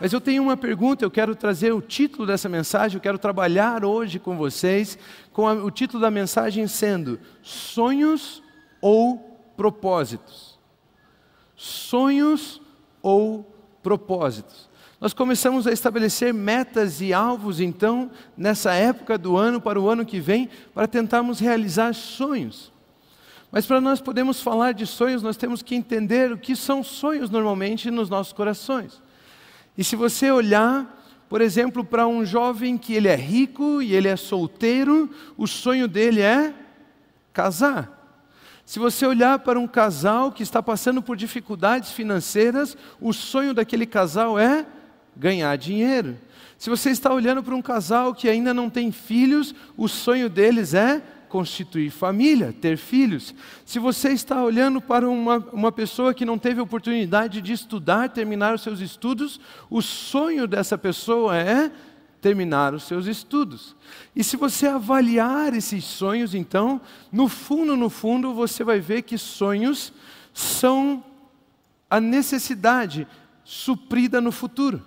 Mas 0.00 0.12
eu 0.12 0.20
tenho 0.20 0.42
uma 0.42 0.56
pergunta, 0.56 1.04
eu 1.04 1.10
quero 1.10 1.34
trazer 1.34 1.72
o 1.72 1.80
título 1.80 2.26
dessa 2.26 2.48
mensagem, 2.48 2.96
eu 2.96 3.00
quero 3.00 3.18
trabalhar 3.18 3.84
hoje 3.84 4.18
com 4.18 4.36
vocês, 4.36 4.98
com 5.32 5.48
a, 5.48 5.54
o 5.54 5.70
título 5.70 6.00
da 6.00 6.10
mensagem 6.10 6.66
sendo 6.66 7.18
Sonhos 7.42 8.42
ou 8.80 9.38
Propósitos. 9.56 10.58
Sonhos 11.56 12.60
ou 13.02 13.50
propósitos. 13.82 14.68
Nós 15.00 15.14
começamos 15.14 15.66
a 15.66 15.72
estabelecer 15.72 16.34
metas 16.34 17.00
e 17.00 17.12
alvos, 17.12 17.60
então, 17.60 18.10
nessa 18.36 18.74
época 18.74 19.16
do 19.16 19.36
ano, 19.36 19.60
para 19.60 19.80
o 19.80 19.88
ano 19.88 20.04
que 20.04 20.20
vem, 20.20 20.50
para 20.74 20.86
tentarmos 20.86 21.38
realizar 21.38 21.94
sonhos. 21.94 22.72
Mas 23.50 23.64
para 23.64 23.80
nós 23.80 24.00
podermos 24.00 24.42
falar 24.42 24.72
de 24.72 24.86
sonhos, 24.86 25.22
nós 25.22 25.36
temos 25.36 25.62
que 25.62 25.74
entender 25.74 26.32
o 26.32 26.38
que 26.38 26.56
são 26.56 26.82
sonhos 26.82 27.30
normalmente 27.30 27.90
nos 27.90 28.10
nossos 28.10 28.32
corações. 28.32 29.00
E 29.76 29.84
se 29.84 29.96
você 29.96 30.30
olhar, 30.30 31.04
por 31.28 31.40
exemplo, 31.40 31.84
para 31.84 32.06
um 32.06 32.24
jovem 32.24 32.78
que 32.78 32.94
ele 32.94 33.08
é 33.08 33.16
rico 33.16 33.82
e 33.82 33.94
ele 33.94 34.08
é 34.08 34.16
solteiro, 34.16 35.10
o 35.36 35.46
sonho 35.46 35.86
dele 35.86 36.20
é 36.20 36.54
casar. 37.32 37.92
Se 38.64 38.78
você 38.78 39.06
olhar 39.06 39.38
para 39.40 39.60
um 39.60 39.66
casal 39.68 40.32
que 40.32 40.42
está 40.42 40.62
passando 40.62 41.00
por 41.00 41.16
dificuldades 41.16 41.92
financeiras, 41.92 42.76
o 43.00 43.12
sonho 43.12 43.54
daquele 43.54 43.86
casal 43.86 44.38
é 44.38 44.66
ganhar 45.16 45.56
dinheiro. 45.56 46.16
Se 46.58 46.70
você 46.70 46.90
está 46.90 47.12
olhando 47.12 47.42
para 47.42 47.54
um 47.54 47.62
casal 47.62 48.14
que 48.14 48.28
ainda 48.28 48.52
não 48.54 48.70
tem 48.70 48.90
filhos, 48.90 49.54
o 49.76 49.86
sonho 49.88 50.28
deles 50.28 50.74
é 50.74 51.02
constituir 51.36 51.90
família, 51.90 52.50
ter 52.50 52.78
filhos. 52.78 53.34
Se 53.66 53.78
você 53.78 54.08
está 54.08 54.42
olhando 54.42 54.80
para 54.80 55.06
uma, 55.06 55.36
uma 55.52 55.70
pessoa 55.70 56.14
que 56.14 56.24
não 56.24 56.38
teve 56.38 56.62
oportunidade 56.62 57.42
de 57.42 57.52
estudar, 57.52 58.08
terminar 58.08 58.54
os 58.54 58.62
seus 58.62 58.80
estudos, 58.80 59.38
o 59.68 59.82
sonho 59.82 60.46
dessa 60.46 60.78
pessoa 60.78 61.36
é 61.36 61.70
terminar 62.22 62.72
os 62.72 62.84
seus 62.84 63.04
estudos. 63.04 63.76
E 64.14 64.24
se 64.24 64.34
você 64.34 64.66
avaliar 64.66 65.52
esses 65.52 65.84
sonhos, 65.84 66.34
então, 66.34 66.80
no 67.12 67.28
fundo, 67.28 67.76
no 67.76 67.90
fundo, 67.90 68.32
você 68.32 68.64
vai 68.64 68.80
ver 68.80 69.02
que 69.02 69.18
sonhos 69.18 69.92
são 70.32 71.04
a 71.90 72.00
necessidade 72.00 73.06
suprida 73.44 74.22
no 74.22 74.32
futuro. 74.32 74.82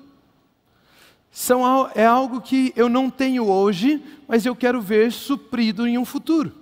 São, 1.32 1.90
é 1.94 2.06
algo 2.06 2.42
que 2.42 2.74
eu 2.76 2.90
não 2.90 3.10
tenho 3.10 3.48
hoje, 3.48 4.04
mas 4.28 4.46
eu 4.46 4.56
quero 4.56 4.82
ver 4.82 5.12
suprido 5.12 5.88
em 5.88 5.98
um 5.98 6.06
futuro. 6.06 6.59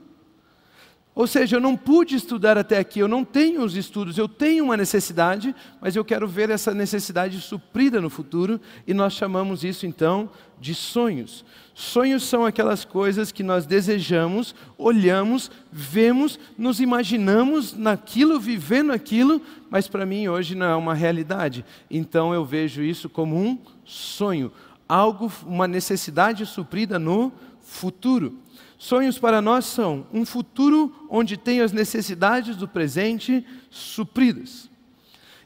Ou 1.17 1.25
seja, 1.25 1.55
eu 1.55 1.59
não 1.59 1.75
pude 1.75 2.15
estudar 2.15 2.59
até 2.59 2.77
aqui, 2.77 2.99
eu 2.99 3.07
não 3.07 3.25
tenho 3.25 3.63
os 3.63 3.75
estudos, 3.75 4.19
eu 4.19 4.29
tenho 4.29 4.65
uma 4.65 4.77
necessidade, 4.77 5.55
mas 5.81 5.95
eu 5.95 6.05
quero 6.05 6.27
ver 6.27 6.51
essa 6.51 6.75
necessidade 6.75 7.41
suprida 7.41 7.99
no 7.99 8.07
futuro, 8.07 8.61
e 8.85 8.93
nós 8.93 9.13
chamamos 9.13 9.63
isso 9.63 9.87
então 9.87 10.29
de 10.61 10.75
sonhos. 10.75 11.43
Sonhos 11.73 12.21
são 12.21 12.45
aquelas 12.45 12.85
coisas 12.85 13.31
que 13.31 13.41
nós 13.41 13.65
desejamos, 13.65 14.53
olhamos, 14.77 15.49
vemos, 15.71 16.39
nos 16.55 16.79
imaginamos 16.79 17.73
naquilo, 17.73 18.39
vivendo 18.39 18.91
aquilo, 18.91 19.41
mas 19.71 19.87
para 19.87 20.05
mim 20.05 20.27
hoje 20.27 20.53
não 20.53 20.67
é 20.67 20.75
uma 20.75 20.93
realidade. 20.93 21.65
Então 21.89 22.31
eu 22.31 22.45
vejo 22.45 22.83
isso 22.83 23.09
como 23.09 23.35
um 23.35 23.57
sonho, 23.83 24.51
algo, 24.87 25.31
uma 25.47 25.67
necessidade 25.67 26.45
suprida 26.45 26.99
no 26.99 27.31
futuro. 27.59 28.37
Sonhos 28.77 29.17
para 29.17 29.41
nós 29.41 29.65
são 29.65 30.05
um 30.13 30.25
futuro 30.25 30.93
onde 31.09 31.35
tem 31.35 31.61
as 31.61 31.71
necessidades 31.71 32.55
do 32.55 32.67
presente 32.67 33.45
supridas. 33.71 34.69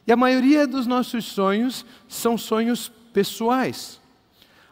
E 0.05 0.11
a 0.11 0.17
maioria 0.17 0.67
dos 0.67 0.85
nossos 0.85 1.25
sonhos 1.25 1.85
são 2.07 2.37
sonhos 2.37 2.91
pessoais. 3.13 4.01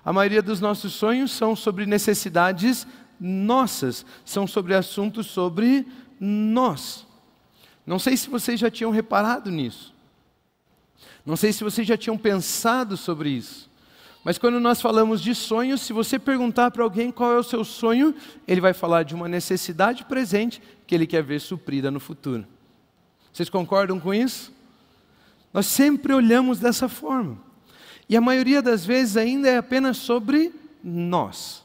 A 0.03 0.11
maioria 0.11 0.41
dos 0.41 0.59
nossos 0.59 0.93
sonhos 0.93 1.31
são 1.31 1.55
sobre 1.55 1.85
necessidades 1.85 2.85
nossas, 3.19 4.05
são 4.25 4.47
sobre 4.47 4.73
assuntos 4.73 5.27
sobre 5.27 5.85
nós. 6.19 7.05
Não 7.85 7.99
sei 7.99 8.17
se 8.17 8.29
vocês 8.29 8.59
já 8.59 8.69
tinham 8.69 8.91
reparado 8.91 9.49
nisso. 9.49 9.93
Não 11.25 11.35
sei 11.35 11.53
se 11.53 11.63
vocês 11.63 11.87
já 11.87 11.97
tinham 11.97 12.17
pensado 12.17 12.97
sobre 12.97 13.29
isso. 13.29 13.68
Mas 14.23 14.37
quando 14.37 14.59
nós 14.59 14.81
falamos 14.81 15.21
de 15.21 15.33
sonhos, 15.33 15.81
se 15.81 15.93
você 15.93 16.19
perguntar 16.19 16.71
para 16.71 16.83
alguém 16.83 17.11
qual 17.11 17.33
é 17.33 17.37
o 17.37 17.43
seu 17.43 17.63
sonho, 17.63 18.13
ele 18.47 18.59
vai 18.59 18.73
falar 18.73 19.03
de 19.03 19.15
uma 19.15 19.29
necessidade 19.29 20.03
presente 20.05 20.61
que 20.85 20.93
ele 20.93 21.07
quer 21.07 21.23
ver 21.23 21.39
suprida 21.39 21.89
no 21.89 21.99
futuro. 21.99 22.45
Vocês 23.31 23.49
concordam 23.49 23.99
com 23.99 24.13
isso? 24.13 24.51
Nós 25.53 25.65
sempre 25.65 26.13
olhamos 26.13 26.59
dessa 26.59 26.89
forma. 26.89 27.37
E 28.09 28.17
a 28.17 28.21
maioria 28.21 28.61
das 28.61 28.85
vezes 28.85 29.15
ainda 29.15 29.47
é 29.47 29.57
apenas 29.57 29.97
sobre 29.97 30.53
nós. 30.83 31.63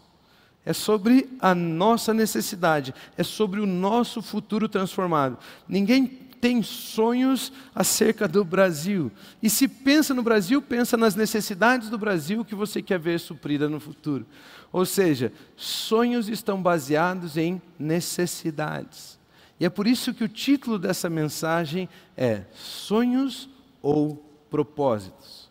É 0.64 0.72
sobre 0.72 1.28
a 1.40 1.54
nossa 1.54 2.14
necessidade, 2.14 2.94
é 3.18 3.22
sobre 3.22 3.60
o 3.60 3.66
nosso 3.66 4.22
futuro 4.22 4.66
transformado. 4.68 5.38
Ninguém 5.68 6.06
tem 6.44 6.62
sonhos 6.62 7.50
acerca 7.74 8.28
do 8.28 8.44
Brasil. 8.44 9.10
E 9.42 9.48
se 9.48 9.66
pensa 9.66 10.12
no 10.12 10.22
Brasil, 10.22 10.60
pensa 10.60 10.94
nas 10.94 11.14
necessidades 11.14 11.88
do 11.88 11.96
Brasil 11.96 12.44
que 12.44 12.54
você 12.54 12.82
quer 12.82 12.98
ver 12.98 13.18
suprida 13.18 13.66
no 13.66 13.80
futuro. 13.80 14.26
Ou 14.70 14.84
seja, 14.84 15.32
sonhos 15.56 16.28
estão 16.28 16.60
baseados 16.60 17.38
em 17.38 17.62
necessidades. 17.78 19.18
E 19.58 19.64
é 19.64 19.70
por 19.70 19.86
isso 19.86 20.12
que 20.12 20.22
o 20.22 20.28
título 20.28 20.78
dessa 20.78 21.08
mensagem 21.08 21.88
é 22.14 22.42
Sonhos 22.52 23.48
ou 23.80 24.22
Propósitos. 24.50 25.50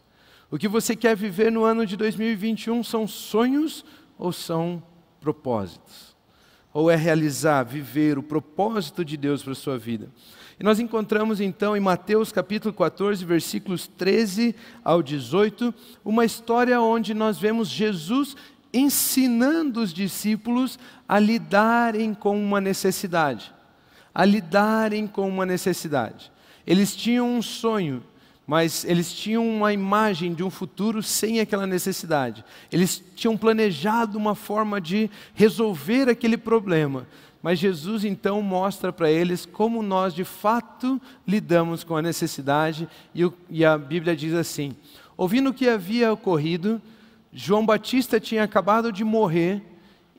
O 0.52 0.60
que 0.60 0.68
você 0.68 0.96
quer 0.96 1.16
viver 1.16 1.52
no 1.52 1.64
ano 1.64 1.88
de 1.88 1.98
2021 1.98 2.84
são 2.84 3.08
sonhos 3.08 3.84
ou 4.16 4.32
são 4.32 4.84
propósitos? 5.20 6.13
Ou 6.74 6.90
é 6.90 6.96
realizar, 6.96 7.64
viver 7.64 8.18
o 8.18 8.24
propósito 8.24 9.06
de 9.06 9.16
Deus 9.16 9.44
para 9.44 9.52
a 9.52 9.56
sua 9.56 9.78
vida? 9.78 10.10
E 10.60 10.64
nós 10.64 10.80
encontramos 10.80 11.40
então 11.40 11.78
em 11.78 11.80
Mateus 11.80 12.32
capítulo 12.32 12.74
14, 12.74 13.24
versículos 13.26 13.88
13 13.88 14.56
ao 14.84 15.04
18, 15.04 15.74
uma 16.04 16.26
história 16.26 16.80
onde 16.82 17.14
nós 17.14 17.38
vemos 17.38 17.70
Jesus 17.70 18.36
ensinando 18.74 19.82
os 19.82 19.94
discípulos 19.94 20.80
a 21.08 21.20
lidarem 21.20 22.14
com 22.14 22.42
uma 22.42 22.60
necessidade. 22.60 23.54
A 24.14 24.26
lidarem 24.26 25.06
com 25.06 25.28
uma 25.28 25.46
necessidade. 25.46 26.32
Eles 26.66 26.96
tinham 26.96 27.30
um 27.30 27.42
sonho, 27.42 28.04
mas 28.46 28.84
eles 28.84 29.14
tinham 29.14 29.48
uma 29.48 29.72
imagem 29.72 30.34
de 30.34 30.44
um 30.44 30.50
futuro 30.50 31.02
sem 31.02 31.40
aquela 31.40 31.66
necessidade. 31.66 32.44
Eles 32.72 33.02
tinham 33.16 33.38
planejado 33.38 34.18
uma 34.18 34.36
forma 34.36 34.82
de 34.82 35.10
resolver 35.34 36.10
aquele 36.10 36.38
problema, 36.38 37.08
mas 37.42 37.60
Jesus 37.60 38.04
então 38.04 38.42
mostra 38.42 38.92
para 38.92 39.10
eles 39.10 39.46
como 39.46 39.82
nós 39.82 40.14
de 40.14 40.24
fato 40.24 41.02
lidamos 41.28 41.84
com 41.84 41.96
a 41.96 42.02
necessidade, 42.02 42.88
e, 43.16 43.24
o, 43.26 43.34
e 43.50 43.64
a 43.64 43.78
Bíblia 43.78 44.16
diz 44.16 44.34
assim: 44.34 44.76
ouvindo 45.16 45.50
o 45.50 45.54
que 45.54 45.70
havia 45.70 46.12
ocorrido, 46.12 46.82
João 47.32 47.66
Batista 47.66 48.20
tinha 48.20 48.44
acabado 48.44 48.92
de 48.92 49.04
morrer 49.04 49.62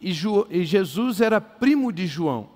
e, 0.00 0.12
Ju, 0.12 0.46
e 0.50 0.64
Jesus 0.64 1.20
era 1.20 1.40
primo 1.40 1.92
de 1.92 2.06
João. 2.06 2.53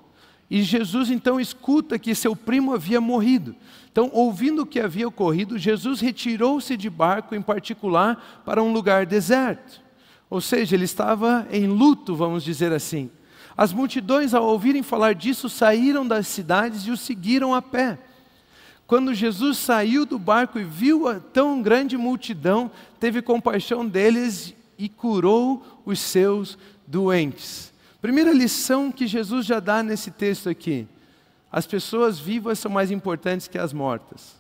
E 0.51 0.63
Jesus 0.63 1.11
então 1.11 1.39
escuta 1.39 1.99
que 1.99 2.15
seu 2.15 2.35
primo 2.35 2.73
havia 2.73 3.01
morrido. 3.01 3.55
Então, 3.91 4.11
ouvindo 4.13 4.63
o 4.63 4.67
que 4.67 4.81
havia 4.81 5.09
ocorrido, 5.09 5.59
Jesus 5.59 6.01
retirou-se 6.01 6.77
de 6.77 6.89
barco, 6.89 7.35
em 7.35 7.43
particular, 7.43 8.43
para 8.45 8.63
um 8.63 8.73
lugar 8.73 9.05
deserto. 9.05 9.83
Ou 10.31 10.41
seja, 10.41 10.77
ele 10.77 10.85
estava 10.85 11.47
em 11.51 11.67
luto, 11.67 12.15
vamos 12.15 12.45
dizer 12.45 12.73
assim. 12.73 13.11
As 13.57 13.73
multidões, 13.73 14.35
ao 14.35 14.47
ouvirem 14.47 14.83
falar 14.83 15.15
disso, 15.15 15.49
saíram 15.49 16.07
das 16.07 16.29
cidades 16.29 16.83
e 16.83 16.91
o 16.91 16.97
seguiram 16.97 17.55
a 17.55 17.61
pé. 17.61 17.99
Quando 18.87 19.13
Jesus 19.13 19.59
saiu 19.59 20.07
do 20.07 20.19
barco 20.19 20.59
e 20.59 20.65
viu 20.65 21.09
a 21.09 21.21
tão 21.21 21.61
grande 21.61 21.97
multidão, 21.97 22.71
teve 22.99 23.21
compaixão 23.21 23.87
deles 23.87 24.55
e 24.79 24.89
curou 24.89 25.83
os 25.85 25.99
seus 25.99 26.57
doentes. 26.87 27.73
Primeira 28.01 28.33
lição 28.33 28.93
que 28.93 29.07
Jesus 29.07 29.45
já 29.45 29.59
dá 29.59 29.83
nesse 29.83 30.11
texto 30.11 30.49
aqui: 30.49 30.87
as 31.51 31.67
pessoas 31.67 32.19
vivas 32.19 32.59
são 32.59 32.71
mais 32.71 32.91
importantes 32.91 33.49
que 33.49 33.59
as 33.59 33.73
mortas. 33.73 34.37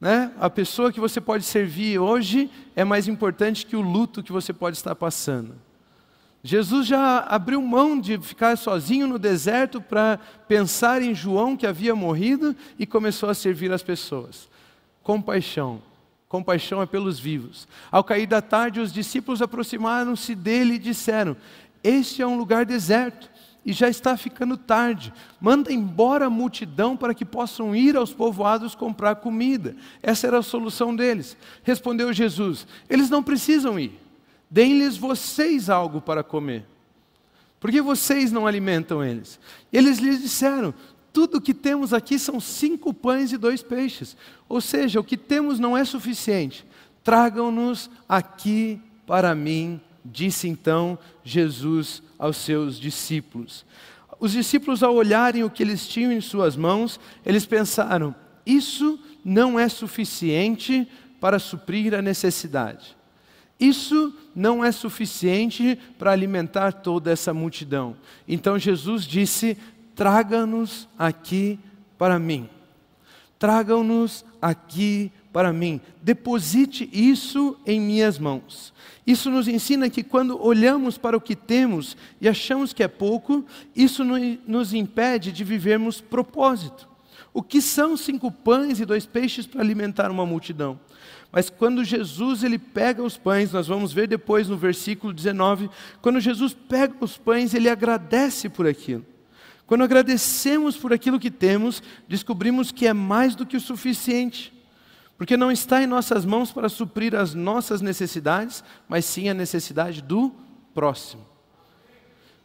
Né? 0.00 0.32
A 0.38 0.50
pessoa 0.50 0.92
que 0.92 1.00
você 1.00 1.20
pode 1.20 1.44
servir 1.44 1.98
hoje 1.98 2.50
é 2.76 2.84
mais 2.84 3.08
importante 3.08 3.64
que 3.64 3.76
o 3.76 3.80
luto 3.80 4.22
que 4.22 4.32
você 4.32 4.52
pode 4.52 4.76
estar 4.76 4.94
passando. 4.94 5.54
Jesus 6.42 6.86
já 6.86 7.20
abriu 7.20 7.62
mão 7.62 7.98
de 7.98 8.18
ficar 8.18 8.58
sozinho 8.58 9.06
no 9.06 9.18
deserto 9.18 9.80
para 9.80 10.18
pensar 10.46 11.00
em 11.00 11.14
João 11.14 11.56
que 11.56 11.66
havia 11.66 11.94
morrido 11.94 12.54
e 12.78 12.84
começou 12.84 13.30
a 13.30 13.34
servir 13.34 13.72
as 13.72 13.82
pessoas. 13.82 14.46
Compaixão. 15.02 15.80
Compaixão 16.28 16.82
é 16.82 16.86
pelos 16.86 17.18
vivos. 17.18 17.66
Ao 17.90 18.04
cair 18.04 18.26
da 18.26 18.42
tarde, 18.42 18.80
os 18.80 18.92
discípulos 18.92 19.40
aproximaram-se 19.40 20.34
dele 20.34 20.74
e 20.74 20.78
disseram: 20.78 21.34
Este 21.84 22.22
é 22.22 22.26
um 22.26 22.38
lugar 22.38 22.64
deserto 22.64 23.30
e 23.64 23.72
já 23.72 23.90
está 23.90 24.16
ficando 24.16 24.56
tarde. 24.56 25.12
Manda 25.38 25.70
embora 25.70 26.26
a 26.26 26.30
multidão 26.30 26.96
para 26.96 27.12
que 27.12 27.26
possam 27.26 27.76
ir 27.76 27.94
aos 27.94 28.12
povoados 28.12 28.74
comprar 28.74 29.16
comida. 29.16 29.76
Essa 30.02 30.26
era 30.26 30.38
a 30.38 30.42
solução 30.42 30.96
deles. 30.96 31.36
Respondeu 31.62 32.10
Jesus: 32.10 32.66
Eles 32.88 33.10
não 33.10 33.22
precisam 33.22 33.78
ir. 33.78 34.00
Deem-lhes 34.50 34.96
vocês 34.96 35.68
algo 35.68 36.00
para 36.00 36.22
comer. 36.22 36.64
Por 37.60 37.70
que 37.70 37.80
vocês 37.80 38.32
não 38.32 38.46
alimentam 38.46 39.04
eles? 39.04 39.38
Eles 39.72 39.98
lhes 39.98 40.22
disseram: 40.22 40.72
Tudo 41.12 41.36
o 41.36 41.40
que 41.40 41.52
temos 41.52 41.92
aqui 41.92 42.18
são 42.18 42.40
cinco 42.40 42.94
pães 42.94 43.30
e 43.30 43.36
dois 43.36 43.62
peixes. 43.62 44.16
Ou 44.48 44.60
seja, 44.60 45.00
o 45.00 45.04
que 45.04 45.16
temos 45.16 45.58
não 45.58 45.76
é 45.76 45.84
suficiente. 45.84 46.66
Tragam-nos 47.02 47.90
aqui 48.08 48.80
para 49.06 49.34
mim, 49.34 49.80
disse 50.04 50.48
então 50.48 50.98
Jesus 51.24 52.02
aos 52.18 52.36
seus 52.36 52.78
discípulos. 52.78 53.64
Os 54.20 54.32
discípulos, 54.32 54.82
ao 54.82 54.94
olharem 54.94 55.44
o 55.44 55.50
que 55.50 55.62
eles 55.62 55.86
tinham 55.86 56.12
em 56.12 56.20
suas 56.20 56.56
mãos, 56.56 57.00
eles 57.24 57.46
pensaram: 57.46 58.14
isso 58.46 58.98
não 59.24 59.58
é 59.58 59.68
suficiente 59.68 60.86
para 61.20 61.38
suprir 61.38 61.94
a 61.94 62.02
necessidade. 62.02 62.96
Isso 63.58 64.14
não 64.34 64.64
é 64.64 64.72
suficiente 64.72 65.78
para 65.98 66.12
alimentar 66.12 66.72
toda 66.72 67.10
essa 67.10 67.32
multidão. 67.32 67.96
Então 68.28 68.58
Jesus 68.58 69.04
disse: 69.04 69.56
traga-nos 69.94 70.88
aqui 70.98 71.58
para 71.96 72.18
mim. 72.18 72.48
Tragam-nos 73.38 74.24
aqui 74.40 75.10
para 75.34 75.52
mim. 75.52 75.80
Deposite 76.00 76.88
isso 76.92 77.56
em 77.66 77.80
minhas 77.80 78.20
mãos. 78.20 78.72
Isso 79.04 79.28
nos 79.32 79.48
ensina 79.48 79.90
que 79.90 80.04
quando 80.04 80.40
olhamos 80.40 80.96
para 80.96 81.16
o 81.16 81.20
que 81.20 81.34
temos 81.34 81.96
e 82.20 82.28
achamos 82.28 82.72
que 82.72 82.84
é 82.84 82.88
pouco, 82.88 83.44
isso 83.74 84.04
nos 84.04 84.72
impede 84.72 85.32
de 85.32 85.42
vivermos 85.42 86.00
propósito. 86.00 86.88
O 87.32 87.42
que 87.42 87.60
são 87.60 87.96
cinco 87.96 88.30
pães 88.30 88.78
e 88.78 88.84
dois 88.84 89.06
peixes 89.06 89.44
para 89.44 89.60
alimentar 89.60 90.08
uma 90.08 90.24
multidão? 90.24 90.78
Mas 91.32 91.50
quando 91.50 91.82
Jesus 91.82 92.44
ele 92.44 92.56
pega 92.56 93.02
os 93.02 93.16
pães, 93.16 93.50
nós 93.50 93.66
vamos 93.66 93.92
ver 93.92 94.06
depois 94.06 94.46
no 94.46 94.56
versículo 94.56 95.12
19, 95.12 95.68
quando 96.00 96.20
Jesus 96.20 96.54
pega 96.68 96.94
os 97.00 97.18
pães, 97.18 97.54
ele 97.54 97.68
agradece 97.68 98.48
por 98.48 98.68
aquilo. 98.68 99.04
Quando 99.66 99.82
agradecemos 99.82 100.76
por 100.76 100.92
aquilo 100.92 101.18
que 101.18 101.30
temos, 101.30 101.82
descobrimos 102.06 102.70
que 102.70 102.86
é 102.86 102.92
mais 102.92 103.34
do 103.34 103.44
que 103.44 103.56
o 103.56 103.60
suficiente. 103.60 104.53
Porque 105.16 105.36
não 105.36 105.50
está 105.50 105.82
em 105.82 105.86
nossas 105.86 106.24
mãos 106.24 106.50
para 106.50 106.68
suprir 106.68 107.14
as 107.14 107.34
nossas 107.34 107.80
necessidades, 107.80 108.64
mas 108.88 109.04
sim 109.04 109.28
a 109.28 109.34
necessidade 109.34 110.02
do 110.02 110.34
próximo. 110.74 111.24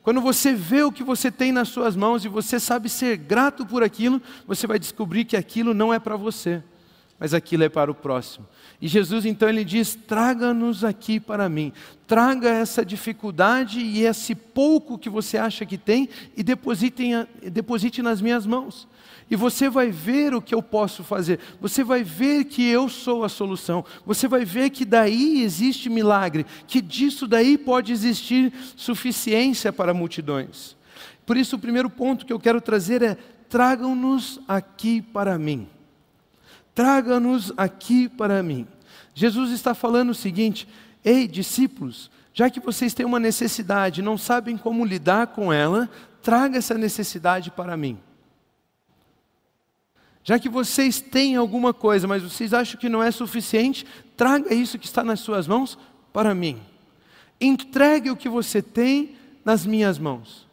Quando 0.01 0.21
você 0.21 0.53
vê 0.53 0.83
o 0.83 0.91
que 0.91 1.03
você 1.03 1.31
tem 1.31 1.51
nas 1.51 1.69
suas 1.69 1.95
mãos 1.95 2.23
e 2.23 2.29
você 2.29 2.59
sabe 2.59 2.89
ser 2.89 3.17
grato 3.17 3.65
por 3.65 3.83
aquilo, 3.83 4.21
você 4.47 4.65
vai 4.65 4.79
descobrir 4.79 5.25
que 5.25 5.35
aquilo 5.35 5.73
não 5.73 5.93
é 5.93 5.99
para 5.99 6.15
você, 6.15 6.63
mas 7.19 7.33
aquilo 7.33 7.63
é 7.63 7.69
para 7.69 7.91
o 7.91 7.95
próximo. 7.95 8.47
E 8.81 8.87
Jesus 8.87 9.25
então 9.25 9.49
ele 9.49 9.65
diz: 9.65 9.95
traga-nos 9.95 10.83
aqui 10.83 11.19
para 11.19 11.49
mim, 11.49 11.73
traga 12.07 12.49
essa 12.49 12.85
dificuldade 12.85 13.79
e 13.79 14.03
esse 14.03 14.33
pouco 14.33 14.97
que 14.97 15.09
você 15.09 15.37
acha 15.37 15.65
que 15.65 15.77
tem 15.77 16.07
e 16.35 16.43
deposite, 16.43 17.03
deposite 17.51 18.01
nas 18.01 18.21
minhas 18.21 18.45
mãos. 18.45 18.87
E 19.29 19.35
você 19.35 19.69
vai 19.69 19.91
ver 19.91 20.33
o 20.33 20.41
que 20.41 20.55
eu 20.55 20.63
posso 20.63 21.03
fazer, 21.03 21.39
você 21.61 21.83
vai 21.83 22.03
ver 22.03 22.45
que 22.45 22.65
eu 22.65 22.89
sou 22.89 23.23
a 23.23 23.29
solução, 23.29 23.85
você 24.03 24.27
vai 24.27 24.43
ver 24.43 24.71
que 24.71 24.83
daí 24.83 25.43
existe 25.43 25.87
milagre, 25.87 26.45
que 26.65 26.81
disso 26.81 27.27
daí 27.27 27.57
pode 27.57 27.91
existir 27.91 28.51
suficiência 28.75 29.71
para 29.71 29.93
multidões. 29.93 30.75
Por 31.27 31.37
isso, 31.37 31.57
o 31.57 31.59
primeiro 31.59 31.91
ponto 31.91 32.25
que 32.25 32.33
eu 32.33 32.39
quero 32.39 32.59
trazer 32.59 33.03
é: 33.03 33.15
tragam-nos 33.49 34.39
aqui 34.47 35.01
para 35.01 35.37
mim. 35.37 35.67
Traga-nos 36.79 37.51
aqui 37.57 38.07
para 38.07 38.41
mim. 38.41 38.65
Jesus 39.13 39.51
está 39.51 39.73
falando 39.73 40.11
o 40.11 40.15
seguinte: 40.15 40.65
ei, 41.03 41.27
discípulos, 41.27 42.09
já 42.33 42.49
que 42.49 42.61
vocês 42.61 42.93
têm 42.93 43.05
uma 43.05 43.19
necessidade, 43.19 44.01
não 44.01 44.17
sabem 44.17 44.55
como 44.55 44.85
lidar 44.85 45.27
com 45.27 45.51
ela, 45.51 45.89
traga 46.23 46.57
essa 46.57 46.75
necessidade 46.75 47.51
para 47.51 47.75
mim. 47.75 47.99
Já 50.23 50.39
que 50.39 50.47
vocês 50.47 51.01
têm 51.01 51.35
alguma 51.35 51.73
coisa, 51.73 52.07
mas 52.07 52.23
vocês 52.23 52.53
acham 52.53 52.79
que 52.79 52.87
não 52.87 53.03
é 53.03 53.11
suficiente, 53.11 53.85
traga 54.15 54.53
isso 54.53 54.79
que 54.79 54.85
está 54.85 55.03
nas 55.03 55.19
suas 55.19 55.49
mãos 55.49 55.77
para 56.13 56.33
mim. 56.33 56.61
Entregue 57.41 58.09
o 58.09 58.15
que 58.15 58.29
você 58.29 58.61
tem 58.61 59.17
nas 59.43 59.65
minhas 59.65 59.99
mãos. 59.99 60.48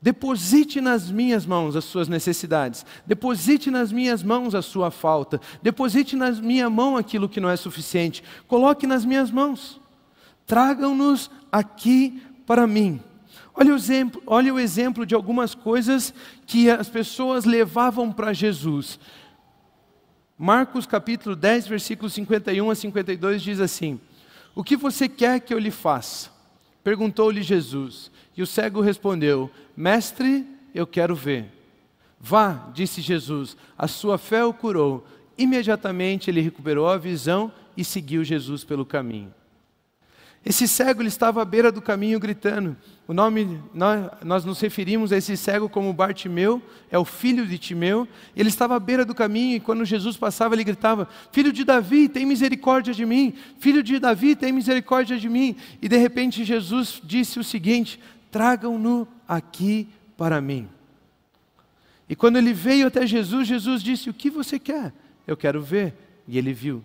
Deposite 0.00 0.80
nas 0.80 1.10
minhas 1.10 1.44
mãos 1.44 1.74
as 1.74 1.84
suas 1.84 2.06
necessidades. 2.06 2.86
Deposite 3.04 3.70
nas 3.70 3.90
minhas 3.90 4.22
mãos 4.22 4.54
a 4.54 4.62
sua 4.62 4.90
falta. 4.90 5.40
Deposite 5.60 6.14
na 6.14 6.30
minha 6.30 6.70
mão 6.70 6.96
aquilo 6.96 7.28
que 7.28 7.40
não 7.40 7.50
é 7.50 7.56
suficiente. 7.56 8.22
Coloque 8.46 8.86
nas 8.86 9.04
minhas 9.04 9.30
mãos. 9.30 9.80
Tragam-nos 10.46 11.30
aqui 11.50 12.22
para 12.46 12.66
mim. 12.66 13.02
Olha 13.52 13.72
o, 13.72 13.76
exemplo, 13.76 14.22
olha 14.24 14.54
o 14.54 14.60
exemplo 14.60 15.04
de 15.04 15.16
algumas 15.16 15.52
coisas 15.52 16.14
que 16.46 16.70
as 16.70 16.88
pessoas 16.88 17.44
levavam 17.44 18.12
para 18.12 18.32
Jesus. 18.32 19.00
Marcos 20.38 20.86
capítulo 20.86 21.34
10, 21.34 21.66
versículos 21.66 22.12
51 22.12 22.70
a 22.70 22.74
52 22.76 23.42
diz 23.42 23.58
assim: 23.58 24.00
O 24.54 24.62
que 24.62 24.76
você 24.76 25.08
quer 25.08 25.40
que 25.40 25.52
eu 25.52 25.58
lhe 25.58 25.72
faça? 25.72 26.30
Perguntou-lhe 26.84 27.42
Jesus. 27.42 28.12
E 28.38 28.42
o 28.42 28.46
cego 28.46 28.80
respondeu: 28.80 29.50
Mestre, 29.76 30.46
eu 30.72 30.86
quero 30.86 31.12
ver. 31.12 31.46
Vá, 32.20 32.70
disse 32.72 33.00
Jesus, 33.00 33.56
a 33.76 33.88
sua 33.88 34.16
fé 34.16 34.44
o 34.44 34.54
curou. 34.54 35.04
Imediatamente 35.36 36.30
ele 36.30 36.40
recuperou 36.40 36.88
a 36.88 36.96
visão 36.96 37.52
e 37.76 37.84
seguiu 37.84 38.22
Jesus 38.22 38.62
pelo 38.62 38.86
caminho. 38.86 39.34
Esse 40.46 40.68
cego 40.68 41.02
ele 41.02 41.08
estava 41.08 41.42
à 41.42 41.44
beira 41.44 41.72
do 41.72 41.82
caminho 41.82 42.18
gritando. 42.20 42.76
O 43.08 43.12
nome, 43.12 43.60
nós, 43.74 44.08
nós 44.24 44.44
nos 44.44 44.60
referimos 44.60 45.12
a 45.12 45.16
esse 45.16 45.36
cego 45.36 45.68
como 45.68 45.92
Bartimeu, 45.92 46.62
é 46.90 46.98
o 46.98 47.04
filho 47.04 47.44
de 47.46 47.58
Timeu. 47.58 48.06
Ele 48.36 48.48
estava 48.48 48.76
à 48.76 48.80
beira 48.80 49.04
do 49.04 49.14
caminho 49.14 49.56
e 49.56 49.60
quando 49.60 49.84
Jesus 49.84 50.16
passava, 50.16 50.54
ele 50.54 50.62
gritava: 50.62 51.08
Filho 51.32 51.52
de 51.52 51.64
Davi, 51.64 52.08
tem 52.08 52.24
misericórdia 52.24 52.94
de 52.94 53.04
mim. 53.04 53.34
Filho 53.58 53.82
de 53.82 53.98
Davi, 53.98 54.36
tem 54.36 54.52
misericórdia 54.52 55.18
de 55.18 55.28
mim. 55.28 55.56
E 55.82 55.88
de 55.88 55.96
repente 55.96 56.44
Jesus 56.44 57.00
disse 57.04 57.40
o 57.40 57.44
seguinte: 57.44 57.98
Tragam-no 58.30 59.06
aqui 59.26 59.88
para 60.16 60.40
mim. 60.40 60.68
E 62.08 62.16
quando 62.16 62.36
ele 62.36 62.52
veio 62.52 62.86
até 62.86 63.06
Jesus, 63.06 63.46
Jesus 63.46 63.82
disse: 63.82 64.08
O 64.08 64.14
que 64.14 64.30
você 64.30 64.58
quer? 64.58 64.92
Eu 65.26 65.36
quero 65.36 65.60
ver. 65.62 65.94
E 66.26 66.38
ele 66.38 66.52
viu. 66.52 66.82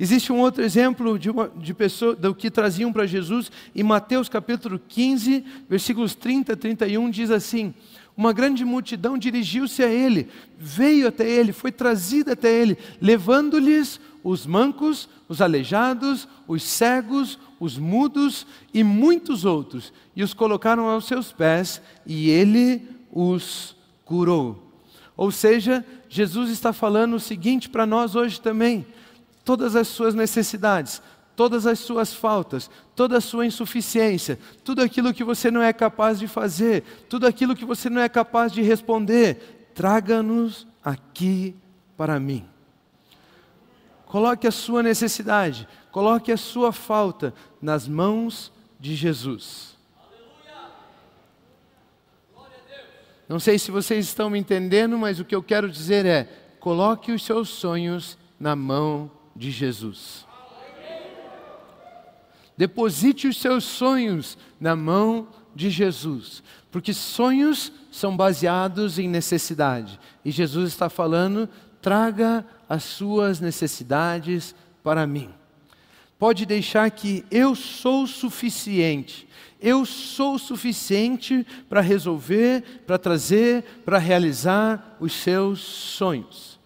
Existe 0.00 0.32
um 0.32 0.38
outro 0.38 0.62
exemplo 0.62 1.18
de, 1.18 1.28
uma, 1.28 1.48
de 1.48 1.74
pessoa, 1.74 2.14
do 2.14 2.32
que 2.32 2.50
traziam 2.50 2.92
para 2.92 3.06
Jesus, 3.06 3.50
em 3.74 3.82
Mateus 3.82 4.28
capítulo 4.28 4.80
15, 4.88 5.44
versículos 5.68 6.14
30 6.14 6.52
a 6.52 6.56
31, 6.56 7.10
diz 7.10 7.30
assim: 7.32 7.74
Uma 8.16 8.32
grande 8.32 8.64
multidão 8.64 9.18
dirigiu-se 9.18 9.82
a 9.82 9.88
ele, 9.88 10.28
veio 10.56 11.08
até 11.08 11.28
ele, 11.28 11.52
foi 11.52 11.72
trazida 11.72 12.34
até 12.34 12.48
ele, 12.48 12.78
levando-lhes 13.00 14.00
os 14.22 14.46
mancos, 14.46 15.08
os 15.28 15.40
aleijados, 15.40 16.28
os 16.46 16.62
cegos, 16.62 17.36
os 17.60 17.78
mudos 17.78 18.46
e 18.72 18.84
muitos 18.84 19.44
outros, 19.44 19.92
e 20.14 20.22
os 20.22 20.34
colocaram 20.34 20.88
aos 20.88 21.06
seus 21.06 21.32
pés, 21.32 21.80
e 22.06 22.30
ele 22.30 22.86
os 23.12 23.76
curou. 24.04 24.72
Ou 25.16 25.30
seja, 25.30 25.84
Jesus 26.08 26.50
está 26.50 26.72
falando 26.72 27.14
o 27.14 27.20
seguinte 27.20 27.68
para 27.68 27.84
nós 27.84 28.14
hoje 28.14 28.40
também 28.40 28.86
todas 29.48 29.74
as 29.74 29.88
suas 29.88 30.14
necessidades, 30.14 31.00
todas 31.34 31.66
as 31.66 31.78
suas 31.78 32.12
faltas, 32.12 32.70
toda 32.94 33.16
a 33.16 33.20
sua 33.20 33.46
insuficiência, 33.46 34.38
tudo 34.62 34.82
aquilo 34.82 35.14
que 35.14 35.24
você 35.24 35.50
não 35.50 35.62
é 35.62 35.72
capaz 35.72 36.18
de 36.18 36.28
fazer, 36.28 36.82
tudo 37.08 37.26
aquilo 37.26 37.56
que 37.56 37.64
você 37.64 37.88
não 37.88 38.02
é 38.02 38.10
capaz 38.10 38.52
de 38.52 38.60
responder, 38.60 39.70
traga-nos 39.74 40.66
aqui 40.84 41.54
para 41.96 42.20
mim. 42.20 42.44
Coloque 44.04 44.46
a 44.46 44.50
sua 44.50 44.82
necessidade, 44.82 45.66
coloque 45.90 46.30
a 46.30 46.36
sua 46.36 46.70
falta 46.70 47.32
nas 47.60 47.88
mãos 47.88 48.52
de 48.78 48.94
Jesus. 48.94 49.76
Não 53.28 53.38
sei 53.38 53.58
se 53.58 53.70
vocês 53.70 54.06
estão 54.06 54.30
me 54.30 54.38
entendendo, 54.38 54.96
mas 54.96 55.20
o 55.20 55.24
que 55.24 55.34
eu 55.34 55.42
quero 55.42 55.68
dizer 55.68 56.06
é: 56.06 56.24
coloque 56.58 57.12
os 57.12 57.22
seus 57.22 57.50
sonhos 57.50 58.16
na 58.40 58.56
mão 58.56 59.10
de 59.36 59.50
Jesus. 59.50 60.26
Deposite 62.56 63.28
os 63.28 63.36
seus 63.36 63.64
sonhos 63.64 64.36
na 64.58 64.74
mão 64.74 65.28
de 65.54 65.70
Jesus, 65.70 66.42
porque 66.72 66.92
sonhos 66.92 67.70
são 67.92 68.16
baseados 68.16 68.98
em 68.98 69.08
necessidade. 69.08 70.00
E 70.24 70.30
Jesus 70.30 70.70
está 70.70 70.88
falando: 70.88 71.48
traga 71.82 72.44
as 72.68 72.82
suas 72.82 73.40
necessidades 73.40 74.54
para 74.82 75.06
mim. 75.06 75.30
Pode 76.18 76.44
deixar 76.44 76.90
que 76.90 77.24
eu 77.30 77.54
sou 77.54 78.06
suficiente. 78.06 79.26
Eu 79.60 79.84
sou 79.84 80.38
suficiente 80.38 81.46
para 81.68 81.80
resolver, 81.80 82.82
para 82.86 82.98
trazer, 82.98 83.64
para 83.84 83.98
realizar 83.98 84.96
os 85.00 85.12
seus 85.12 85.60
sonhos. 85.60 86.58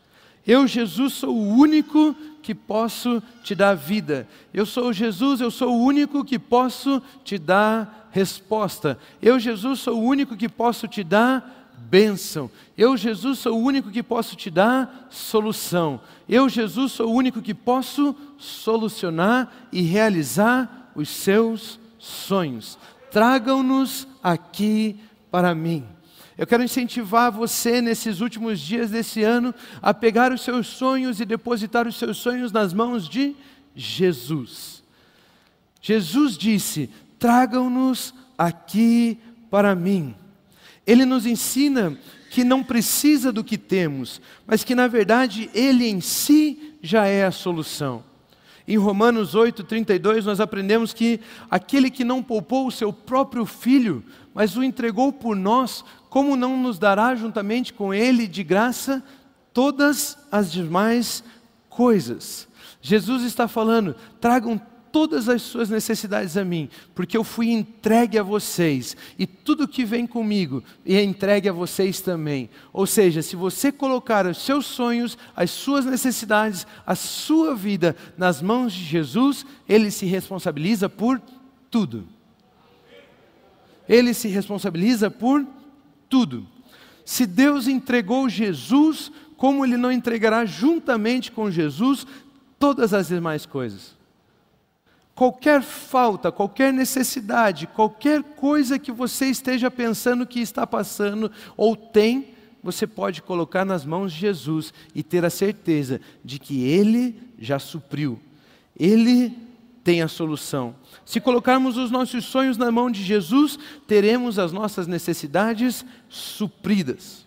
Eu, 0.47 0.67
Jesus, 0.67 1.15
sou 1.15 1.35
o 1.35 1.49
único 1.57 2.15
que 2.43 2.55
posso 2.55 3.23
te 3.45 3.55
dar 3.55 3.75
vida. 3.75 4.27
Eu 4.53 4.67
sou 4.67 4.93
Jesus, 4.93 5.41
eu 5.41 5.51
sou 5.51 5.73
o 5.73 5.83
único 5.85 6.25
que 6.25 6.39
posso 6.39 7.01
te 7.25 7.39
dar 7.39 8.11
resposta. 8.11 8.99
Eu, 9.23 9.39
Jesus, 9.39 9.81
sou 9.81 9.99
o 9.99 10.05
único 10.05 10.37
que 10.37 10.49
posso 10.49 10.89
te 10.89 11.05
dar 11.05 11.62
bênção. 11.89 12.51
Eu, 12.77 12.97
Jesus, 12.97 13.39
sou 13.39 13.59
o 13.59 13.63
único 13.65 13.91
que 13.91 14.03
posso 14.03 14.37
te 14.37 14.51
dar 14.51 15.09
solução. 15.11 16.01
Eu, 16.29 16.49
Jesus, 16.49 16.93
sou 16.93 17.09
o 17.09 17.15
único 17.15 17.43
que 17.43 17.55
posso 17.55 18.15
solucionar 18.39 19.53
e 19.71 19.83
realizar 19.83 20.91
os 20.95 21.09
seus 21.09 21.79
sonhos. 21.99 22.79
Tragam-nos 23.11 24.07
aqui 24.23 24.99
para 25.31 25.55
mim. 25.55 25.85
Eu 26.37 26.47
quero 26.47 26.65
incentivar 26.65 27.31
você 27.31 27.81
nesses 27.81 28.21
últimos 28.21 28.59
dias 28.59 28.91
desse 28.91 29.23
ano 29.23 29.55
a 29.83 29.93
pegar 29.93 30.33
os 30.33 30.41
seus 30.41 30.67
sonhos 30.67 31.21
e 31.21 31.25
depositar 31.25 31.87
os 31.87 31.97
seus 31.97 32.17
sonhos 32.17 32.51
nas 32.51 32.73
mãos 32.73 33.09
de 33.09 33.37
Jesus. 33.77 34.83
Jesus 35.81 36.39
disse: 36.39 36.89
Tragam-nos 37.19 38.15
aqui 38.39 39.19
para 39.51 39.75
mim. 39.75 40.15
Ele 40.87 41.05
nos 41.05 41.27
ensina 41.27 41.97
que 42.31 42.45
não 42.45 42.63
precisa 42.63 43.31
do 43.31 43.45
que 43.45 43.59
temos, 43.59 44.21
mas 44.47 44.65
que 44.65 44.75
na 44.75 44.89
verdade 44.89 45.51
Ele 45.55 45.87
em 45.87 46.01
si 46.01 46.77
já 46.83 47.07
é 47.07 47.25
a 47.25 47.31
solução. 47.31 48.03
Em 48.67 48.77
Romanos 48.77 49.35
8,32, 49.35 50.25
nós 50.25 50.41
aprendemos 50.41 50.93
que 50.93 51.21
aquele 51.51 51.91
que 51.91 52.05
não 52.05 52.23
poupou 52.23 52.67
o 52.67 52.73
seu 52.73 52.93
próprio 52.93 53.45
filho, 53.45 54.05
mas 54.33 54.57
o 54.57 54.63
entregou 54.63 55.13
por 55.13 55.37
nós, 55.37 55.85
como 56.09 56.37
não 56.37 56.57
nos 56.57 56.79
dará 56.79 57.15
juntamente 57.15 57.73
com 57.73 57.93
ele 57.93 58.27
de 58.27 58.43
graça 58.43 59.03
todas 59.53 60.17
as 60.31 60.51
demais 60.51 61.25
coisas? 61.69 62.49
Jesus 62.81 63.25
está 63.25 63.49
falando: 63.49 63.97
tragam 64.21 64.61
todas 64.93 65.29
as 65.29 65.41
suas 65.43 65.71
necessidades 65.71 66.37
a 66.37 66.45
mim, 66.45 66.69
porque 66.95 67.17
eu 67.17 67.25
fui 67.25 67.51
entregue 67.51 68.19
a 68.19 68.23
vocês, 68.23 68.95
e 69.19 69.27
tudo 69.27 69.67
que 69.67 69.85
vem 69.85 70.07
comigo 70.07 70.63
é 70.87 71.03
entregue 71.03 71.49
a 71.49 71.53
vocês 71.53 72.01
também. 72.01 72.51
Ou 72.73 72.87
seja, 72.87 73.23
se 73.23 73.35
você 73.35 73.73
colocar 73.73 74.27
os 74.27 74.39
seus 74.39 74.67
sonhos, 74.67 75.17
as 75.35 75.51
suas 75.51 75.87
necessidades, 75.87 76.67
a 76.87 76.95
sua 76.95 77.55
vida 77.55 77.97
nas 78.17 78.43
mãos 78.43 78.73
de 78.73 78.85
Jesus, 78.85 79.47
ele 79.67 79.91
se 79.91 80.05
responsabiliza 80.05 80.89
por 80.89 81.21
tudo. 81.71 82.07
Ele 83.89 84.13
se 84.13 84.29
responsabiliza 84.29 85.11
por 85.11 85.47
tudo. 86.09 86.47
Se 87.05 87.27
Deus 87.27 87.67
entregou 87.67 88.29
Jesus, 88.29 89.11
como 89.37 89.65
ele 89.65 89.77
não 89.77 89.91
entregará 89.91 90.45
juntamente 90.45 91.33
com 91.33 91.51
Jesus 91.51 92.07
todas 92.59 92.95
as 92.95 93.09
demais 93.09 93.45
coisas? 93.45 94.02
Qualquer 95.15 95.63
falta, 95.63 96.33
qualquer 96.33 96.73
necessidade, 96.73 97.67
qualquer 97.67 98.23
coisa 98.23 98.79
que 98.79 98.91
você 98.91 99.27
esteja 99.27 99.71
pensando 99.71 100.27
que 100.27 100.41
está 100.41 100.67
passando 100.67 101.31
ou 101.57 101.77
tem, 101.77 102.35
você 102.63 102.87
pode 102.87 103.23
colocar 103.23 103.65
nas 103.65 103.85
mãos 103.85 104.13
de 104.13 104.21
Jesus 104.21 104.73
e 104.95 105.03
ter 105.03 105.25
a 105.25 105.31
certeza 105.31 106.01
de 106.25 106.39
que 106.39 106.63
Ele 106.65 107.21
já 107.39 107.59
supriu, 107.59 108.21
Ele 108.79 109.37
tem 109.83 110.01
a 110.01 110.09
solução. 110.09 110.75
Se 111.05 111.21
colocarmos 111.21 111.77
os 111.77 111.91
nossos 111.91 112.25
sonhos 112.25 112.57
na 112.57 112.71
mão 112.71 112.91
de 112.91 113.03
Jesus, 113.03 113.59
teremos 113.87 114.39
as 114.39 114.53
nossas 114.53 114.87
necessidades 114.87 115.85
supridas. 116.09 117.27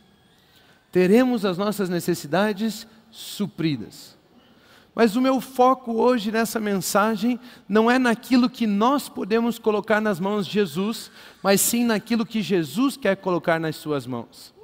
Teremos 0.91 1.43
as 1.43 1.57
nossas 1.57 1.89
necessidades 1.89 2.87
supridas. 3.11 4.14
Mas 4.95 5.17
o 5.17 5.21
meu 5.21 5.41
foco 5.41 5.91
hoje 5.91 6.31
nessa 6.31 6.57
mensagem 6.57 7.37
não 7.67 7.91
é 7.91 7.99
naquilo 7.99 8.49
que 8.49 8.65
nós 8.65 9.09
podemos 9.09 9.59
colocar 9.59 9.99
nas 9.99 10.21
mãos 10.21 10.47
de 10.47 10.53
Jesus, 10.53 11.11
mas 11.43 11.59
sim 11.59 11.83
naquilo 11.83 12.25
que 12.25 12.41
Jesus 12.41 12.95
quer 12.95 13.17
colocar 13.17 13.59
nas 13.59 13.75
suas 13.75 14.07
mãos. 14.07 14.55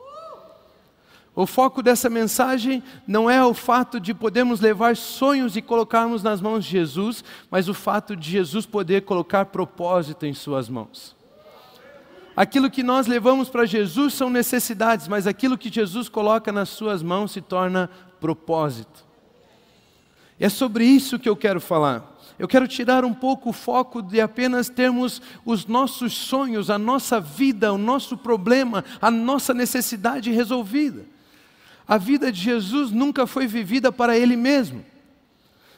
O 1.36 1.46
foco 1.46 1.84
dessa 1.84 2.10
mensagem 2.10 2.82
não 3.06 3.30
é 3.30 3.44
o 3.44 3.54
fato 3.54 4.00
de 4.00 4.14
podermos 4.14 4.62
levar 4.62 4.96
sonhos 4.96 5.58
e 5.58 5.62
colocarmos 5.62 6.24
nas 6.24 6.40
mãos 6.40 6.64
de 6.64 6.72
Jesus, 6.72 7.24
mas 7.50 7.68
o 7.68 7.74
fato 7.74 8.16
de 8.16 8.32
Jesus 8.32 8.66
poder 8.66 9.02
colocar 9.02 9.46
propósito 9.46 10.26
em 10.26 10.34
suas 10.34 10.70
mãos. 10.70 11.16
Aquilo 12.36 12.72
que 12.72 12.84
nós 12.84 13.06
levamos 13.06 13.50
para 13.50 13.66
Jesus 13.66 14.14
são 14.14 14.30
necessidades, 14.30 15.10
mas 15.10 15.28
aquilo 15.28 15.58
que 15.58 15.70
Jesus 15.72 16.08
coloca 16.08 16.52
nas 16.52 16.70
suas 16.70 17.04
mãos 17.04 17.32
se 17.32 17.42
torna 17.42 17.90
propósito. 18.20 19.11
É 20.42 20.50
sobre 20.50 20.84
isso 20.84 21.20
que 21.20 21.30
eu 21.30 21.36
quero 21.36 21.62
falar. 21.62 22.18
Eu 22.40 22.48
quero 22.48 22.68
tirar 22.68 23.06
um 23.06 23.14
pouco 23.14 23.52
o 23.52 23.54
foco 23.54 24.02
de 24.02 24.20
apenas 24.20 24.70
termos 24.70 25.22
os 25.46 25.68
nossos 25.68 26.14
sonhos, 26.14 26.72
a 26.72 26.80
nossa 26.80 27.22
vida, 27.22 27.72
o 27.72 27.78
nosso 27.78 28.18
problema, 28.18 28.84
a 29.00 29.12
nossa 29.12 29.54
necessidade 29.54 30.32
resolvida. 30.32 31.06
A 31.88 31.96
vida 31.96 32.32
de 32.32 32.42
Jesus 32.42 32.90
nunca 32.90 33.28
foi 33.28 33.46
vivida 33.46 33.92
para 33.92 34.18
Ele 34.18 34.36
mesmo. 34.36 34.84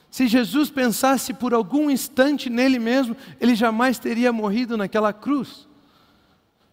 Se 0.09 0.27
Jesus 0.27 0.69
pensasse 0.69 1.33
por 1.33 1.53
algum 1.53 1.89
instante 1.89 2.49
nele 2.49 2.79
mesmo, 2.79 3.17
ele 3.41 3.55
jamais 3.55 3.99
teria 3.99 4.31
morrido 4.31 4.77
naquela 4.77 5.11
cruz. 5.11 5.67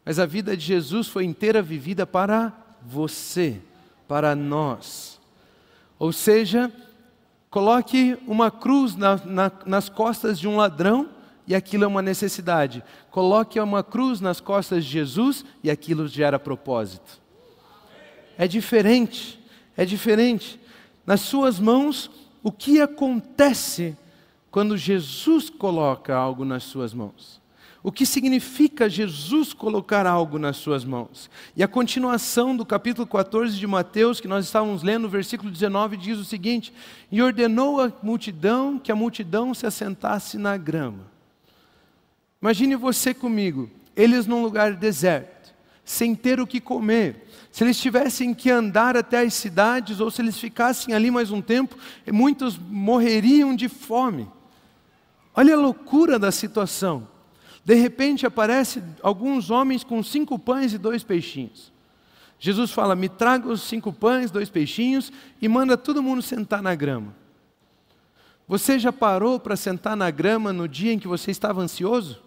Mas 0.04 0.20
a 0.20 0.26
vida 0.26 0.56
de 0.56 0.64
Jesus 0.64 1.08
foi 1.08 1.24
inteira 1.24 1.60
vivida 1.60 2.06
para 2.06 2.52
você, 2.86 3.60
para 4.06 4.36
nós. 4.36 5.18
Ou 5.98 6.12
seja, 6.12 6.70
Coloque 7.50 8.16
uma 8.28 8.48
cruz 8.48 8.94
na, 8.94 9.16
na, 9.24 9.50
nas 9.66 9.88
costas 9.88 10.38
de 10.38 10.46
um 10.46 10.56
ladrão 10.56 11.08
e 11.48 11.54
aquilo 11.54 11.82
é 11.82 11.86
uma 11.86 12.00
necessidade. 12.00 12.84
Coloque 13.10 13.58
uma 13.58 13.82
cruz 13.82 14.20
nas 14.20 14.40
costas 14.40 14.84
de 14.84 14.90
Jesus 14.92 15.44
e 15.62 15.68
aquilo 15.68 16.06
gera 16.06 16.38
propósito. 16.38 17.20
É 18.38 18.46
diferente, 18.46 19.40
é 19.76 19.84
diferente. 19.84 20.60
Nas 21.04 21.22
suas 21.22 21.58
mãos, 21.58 22.08
o 22.40 22.52
que 22.52 22.80
acontece 22.80 23.96
quando 24.48 24.76
Jesus 24.76 25.50
coloca 25.50 26.14
algo 26.14 26.44
nas 26.44 26.62
suas 26.62 26.94
mãos? 26.94 27.39
O 27.82 27.90
que 27.90 28.04
significa 28.04 28.90
Jesus 28.90 29.54
colocar 29.54 30.06
algo 30.06 30.38
nas 30.38 30.58
suas 30.58 30.84
mãos? 30.84 31.30
E 31.56 31.62
a 31.62 31.68
continuação 31.68 32.54
do 32.54 32.66
capítulo 32.66 33.06
14 33.06 33.56
de 33.56 33.66
Mateus, 33.66 34.20
que 34.20 34.28
nós 34.28 34.44
estávamos 34.44 34.82
lendo, 34.82 35.04
no 35.04 35.08
versículo 35.08 35.50
19, 35.50 35.96
diz 35.96 36.18
o 36.18 36.24
seguinte: 36.24 36.74
E 37.10 37.22
ordenou 37.22 37.80
a 37.80 37.90
multidão 38.02 38.78
que 38.78 38.92
a 38.92 38.96
multidão 38.96 39.54
se 39.54 39.66
assentasse 39.66 40.36
na 40.36 40.58
grama. 40.58 41.10
Imagine 42.42 42.76
você 42.76 43.14
comigo, 43.14 43.70
eles 43.96 44.26
num 44.26 44.42
lugar 44.42 44.74
deserto, 44.74 45.54
sem 45.82 46.14
ter 46.14 46.38
o 46.38 46.46
que 46.46 46.60
comer. 46.60 47.26
Se 47.50 47.64
eles 47.64 47.80
tivessem 47.80 48.34
que 48.34 48.50
andar 48.50 48.94
até 48.94 49.20
as 49.20 49.32
cidades, 49.32 50.00
ou 50.00 50.10
se 50.10 50.20
eles 50.20 50.38
ficassem 50.38 50.94
ali 50.94 51.10
mais 51.10 51.30
um 51.30 51.40
tempo, 51.40 51.76
muitos 52.12 52.58
morreriam 52.58 53.56
de 53.56 53.70
fome. 53.70 54.28
Olha 55.34 55.54
a 55.54 55.58
loucura 55.58 56.18
da 56.18 56.30
situação. 56.30 57.08
De 57.64 57.74
repente 57.74 58.26
aparecem 58.26 58.82
alguns 59.02 59.50
homens 59.50 59.84
com 59.84 60.02
cinco 60.02 60.38
pães 60.38 60.72
e 60.72 60.78
dois 60.78 61.02
peixinhos. 61.02 61.72
Jesus 62.38 62.70
fala: 62.70 62.96
Me 62.96 63.08
traga 63.08 63.48
os 63.48 63.62
cinco 63.62 63.92
pães, 63.92 64.30
dois 64.30 64.48
peixinhos 64.48 65.12
e 65.40 65.46
manda 65.46 65.76
todo 65.76 66.02
mundo 66.02 66.22
sentar 66.22 66.62
na 66.62 66.74
grama. 66.74 67.14
Você 68.48 68.78
já 68.78 68.92
parou 68.92 69.38
para 69.38 69.54
sentar 69.56 69.96
na 69.96 70.10
grama 70.10 70.52
no 70.52 70.66
dia 70.66 70.92
em 70.92 70.98
que 70.98 71.06
você 71.06 71.30
estava 71.30 71.60
ansioso? 71.60 72.20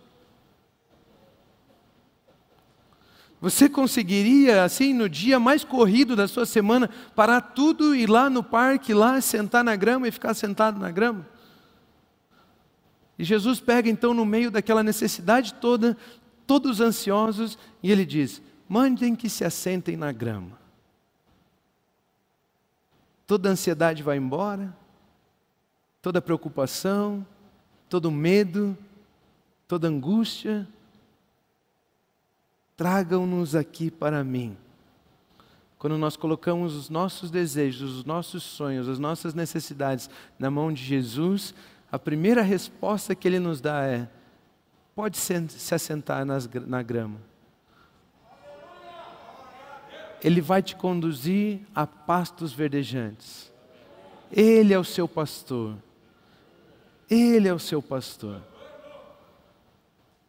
Você 3.42 3.68
conseguiria, 3.68 4.64
assim, 4.64 4.94
no 4.94 5.10
dia 5.10 5.38
mais 5.38 5.66
corrido 5.66 6.16
da 6.16 6.30
sua 6.30 6.46
semana, 6.46 6.90
parar 7.14 7.42
tudo 7.42 7.94
e 7.94 8.04
ir 8.04 8.10
lá 8.10 8.30
no 8.30 8.42
parque, 8.42 8.94
lá 8.94 9.20
sentar 9.20 9.66
na 9.66 9.76
grama 9.76 10.08
e 10.08 10.12
ficar 10.12 10.34
sentado 10.34 10.80
na 10.80 10.90
grama? 10.92 11.28
E 13.18 13.24
Jesus 13.24 13.60
pega 13.60 13.90
então 13.90 14.14
no 14.14 14.26
meio 14.26 14.50
daquela 14.50 14.84
necessidade 14.84 15.54
toda, 15.56 15.98
todos 16.48 16.82
ansiosos, 16.82 17.58
e 17.82 17.92
ele 17.92 18.06
diz: 18.06 18.42
mandem 18.68 19.16
que 19.16 19.30
se 19.30 19.46
assentem 19.46 19.96
na 19.96 20.12
grama. 20.12 20.58
Toda 23.28 23.50
ansiedade 23.50 24.04
vai 24.04 24.18
embora, 24.18 24.76
toda 26.02 26.22
preocupação, 26.22 27.26
todo 27.88 28.12
medo, 28.12 28.78
toda 29.68 29.88
angústia. 29.88 30.68
Tragam-nos 32.76 33.56
aqui 33.56 33.92
para 33.92 34.24
mim. 34.24 34.58
Quando 35.78 35.98
nós 35.98 36.16
colocamos 36.16 36.76
os 36.76 36.90
nossos 36.90 37.30
desejos, 37.30 37.98
os 37.98 38.06
nossos 38.06 38.42
sonhos, 38.42 38.88
as 38.88 38.98
nossas 38.98 39.34
necessidades 39.34 40.10
na 40.40 40.50
mão 40.50 40.74
de 40.74 40.84
Jesus, 40.84 41.54
a 41.94 42.00
primeira 42.00 42.42
resposta 42.42 43.14
que 43.14 43.28
ele 43.28 43.38
nos 43.38 43.62
dá 43.62 43.86
é: 43.86 44.10
pode 44.96 45.16
se 45.16 45.76
assentar 45.76 46.26
nas, 46.26 46.50
na 46.66 46.82
grama. 46.82 47.22
Ele 50.24 50.42
vai 50.42 50.64
te 50.64 50.76
conduzir 50.76 51.60
a 51.76 51.86
pastos 51.86 52.52
verdejantes. 52.52 53.52
Ele 54.32 54.74
é 54.74 54.80
o 54.80 54.84
seu 54.84 55.08
pastor. 55.08 55.76
Ele 57.08 57.48
é 57.48 57.54
o 57.54 57.60
seu 57.60 57.80
pastor. 57.80 58.42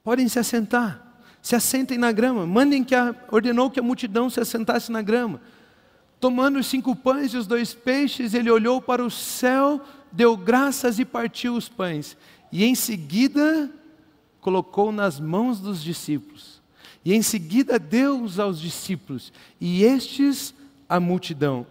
Podem 0.03 0.29
se 0.29 0.39
assentar. 0.39 1.03
Se 1.41 1.57
assentem 1.57 1.97
na 1.97 2.13
grama. 2.13 2.47
Mandem 2.47 2.85
que 2.85 2.95
a, 2.95 3.17
ordenou 3.31 3.71
que 3.71 3.81
a 3.81 3.83
multidão 3.83 4.29
se 4.29 4.39
assentasse 4.39 4.93
na 4.93 5.01
grama. 5.01 5.41
Tomando 6.21 6.59
os 6.59 6.67
cinco 6.67 6.95
pães 6.95 7.33
e 7.33 7.39
os 7.39 7.47
dois 7.47 7.73
peixes, 7.73 8.35
ele 8.35 8.51
olhou 8.51 8.83
para 8.83 9.03
o 9.03 9.11
céu, 9.11 9.81
deu 10.15 10.37
graças 10.37 10.99
e 10.99 11.05
partiu 11.05 11.55
os 11.55 11.69
pães. 11.69 12.17
E 12.51 12.65
em 12.65 12.75
seguida 12.75 13.71
colocou 14.41 14.93
nas 14.93 15.21
mãos 15.21 15.61
dos 15.61 15.83
discípulos 15.83 16.55
e 17.05 17.13
em 17.13 17.23
seguida 17.23 17.79
deu-os 17.79 18.39
aos 18.39 18.59
discípulos, 18.59 19.33
e 19.61 19.85
estes 19.85 20.55
a 20.89 20.99
multidão. 20.99 21.67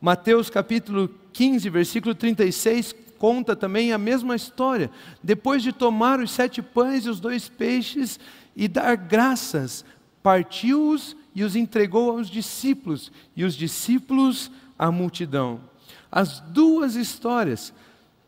Mateus 0.00 0.50
capítulo 0.50 1.08
15, 1.32 1.70
versículo 1.70 2.14
36, 2.14 2.92
conta 3.16 3.54
também 3.54 3.92
a 3.92 3.98
mesma 3.98 4.34
história. 4.34 4.90
Depois 5.22 5.62
de 5.62 5.72
tomar 5.72 6.18
os 6.18 6.32
sete 6.32 6.60
pães 6.60 7.06
e 7.06 7.08
os 7.08 7.20
dois 7.20 7.48
peixes 7.48 8.18
e 8.56 8.66
dar 8.66 8.96
graças, 8.96 9.84
partiu-os 10.20 11.16
e 11.32 11.44
os 11.44 11.54
entregou 11.54 12.10
aos 12.10 12.28
discípulos, 12.28 13.12
e 13.36 13.44
os 13.44 13.54
discípulos 13.54 14.50
à 14.76 14.90
multidão. 14.90 15.60
As 16.12 16.40
duas 16.40 16.94
histórias. 16.94 17.72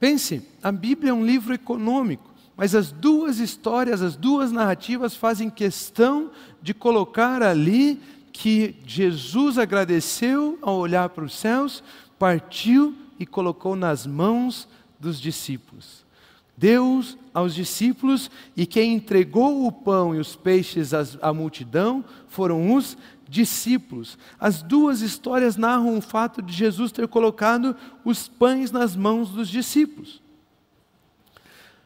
Pense, 0.00 0.42
a 0.62 0.72
Bíblia 0.72 1.10
é 1.10 1.14
um 1.14 1.24
livro 1.24 1.52
econômico. 1.52 2.32
Mas 2.56 2.74
as 2.74 2.90
duas 2.90 3.38
histórias, 3.38 4.00
as 4.00 4.16
duas 4.16 4.50
narrativas 4.50 5.14
fazem 5.14 5.50
questão 5.50 6.30
de 6.62 6.72
colocar 6.72 7.42
ali 7.42 8.00
que 8.32 8.76
Jesus 8.86 9.58
agradeceu 9.58 10.58
ao 10.62 10.76
olhar 10.76 11.08
para 11.10 11.24
os 11.24 11.34
céus, 11.34 11.82
partiu 12.18 12.94
e 13.18 13.26
colocou 13.26 13.76
nas 13.76 14.06
mãos 14.06 14.68
dos 14.98 15.20
discípulos. 15.20 16.04
Deus 16.56 17.18
aos 17.32 17.54
discípulos 17.54 18.30
e 18.56 18.64
quem 18.64 18.94
entregou 18.94 19.66
o 19.66 19.72
pão 19.72 20.14
e 20.14 20.18
os 20.18 20.36
peixes 20.36 20.92
à 21.20 21.32
multidão 21.32 22.04
foram 22.28 22.74
os 22.74 22.96
discípulos. 23.28 24.18
As 24.38 24.62
duas 24.62 25.00
histórias 25.00 25.56
narram 25.56 25.96
o 25.96 26.00
fato 26.00 26.42
de 26.42 26.52
Jesus 26.52 26.92
ter 26.92 27.08
colocado 27.08 27.76
os 28.04 28.28
pães 28.28 28.70
nas 28.70 28.94
mãos 28.94 29.30
dos 29.30 29.48
discípulos. 29.48 30.22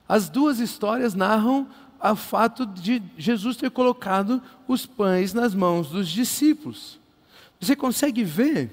As 0.08 0.28
duas 0.28 0.58
histórias 0.58 1.14
narram 1.14 1.68
o 2.00 2.16
fato 2.16 2.64
de 2.64 3.02
Jesus 3.16 3.56
ter 3.56 3.70
colocado 3.70 4.42
os 4.66 4.86
pães 4.86 5.34
nas 5.34 5.54
mãos 5.54 5.90
dos 5.90 6.08
discípulos. 6.08 6.98
Você 7.60 7.74
consegue 7.74 8.24
ver? 8.24 8.70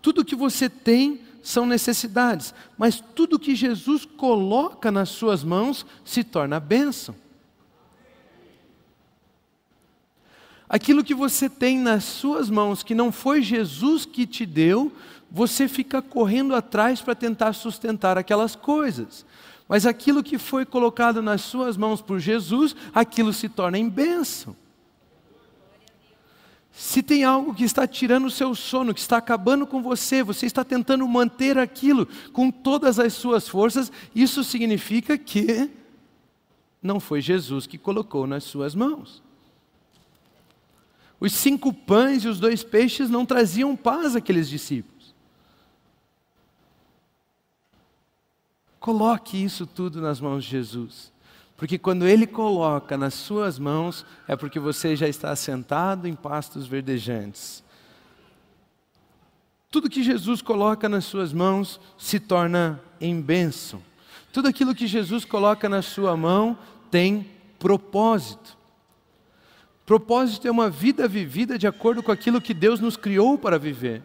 Tudo 0.00 0.24
que 0.24 0.34
você 0.34 0.68
tem 0.68 1.20
são 1.42 1.66
necessidades, 1.66 2.54
mas 2.78 3.02
tudo 3.14 3.38
que 3.38 3.54
Jesus 3.54 4.04
coloca 4.04 4.90
nas 4.90 5.08
suas 5.10 5.44
mãos 5.44 5.84
se 6.04 6.24
torna 6.24 6.58
bênção. 6.58 7.14
Aquilo 10.72 11.04
que 11.04 11.14
você 11.14 11.50
tem 11.50 11.78
nas 11.78 12.02
suas 12.02 12.48
mãos, 12.48 12.82
que 12.82 12.94
não 12.94 13.12
foi 13.12 13.42
Jesus 13.42 14.06
que 14.06 14.26
te 14.26 14.46
deu, 14.46 14.90
você 15.30 15.68
fica 15.68 16.00
correndo 16.00 16.54
atrás 16.54 17.02
para 17.02 17.14
tentar 17.14 17.52
sustentar 17.52 18.16
aquelas 18.16 18.56
coisas. 18.56 19.26
Mas 19.68 19.84
aquilo 19.84 20.22
que 20.22 20.38
foi 20.38 20.64
colocado 20.64 21.20
nas 21.20 21.42
suas 21.42 21.76
mãos 21.76 22.00
por 22.00 22.18
Jesus, 22.18 22.74
aquilo 22.94 23.34
se 23.34 23.50
torna 23.50 23.78
em 23.78 23.86
bênção. 23.86 24.56
Se 26.72 27.02
tem 27.02 27.22
algo 27.22 27.54
que 27.54 27.64
está 27.64 27.86
tirando 27.86 28.24
o 28.24 28.30
seu 28.30 28.54
sono, 28.54 28.94
que 28.94 29.00
está 29.00 29.18
acabando 29.18 29.66
com 29.66 29.82
você, 29.82 30.22
você 30.22 30.46
está 30.46 30.64
tentando 30.64 31.06
manter 31.06 31.58
aquilo 31.58 32.08
com 32.32 32.50
todas 32.50 32.98
as 32.98 33.12
suas 33.12 33.46
forças, 33.46 33.92
isso 34.14 34.42
significa 34.42 35.18
que 35.18 35.68
não 36.82 36.98
foi 36.98 37.20
Jesus 37.20 37.66
que 37.66 37.76
colocou 37.76 38.26
nas 38.26 38.44
suas 38.44 38.74
mãos. 38.74 39.22
Os 41.22 41.34
cinco 41.34 41.72
pães 41.72 42.24
e 42.24 42.28
os 42.28 42.40
dois 42.40 42.64
peixes 42.64 43.08
não 43.08 43.24
traziam 43.24 43.76
paz 43.76 44.16
àqueles 44.16 44.48
discípulos. 44.48 45.14
Coloque 48.80 49.36
isso 49.36 49.64
tudo 49.64 50.00
nas 50.00 50.20
mãos 50.20 50.42
de 50.42 50.50
Jesus. 50.50 51.12
Porque 51.56 51.78
quando 51.78 52.08
Ele 52.08 52.26
coloca 52.26 52.98
nas 52.98 53.14
suas 53.14 53.56
mãos, 53.56 54.04
é 54.26 54.34
porque 54.34 54.58
você 54.58 54.96
já 54.96 55.06
está 55.06 55.36
sentado 55.36 56.08
em 56.08 56.14
pastos 56.16 56.66
verdejantes. 56.66 57.62
Tudo 59.70 59.88
que 59.88 60.02
Jesus 60.02 60.42
coloca 60.42 60.88
nas 60.88 61.04
suas 61.04 61.32
mãos 61.32 61.80
se 61.96 62.18
torna 62.18 62.82
em 63.00 63.20
bênção. 63.20 63.80
Tudo 64.32 64.48
aquilo 64.48 64.74
que 64.74 64.88
Jesus 64.88 65.24
coloca 65.24 65.68
na 65.68 65.82
sua 65.82 66.16
mão 66.16 66.58
tem 66.90 67.30
propósito. 67.60 68.60
Propósito 69.84 70.46
é 70.46 70.50
uma 70.50 70.70
vida 70.70 71.08
vivida 71.08 71.58
de 71.58 71.66
acordo 71.66 72.02
com 72.02 72.12
aquilo 72.12 72.40
que 72.40 72.54
Deus 72.54 72.80
nos 72.80 72.96
criou 72.96 73.36
para 73.36 73.58
viver. 73.58 74.02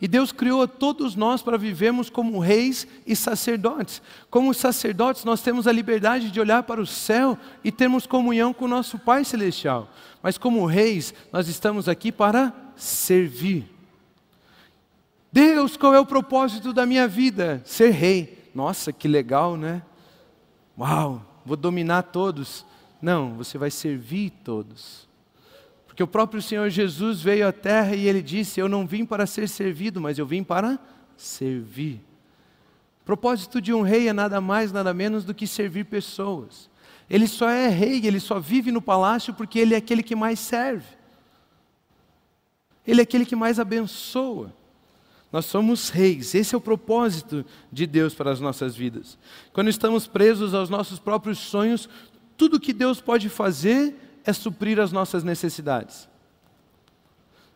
E 0.00 0.06
Deus 0.06 0.30
criou 0.30 0.62
a 0.62 0.68
todos 0.68 1.14
nós 1.14 1.42
para 1.42 1.56
vivermos 1.56 2.10
como 2.10 2.38
reis 2.38 2.86
e 3.06 3.16
sacerdotes. 3.16 4.02
Como 4.30 4.52
sacerdotes, 4.52 5.24
nós 5.24 5.40
temos 5.40 5.66
a 5.66 5.72
liberdade 5.72 6.30
de 6.30 6.38
olhar 6.38 6.64
para 6.64 6.82
o 6.82 6.86
céu 6.86 7.38
e 7.64 7.72
termos 7.72 8.06
comunhão 8.06 8.52
com 8.52 8.66
o 8.66 8.68
nosso 8.68 8.98
Pai 8.98 9.24
Celestial. 9.24 9.90
Mas 10.22 10.36
como 10.36 10.66
reis, 10.66 11.14
nós 11.32 11.48
estamos 11.48 11.88
aqui 11.88 12.12
para 12.12 12.52
servir. 12.76 13.64
Deus, 15.32 15.76
qual 15.76 15.94
é 15.94 16.00
o 16.00 16.06
propósito 16.06 16.74
da 16.74 16.84
minha 16.84 17.08
vida? 17.08 17.62
Ser 17.64 17.90
rei. 17.90 18.50
Nossa, 18.54 18.92
que 18.92 19.08
legal, 19.08 19.56
né? 19.56 19.82
Uau, 20.78 21.22
vou 21.44 21.56
dominar 21.56 22.02
todos. 22.02 22.66
Não, 23.00 23.34
você 23.34 23.56
vai 23.56 23.70
servir 23.70 24.30
todos. 24.44 25.05
Porque 25.96 26.02
o 26.02 26.06
próprio 26.06 26.42
Senhor 26.42 26.68
Jesus 26.68 27.22
veio 27.22 27.48
à 27.48 27.52
terra 27.52 27.96
e 27.96 28.06
ele 28.06 28.20
disse: 28.20 28.60
Eu 28.60 28.68
não 28.68 28.86
vim 28.86 29.06
para 29.06 29.26
ser 29.26 29.48
servido, 29.48 29.98
mas 29.98 30.18
eu 30.18 30.26
vim 30.26 30.44
para 30.44 30.78
servir. 31.16 32.02
O 33.00 33.04
propósito 33.06 33.62
de 33.62 33.72
um 33.72 33.80
rei 33.80 34.06
é 34.06 34.12
nada 34.12 34.38
mais, 34.38 34.70
nada 34.70 34.92
menos 34.92 35.24
do 35.24 35.32
que 35.32 35.46
servir 35.46 35.86
pessoas. 35.86 36.68
Ele 37.08 37.26
só 37.26 37.48
é 37.48 37.68
rei, 37.68 38.06
ele 38.06 38.20
só 38.20 38.38
vive 38.38 38.70
no 38.70 38.82
palácio 38.82 39.32
porque 39.32 39.58
ele 39.58 39.72
é 39.72 39.78
aquele 39.78 40.02
que 40.02 40.14
mais 40.14 40.38
serve. 40.38 40.84
Ele 42.86 43.00
é 43.00 43.04
aquele 43.04 43.24
que 43.24 43.34
mais 43.34 43.58
abençoa. 43.58 44.52
Nós 45.32 45.46
somos 45.46 45.88
reis, 45.88 46.34
esse 46.34 46.54
é 46.54 46.58
o 46.58 46.60
propósito 46.60 47.42
de 47.72 47.86
Deus 47.86 48.12
para 48.12 48.30
as 48.30 48.38
nossas 48.38 48.76
vidas. 48.76 49.16
Quando 49.50 49.70
estamos 49.70 50.06
presos 50.06 50.52
aos 50.52 50.68
nossos 50.68 50.98
próprios 50.98 51.38
sonhos, 51.38 51.88
tudo 52.36 52.60
que 52.60 52.74
Deus 52.74 53.00
pode 53.00 53.30
fazer 53.30 53.94
é 54.26 54.32
suprir 54.32 54.80
as 54.80 54.90
nossas 54.90 55.22
necessidades. 55.22 56.08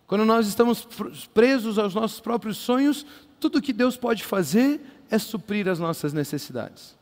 Quando 0.06 0.24
nós 0.24 0.46
estamos 0.46 0.88
presos 1.34 1.78
aos 1.78 1.94
nossos 1.94 2.20
próprios 2.20 2.56
sonhos, 2.56 3.04
tudo 3.38 3.60
que 3.60 3.72
Deus 3.72 3.96
pode 3.96 4.24
fazer 4.24 4.80
é 5.10 5.18
suprir 5.18 5.68
as 5.68 5.78
nossas 5.78 6.12
necessidades. 6.12 6.96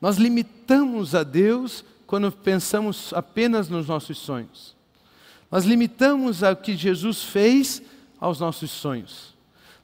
Nós 0.00 0.16
limitamos 0.16 1.14
a 1.14 1.22
Deus 1.22 1.84
quando 2.06 2.30
pensamos 2.30 3.12
apenas 3.12 3.68
nos 3.68 3.88
nossos 3.88 4.18
sonhos. 4.18 4.76
Nós 5.50 5.64
limitamos 5.64 6.42
o 6.42 6.56
que 6.56 6.76
Jesus 6.76 7.24
fez 7.24 7.82
aos 8.20 8.40
nossos 8.40 8.70
sonhos. 8.70 9.34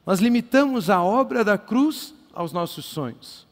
Nós 0.05 0.19
limitamos 0.19 0.89
a 0.89 1.01
obra 1.01 1.43
da 1.43 1.57
cruz 1.57 2.13
aos 2.33 2.51
nossos 2.51 2.85
sonhos. 2.85 3.47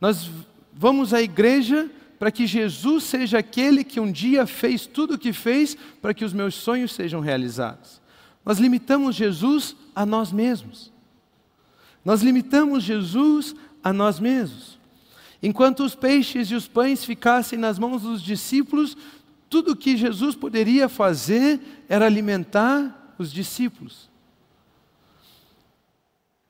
Nós 0.00 0.30
vamos 0.72 1.14
à 1.14 1.22
igreja 1.22 1.88
para 2.18 2.30
que 2.30 2.46
Jesus 2.46 3.04
seja 3.04 3.38
aquele 3.38 3.84
que 3.84 4.00
um 4.00 4.10
dia 4.10 4.46
fez 4.46 4.86
tudo 4.86 5.14
o 5.14 5.18
que 5.18 5.32
fez 5.32 5.76
para 6.00 6.14
que 6.14 6.24
os 6.24 6.32
meus 6.32 6.54
sonhos 6.54 6.92
sejam 6.92 7.20
realizados. 7.20 8.00
Nós 8.44 8.58
limitamos 8.58 9.16
Jesus 9.16 9.76
a 9.94 10.04
nós 10.04 10.30
mesmos. 10.30 10.92
Nós 12.04 12.22
limitamos 12.22 12.84
Jesus 12.84 13.54
a 13.82 13.92
nós 13.92 14.20
mesmos. 14.20 14.78
Enquanto 15.42 15.84
os 15.84 15.94
peixes 15.94 16.48
e 16.50 16.54
os 16.54 16.68
pães 16.68 17.04
ficassem 17.04 17.58
nas 17.58 17.78
mãos 17.78 18.02
dos 18.02 18.22
discípulos, 18.22 18.96
tudo 19.48 19.72
o 19.72 19.76
que 19.76 19.96
Jesus 19.96 20.34
poderia 20.34 20.88
fazer 20.88 21.60
era 21.88 22.06
alimentar 22.06 23.14
os 23.18 23.32
discípulos. 23.32 24.10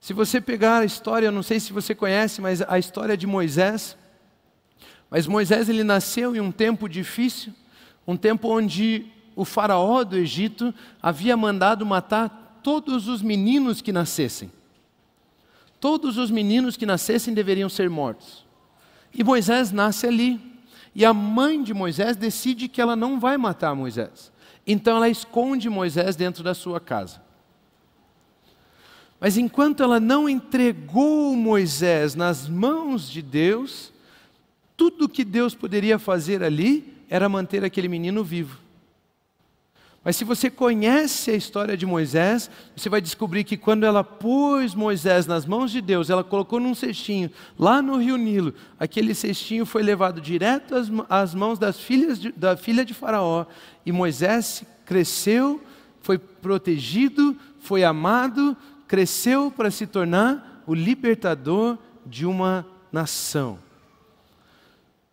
Se 0.00 0.12
você 0.12 0.40
pegar 0.40 0.80
a 0.80 0.84
história, 0.84 1.26
eu 1.26 1.32
não 1.32 1.42
sei 1.42 1.58
se 1.58 1.72
você 1.72 1.94
conhece, 1.94 2.40
mas 2.40 2.60
a 2.62 2.78
história 2.78 3.16
de 3.16 3.26
Moisés, 3.26 3.96
mas 5.14 5.28
Moisés 5.28 5.68
ele 5.68 5.84
nasceu 5.84 6.34
em 6.34 6.40
um 6.40 6.50
tempo 6.50 6.88
difícil, 6.88 7.52
um 8.04 8.16
tempo 8.16 8.48
onde 8.48 9.06
o 9.36 9.44
faraó 9.44 10.02
do 10.02 10.16
Egito 10.16 10.74
havia 11.00 11.36
mandado 11.36 11.86
matar 11.86 12.58
todos 12.64 13.06
os 13.06 13.22
meninos 13.22 13.80
que 13.80 13.92
nascessem. 13.92 14.50
Todos 15.78 16.18
os 16.18 16.32
meninos 16.32 16.76
que 16.76 16.84
nascessem 16.84 17.32
deveriam 17.32 17.68
ser 17.68 17.88
mortos. 17.88 18.44
E 19.14 19.22
Moisés 19.22 19.70
nasce 19.70 20.04
ali. 20.04 20.40
E 20.92 21.04
a 21.04 21.14
mãe 21.14 21.62
de 21.62 21.72
Moisés 21.72 22.16
decide 22.16 22.66
que 22.66 22.80
ela 22.80 22.96
não 22.96 23.20
vai 23.20 23.36
matar 23.36 23.72
Moisés. 23.72 24.32
Então 24.66 24.96
ela 24.96 25.08
esconde 25.08 25.70
Moisés 25.70 26.16
dentro 26.16 26.42
da 26.42 26.54
sua 26.54 26.80
casa. 26.80 27.22
Mas 29.20 29.36
enquanto 29.36 29.80
ela 29.80 30.00
não 30.00 30.28
entregou 30.28 31.36
Moisés 31.36 32.16
nas 32.16 32.48
mãos 32.48 33.08
de 33.08 33.22
Deus, 33.22 33.93
tudo 34.76 35.08
que 35.08 35.24
Deus 35.24 35.54
poderia 35.54 35.98
fazer 35.98 36.42
ali 36.42 36.94
era 37.08 37.28
manter 37.28 37.64
aquele 37.64 37.88
menino 37.88 38.24
vivo. 38.24 38.64
Mas 40.04 40.16
se 40.16 40.24
você 40.24 40.50
conhece 40.50 41.30
a 41.30 41.34
história 41.34 41.78
de 41.78 41.86
Moisés, 41.86 42.50
você 42.76 42.90
vai 42.90 43.00
descobrir 43.00 43.42
que 43.42 43.56
quando 43.56 43.84
ela 43.84 44.04
pôs 44.04 44.74
Moisés 44.74 45.26
nas 45.26 45.46
mãos 45.46 45.70
de 45.70 45.80
Deus, 45.80 46.10
ela 46.10 46.22
colocou 46.22 46.60
num 46.60 46.74
cestinho 46.74 47.30
lá 47.58 47.80
no 47.80 47.96
rio 47.96 48.18
Nilo, 48.18 48.52
aquele 48.78 49.14
cestinho 49.14 49.64
foi 49.64 49.82
levado 49.82 50.20
direto 50.20 50.74
às, 51.08 51.34
mãos 51.34 51.58
das 51.58 51.80
filhas 51.80 52.20
de, 52.20 52.30
da 52.32 52.54
filha 52.54 52.84
de 52.84 52.92
Faraó, 52.92 53.46
e 53.86 53.90
Moisés 53.92 54.62
cresceu, 54.84 55.62
foi 56.02 56.18
protegido, 56.18 57.34
foi 57.58 57.82
amado, 57.82 58.54
cresceu 58.86 59.50
para 59.50 59.70
se 59.70 59.86
tornar 59.86 60.62
o 60.66 60.74
libertador 60.74 61.78
de 62.04 62.26
uma 62.26 62.66
nação. 62.92 63.63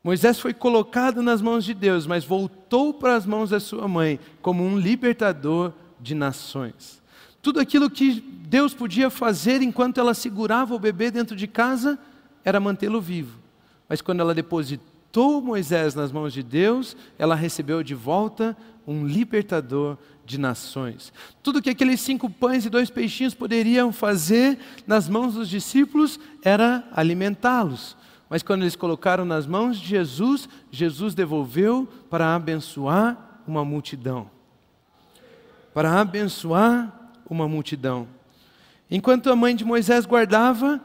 Moisés 0.04 0.40
foi 0.40 0.54
colocado 0.54 1.22
nas 1.22 1.42
mãos 1.42 1.64
de 1.64 1.74
Deus, 1.74 2.08
mas 2.08 2.26
voltou 2.26 2.94
para 2.94 3.16
as 3.16 3.26
mãos 3.26 3.52
da 3.52 3.60
sua 3.60 3.88
mãe 3.88 4.20
como 4.42 4.64
um 4.64 4.80
libertador 4.80 5.74
de 6.00 6.16
nações. 6.16 7.02
Tudo 7.42 7.60
aquilo 7.60 7.90
que 7.90 8.20
Deus 8.48 8.74
podia 8.74 9.10
fazer 9.10 9.62
enquanto 9.62 10.00
ela 10.00 10.14
segurava 10.14 10.74
o 10.74 10.80
bebê 10.80 11.12
dentro 11.12 11.36
de 11.36 11.48
casa 11.48 12.00
era 12.44 12.60
mantê-lo 12.60 13.00
vivo. 13.00 13.40
Mas 13.88 14.02
quando 14.02 14.22
ela 14.22 14.34
depositou 14.34 15.42
Moisés 15.42 15.94
nas 15.94 16.12
mãos 16.12 16.34
de 16.34 16.42
Deus, 16.42 16.96
ela 17.20 17.36
recebeu 17.36 17.84
de 17.84 17.94
volta 17.94 18.58
um 18.88 19.06
libertador 19.06 19.98
de 20.26 20.40
nações. 20.40 21.14
Tudo 21.44 21.62
que 21.62 21.70
aqueles 21.70 22.02
cinco 22.02 22.30
pães 22.30 22.66
e 22.66 22.70
dois 22.70 22.90
peixinhos 22.90 23.36
poderiam 23.36 23.92
fazer 23.92 24.58
nas 24.88 25.08
mãos 25.08 25.36
dos 25.36 25.48
discípulos 25.48 26.20
era 26.44 26.84
alimentá-los. 26.92 27.96
Mas 28.32 28.41
quando 28.41 28.62
eles 28.62 28.78
colocaram 28.78 29.26
nas 29.26 29.46
mãos 29.46 29.78
de 29.78 29.86
Jesus, 29.86 30.48
Jesus 30.72 31.13
devolveu 31.13 31.86
para 32.10 32.34
abençoar 32.34 33.41
uma 33.46 33.65
multidão. 33.65 34.32
Para 35.74 36.00
abençoar 36.00 37.12
uma 37.30 37.46
multidão. 37.46 38.08
Enquanto 38.89 39.30
a 39.30 39.36
mãe 39.36 39.54
de 39.54 39.65
Moisés 39.65 40.06
guardava, 40.06 40.80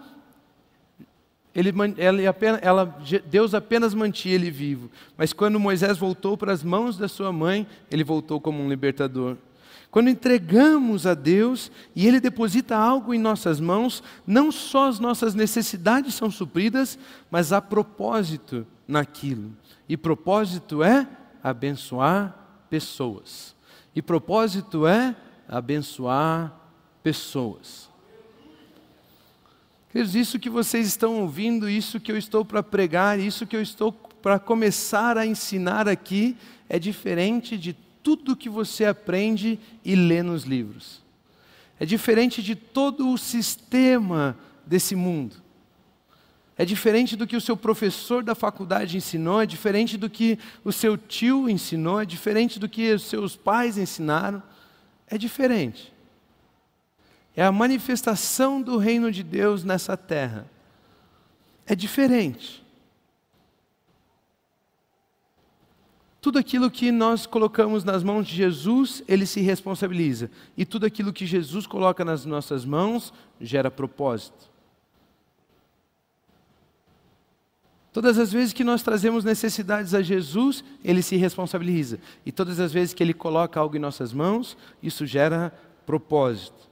ele, 1.55 1.73
ela, 1.97 2.21
ela, 2.61 2.99
Deus 3.27 3.55
apenas 3.55 3.95
mantinha 3.95 4.35
ele 4.35 4.51
vivo. 4.51 4.91
Mas 5.17 5.33
quando 5.33 5.61
Moisés 5.61 5.97
voltou 5.97 6.37
para 6.37 6.53
as 6.53 6.65
mãos 6.65 6.99
da 6.99 7.07
sua 7.07 7.31
mãe, 7.31 7.65
ele 7.89 8.03
voltou 8.03 8.41
como 8.41 8.61
um 8.61 8.69
libertador. 8.69 9.37
Quando 9.91 10.11
entregamos 10.11 11.07
a 11.07 11.15
Deus 11.15 11.71
e 11.95 12.07
Ele 12.07 12.21
deposita 12.21 12.77
algo 12.77 13.15
em 13.15 13.19
nossas 13.19 13.61
mãos, 13.61 14.03
não 14.27 14.53
só 14.53 14.89
as 14.89 14.99
nossas 14.99 15.35
necessidades 15.35 16.15
são 16.15 16.31
supridas, 16.31 16.99
mas 17.31 17.53
há 17.53 17.63
propósito 17.63 18.67
naquilo. 18.87 19.53
E 19.89 19.97
propósito 19.97 20.83
é 20.83 21.09
abençoar 21.43 22.37
pessoas. 22.69 23.55
E 23.95 24.03
propósito 24.03 24.87
é 24.87 25.17
abençoar 25.49 26.53
pessoas. 27.03 27.89
Queridos, 29.91 30.15
isso 30.15 30.39
que 30.39 30.51
vocês 30.51 30.87
estão 30.87 31.23
ouvindo, 31.23 31.71
isso 31.71 31.99
que 31.99 32.13
eu 32.13 32.19
estou 32.19 32.45
para 32.45 32.63
pregar, 32.63 33.19
isso 33.19 33.47
que 33.47 33.57
eu 33.57 33.63
estou 33.63 33.93
para 33.93 34.39
começar 34.39 35.17
a 35.17 35.25
ensinar 35.25 35.89
aqui, 35.89 36.37
é 36.69 36.79
diferente 36.79 37.57
de 37.57 37.73
tudo 38.07 38.37
que 38.37 38.49
você 38.49 38.85
aprende 38.85 39.59
e 39.85 39.97
lê 39.97 40.23
nos 40.23 40.45
livros. 40.45 41.03
É 41.81 41.85
diferente 41.85 42.41
de 42.41 42.55
todo 42.55 43.11
o 43.11 43.19
sistema 43.19 44.39
desse 44.65 44.95
mundo. 44.95 45.35
É 46.57 46.65
diferente 46.65 47.17
do 47.17 47.27
que 47.27 47.35
o 47.35 47.41
seu 47.41 47.57
professor 47.57 48.23
da 48.23 48.37
faculdade 48.37 48.97
ensinou, 48.97 49.41
é 49.41 49.47
diferente 49.47 49.97
do 49.97 50.09
que 50.09 50.39
o 50.63 50.71
seu 50.71 50.97
tio 50.97 51.51
ensinou, 51.51 52.01
é 52.01 52.07
diferente 52.07 52.61
do 52.61 52.69
que 52.69 52.93
os 52.93 53.03
seus 53.03 53.35
pais 53.35 53.77
ensinaram. 53.77 54.41
É 55.09 55.19
diferente. 55.19 55.93
É 57.35 57.43
a 57.43 57.51
manifestação 57.51 58.63
do 58.63 58.77
reino 58.77 59.11
de 59.11 59.25
Deus 59.25 59.65
nessa 59.65 59.97
terra. 59.97 60.49
É 61.67 61.75
diferente. 61.75 62.65
Tudo 66.27 66.41
aquilo 66.41 66.69
que 66.69 66.91
nós 66.91 67.25
colocamos 67.25 67.85
nas 67.85 68.03
mãos 68.03 68.27
de 68.27 68.35
Jesus, 68.35 69.01
ele 69.07 69.25
se 69.25 69.41
responsabiliza. 69.41 70.29
E 70.57 70.65
tudo 70.65 70.85
aquilo 70.85 71.13
que 71.13 71.25
Jesus 71.25 71.69
coloca 71.69 72.05
nas 72.05 72.25
nossas 72.25 72.65
mãos 72.65 73.15
gera 73.41 73.71
propósito. 73.71 74.51
Todas 77.93 78.19
as 78.19 78.33
vezes 78.33 78.53
que 78.53 78.65
nós 78.65 78.83
trazemos 78.83 79.23
necessidades 79.23 79.95
a 79.95 80.03
Jesus, 80.03 80.65
ele 80.83 81.01
se 81.01 81.15
responsabiliza. 81.15 82.01
E 82.27 82.33
todas 82.33 82.59
as 82.59 82.73
vezes 82.73 82.93
que 82.93 83.05
ele 83.05 83.15
coloca 83.15 83.61
algo 83.61 83.77
em 83.77 83.79
nossas 83.79 84.13
mãos, 84.13 84.57
isso 84.83 85.07
gera 85.07 85.57
propósito. 85.87 86.69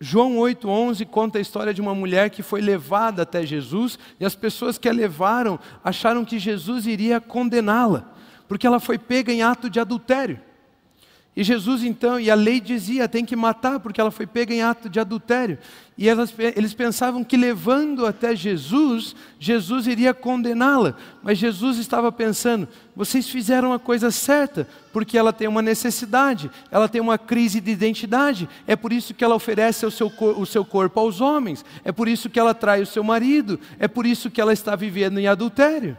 João 0.00 0.36
8,11 0.36 1.04
conta 1.04 1.36
a 1.36 1.42
história 1.42 1.74
de 1.74 1.82
uma 1.82 1.94
mulher 1.94 2.30
que 2.30 2.42
foi 2.42 2.62
levada 2.62 3.20
até 3.20 3.44
Jesus 3.44 3.98
e 4.18 4.24
as 4.24 4.34
pessoas 4.34 4.78
que 4.78 4.88
a 4.88 4.92
levaram 4.92 5.60
acharam 5.84 6.24
que 6.24 6.38
Jesus 6.38 6.86
iria 6.86 7.20
condená-la 7.20 8.16
porque 8.48 8.66
ela 8.66 8.80
foi 8.80 8.98
pega 8.98 9.32
em 9.32 9.42
ato 9.42 9.68
de 9.70 9.78
adultério. 9.78 10.40
E 11.38 11.44
Jesus 11.44 11.84
então, 11.84 12.18
e 12.18 12.32
a 12.32 12.34
lei 12.34 12.58
dizia, 12.58 13.08
tem 13.08 13.24
que 13.24 13.36
matar, 13.36 13.78
porque 13.78 14.00
ela 14.00 14.10
foi 14.10 14.26
pega 14.26 14.52
em 14.52 14.60
ato 14.60 14.88
de 14.88 14.98
adultério. 14.98 15.56
E 15.96 16.08
elas, 16.08 16.34
eles 16.36 16.74
pensavam 16.74 17.22
que 17.22 17.36
levando 17.36 18.04
até 18.04 18.34
Jesus, 18.34 19.14
Jesus 19.38 19.86
iria 19.86 20.12
condená-la. 20.12 20.96
Mas 21.22 21.38
Jesus 21.38 21.78
estava 21.78 22.10
pensando: 22.10 22.66
vocês 22.96 23.28
fizeram 23.28 23.72
a 23.72 23.78
coisa 23.78 24.10
certa, 24.10 24.66
porque 24.92 25.16
ela 25.16 25.32
tem 25.32 25.46
uma 25.46 25.62
necessidade, 25.62 26.50
ela 26.72 26.88
tem 26.88 27.00
uma 27.00 27.16
crise 27.16 27.60
de 27.60 27.70
identidade. 27.70 28.48
É 28.66 28.74
por 28.74 28.92
isso 28.92 29.14
que 29.14 29.22
ela 29.22 29.36
oferece 29.36 29.86
o 29.86 29.92
seu, 29.92 30.12
o 30.36 30.44
seu 30.44 30.64
corpo 30.64 30.98
aos 30.98 31.20
homens, 31.20 31.64
é 31.84 31.92
por 31.92 32.08
isso 32.08 32.28
que 32.28 32.40
ela 32.40 32.52
trai 32.52 32.82
o 32.82 32.86
seu 32.86 33.04
marido, 33.04 33.60
é 33.78 33.86
por 33.86 34.06
isso 34.06 34.28
que 34.28 34.40
ela 34.40 34.52
está 34.52 34.74
vivendo 34.74 35.18
em 35.20 35.28
adultério. 35.28 35.96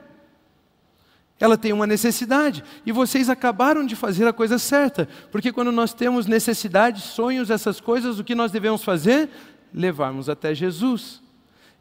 Ela 1.39 1.57
tem 1.57 1.71
uma 1.71 1.87
necessidade. 1.87 2.63
E 2.85 2.91
vocês 2.91 3.29
acabaram 3.29 3.85
de 3.85 3.95
fazer 3.95 4.27
a 4.27 4.33
coisa 4.33 4.59
certa. 4.59 5.07
Porque 5.31 5.51
quando 5.51 5.71
nós 5.71 5.93
temos 5.93 6.25
necessidades, 6.25 7.03
sonhos, 7.03 7.49
essas 7.49 7.79
coisas, 7.79 8.19
o 8.19 8.23
que 8.23 8.35
nós 8.35 8.51
devemos 8.51 8.83
fazer? 8.83 9.29
Levarmos 9.73 10.27
até 10.27 10.53
Jesus. 10.53 11.21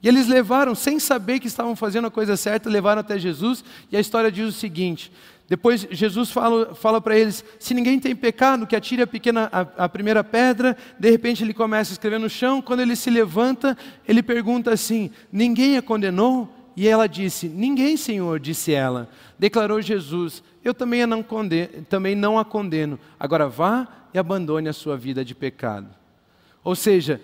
E 0.01 0.07
eles 0.07 0.29
levaram, 0.29 0.75
sem 0.75 1.01
saber 1.01 1.41
que 1.41 1.49
estavam 1.49 1.75
fazendo 1.75 2.07
a 2.07 2.11
coisa 2.11 2.37
certa, 2.37 2.71
levaram 2.71 3.01
até 3.01 3.19
Jesus. 3.19 3.65
E 3.91 3.97
a 3.97 4.01
história 4.01 4.31
diz 4.31 4.47
o 4.47 4.53
seguinte: 4.53 5.11
depois 5.49 5.89
Jesus 5.91 6.31
fala, 6.31 6.75
fala 6.75 7.01
para 7.01 7.19
eles: 7.19 7.43
se 7.59 7.73
ninguém 7.73 7.99
tem 7.99 8.15
pecado, 8.15 8.67
que 8.67 8.77
atire 8.77 9.03
a, 9.03 9.07
pequena, 9.07 9.49
a, 9.51 9.85
a, 9.85 9.89
primeira 9.89 10.23
pedra. 10.23 10.77
De 11.01 11.11
repente 11.11 11.43
ele 11.43 11.55
começa 11.55 11.91
a 11.91 11.95
escrever 11.95 12.21
no 12.21 12.29
chão. 12.29 12.61
Quando 12.61 12.81
ele 12.81 12.95
se 12.95 13.09
levanta, 13.09 13.77
ele 14.07 14.23
pergunta 14.23 14.73
assim: 14.73 15.11
ninguém 15.33 15.79
a 15.79 15.83
condenou? 15.83 16.55
E 16.79 16.87
ela 16.87 17.09
disse: 17.09 17.49
Ninguém, 17.49 17.97
Senhor, 17.97 18.39
disse 18.39 18.73
ela. 18.73 19.09
Declarou 19.37 19.83
Jesus: 19.83 20.45
Eu 20.63 20.73
também, 20.73 21.05
não, 21.07 21.25
condeno, 21.25 21.69
também 21.89 22.15
não 22.15 22.39
a 22.39 22.45
condeno. 22.45 23.01
Agora 23.19 23.49
vá 23.49 23.89
e 24.15 24.19
abandone 24.19 24.69
a 24.69 24.73
sua 24.73 24.97
vida 24.97 25.25
de 25.25 25.35
pecado. 25.35 25.89
Ou 26.63 26.77
seja, 26.77 27.21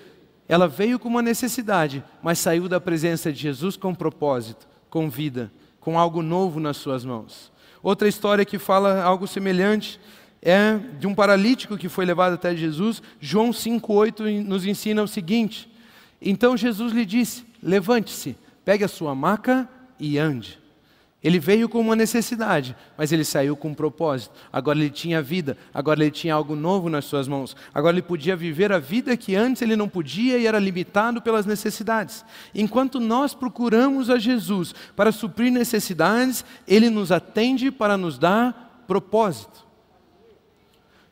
ela 0.49 0.67
veio 0.67 0.99
com 0.99 1.09
uma 1.09 1.23
necessidade, 1.23 2.03
mas 2.21 2.41
saiu 2.41 2.69
da 2.69 2.81
presença 2.81 3.33
de 3.33 3.39
Jesus 3.39 3.77
com 3.77 3.95
propósito, 3.95 4.67
com 4.91 5.09
vida, 5.09 5.53
com 5.79 5.97
algo 5.97 6.21
novo 6.21 6.59
nas 6.59 6.77
suas 6.77 7.05
mãos. 7.05 7.53
Outra 7.81 8.09
história 8.09 8.45
que 8.45 8.59
fala 8.59 9.05
algo 9.05 9.25
semelhante 9.25 10.01
é 10.43 10.81
de 10.99 11.07
um 11.07 11.15
paralítico 11.15 11.79
que 11.79 11.89
foi 11.89 12.05
levado 12.05 12.33
até 12.33 12.57
Jesus. 12.57 13.01
João 13.21 13.51
5,8 13.51 14.45
nos 14.45 14.67
ensina 14.67 15.01
o 15.01 15.07
seguinte: 15.07 15.71
Então 16.21 16.57
Jesus 16.57 16.93
lhe 16.93 17.07
disse: 17.07 17.47
Levante-se 17.63 18.37
pegue 18.65 18.85
a 18.85 18.89
sua 18.89 19.15
maca 19.15 19.69
e 19.99 20.19
ande. 20.19 20.59
Ele 21.25 21.39
veio 21.39 21.71
com 21.71 21.81
uma 21.81 21.97
necessidade, 21.97 22.77
mas 22.99 23.11
ele 23.11 23.25
saiu 23.25 23.57
com 23.57 23.69
um 23.69 23.75
propósito. 23.75 24.35
Agora 24.53 24.79
ele 24.79 24.91
tinha 24.91 25.23
vida, 25.23 25.57
agora 25.73 26.03
ele 26.03 26.11
tinha 26.11 26.35
algo 26.35 26.55
novo 26.55 26.91
nas 26.91 27.07
suas 27.07 27.27
mãos. 27.27 27.57
Agora 27.73 27.95
ele 27.95 28.03
podia 28.03 28.37
viver 28.37 28.71
a 28.71 28.79
vida 28.79 29.17
que 29.17 29.35
antes 29.35 29.63
ele 29.63 29.75
não 29.75 29.89
podia 29.89 30.37
e 30.37 30.47
era 30.47 30.59
limitado 30.59 31.23
pelas 31.23 31.47
necessidades. 31.47 32.23
Enquanto 32.55 33.01
nós 33.01 33.33
procuramos 33.33 34.11
a 34.11 34.19
Jesus 34.19 34.75
para 34.95 35.11
suprir 35.11 35.51
necessidades, 35.51 36.45
ele 36.69 36.91
nos 36.91 37.11
atende 37.11 37.71
para 37.71 37.97
nos 37.97 38.19
dar 38.19 38.85
propósito. 38.87 39.65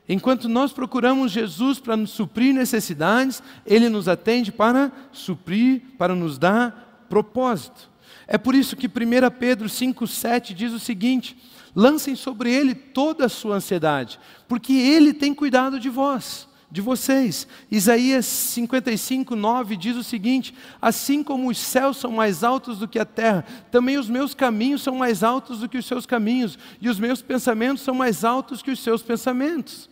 Enquanto 0.07 0.47
nós 0.47 0.75
procuramos 0.75 1.33
Jesus 1.33 1.79
para 1.79 1.97
nos 1.97 2.11
suprir 2.11 2.53
necessidades, 2.53 3.43
ele 3.65 3.89
nos 3.89 4.09
atende 4.09 4.53
para 4.53 4.93
suprir, 5.11 5.81
para 5.97 6.15
nos 6.15 6.37
dar 6.37 6.92
propósito. 7.13 7.91
É 8.27 8.39
por 8.39 8.55
isso 8.55 8.75
que 8.75 8.87
1 8.87 8.91
Pedro 9.39 9.69
5,7 9.69 10.55
diz 10.55 10.73
o 10.73 10.79
seguinte: 10.79 11.37
lancem 11.77 12.17
sobre 12.17 12.51
ele 12.51 12.75
toda 12.75 13.27
a 13.27 13.29
sua 13.29 13.57
ansiedade, 13.57 14.19
porque 14.49 14.73
ele 14.73 15.13
tem 15.13 15.35
cuidado 15.35 15.79
de 15.79 15.91
vós 15.91 16.49
de 16.71 16.81
vocês. 16.81 17.47
Isaías 17.71 18.25
55, 18.25 19.37
9 19.37 19.77
diz 19.77 19.95
o 19.95 20.03
seguinte: 20.03 20.55
Assim 20.81 21.23
como 21.23 21.51
os 21.51 21.59
céus 21.59 21.99
são 21.99 22.13
mais 22.13 22.43
altos 22.43 22.79
do 22.79 22.89
que 22.89 22.99
a 22.99 23.05
terra, 23.05 23.45
também 23.71 23.99
os 23.99 24.09
meus 24.09 24.35
caminhos 24.35 24.81
são 24.81 24.95
mais 24.95 25.23
altos 25.23 25.59
do 25.59 25.69
que 25.69 25.77
os 25.77 25.85
seus 25.85 26.07
caminhos, 26.07 26.59
e 26.81 26.89
os 26.89 26.99
meus 26.99 27.21
pensamentos 27.21 27.83
são 27.83 27.95
mais 27.95 28.25
altos 28.25 28.63
que 28.63 28.71
os 28.71 28.81
seus 28.81 29.03
pensamentos. 29.03 29.92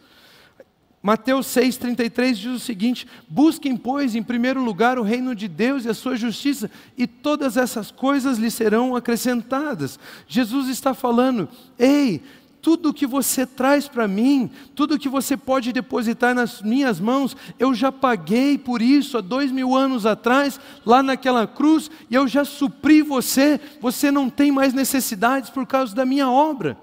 Mateus 1.02 1.46
6,33 1.46 2.34
diz 2.34 2.46
o 2.46 2.58
seguinte: 2.58 3.06
Busquem, 3.28 3.76
pois, 3.76 4.14
em 4.14 4.22
primeiro 4.22 4.62
lugar 4.62 4.98
o 4.98 5.02
reino 5.02 5.34
de 5.34 5.48
Deus 5.48 5.84
e 5.84 5.88
a 5.88 5.94
sua 5.94 6.14
justiça, 6.14 6.70
e 6.96 7.06
todas 7.06 7.56
essas 7.56 7.90
coisas 7.90 8.36
lhe 8.36 8.50
serão 8.50 8.94
acrescentadas. 8.94 9.98
Jesus 10.28 10.68
está 10.68 10.92
falando, 10.92 11.48
ei, 11.78 12.22
tudo 12.60 12.92
que 12.92 13.06
você 13.06 13.46
traz 13.46 13.88
para 13.88 14.06
mim, 14.06 14.50
tudo 14.74 14.98
que 14.98 15.08
você 15.08 15.38
pode 15.38 15.72
depositar 15.72 16.34
nas 16.34 16.60
minhas 16.60 17.00
mãos, 17.00 17.34
eu 17.58 17.74
já 17.74 17.90
paguei 17.90 18.58
por 18.58 18.82
isso 18.82 19.16
há 19.16 19.22
dois 19.22 19.50
mil 19.50 19.74
anos 19.74 20.04
atrás, 20.04 20.60
lá 20.84 21.02
naquela 21.02 21.46
cruz, 21.46 21.90
e 22.10 22.14
eu 22.14 22.28
já 22.28 22.44
supri 22.44 23.00
você, 23.00 23.58
você 23.80 24.10
não 24.10 24.28
tem 24.28 24.52
mais 24.52 24.74
necessidades 24.74 25.48
por 25.48 25.66
causa 25.66 25.94
da 25.94 26.04
minha 26.04 26.30
obra. 26.30 26.76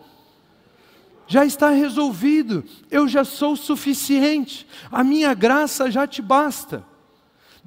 Já 1.27 1.45
está 1.45 1.69
resolvido, 1.69 2.63
eu 2.89 3.07
já 3.07 3.25
sou 3.25 3.55
suficiente, 3.55 4.65
a 4.89 5.03
minha 5.03 5.33
graça 5.33 5.91
já 5.91 6.07
te 6.07 6.21
basta. 6.21 6.85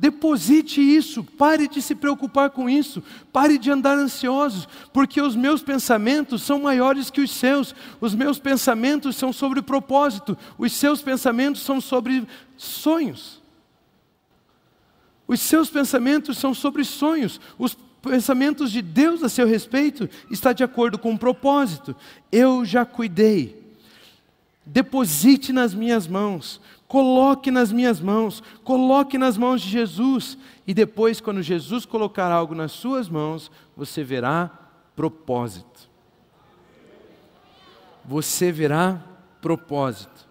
Deposite 0.01 0.81
isso, 0.81 1.23
pare 1.23 1.69
de 1.69 1.83
se 1.83 1.95
preocupar 1.95 2.49
com 2.49 2.71
isso, 2.71 3.03
pare 3.31 3.59
de 3.59 3.71
andar 3.71 3.99
ansiosos, 3.99 4.67
porque 4.95 5.21
os 5.21 5.37
meus 5.37 5.63
pensamentos 5.63 6.41
são 6.41 6.63
maiores 6.63 7.11
que 7.11 7.21
os 7.21 7.31
seus, 7.31 7.75
os 8.01 8.15
meus 8.15 8.39
pensamentos 8.39 9.15
são 9.15 9.31
sobre 9.31 9.61
propósito, 9.61 10.39
os 10.57 10.73
seus 10.73 11.03
pensamentos 11.03 11.61
são 11.61 11.83
sobre 11.83 12.27
sonhos. 12.57 13.43
Os 15.29 15.39
seus 15.41 15.69
pensamentos 15.69 16.39
são 16.39 16.55
sobre 16.55 16.83
sonhos, 16.83 17.39
os 17.59 17.77
pensamentos 18.03 18.73
de 18.73 18.83
Deus 18.83 19.23
a 19.23 19.29
seu 19.29 19.47
respeito 19.47 20.09
está 20.31 20.53
de 20.53 20.65
acordo 20.65 20.99
com 20.99 21.13
o 21.13 21.19
propósito. 21.19 21.95
Eu 22.31 22.65
já 22.65 22.85
cuidei. 22.85 23.61
Deposite 24.65 25.53
nas 25.53 25.75
minhas 25.75 26.07
mãos, 26.07 26.61
Coloque 26.91 27.53
nas 27.53 27.71
minhas 27.71 28.01
mãos, 28.01 28.43
coloque 28.65 29.17
nas 29.17 29.37
mãos 29.37 29.63
de 29.63 29.69
Jesus, 29.69 30.37
e 30.67 30.75
depois, 30.75 31.21
quando 31.21 31.41
Jesus 31.41 31.87
colocar 31.87 32.33
algo 32.33 32.53
nas 32.53 32.73
suas 32.73 33.09
mãos, 33.09 33.49
você 33.77 34.03
verá 34.03 34.51
propósito. 34.97 35.89
Você 38.05 38.51
verá 38.51 39.01
propósito. 39.41 40.27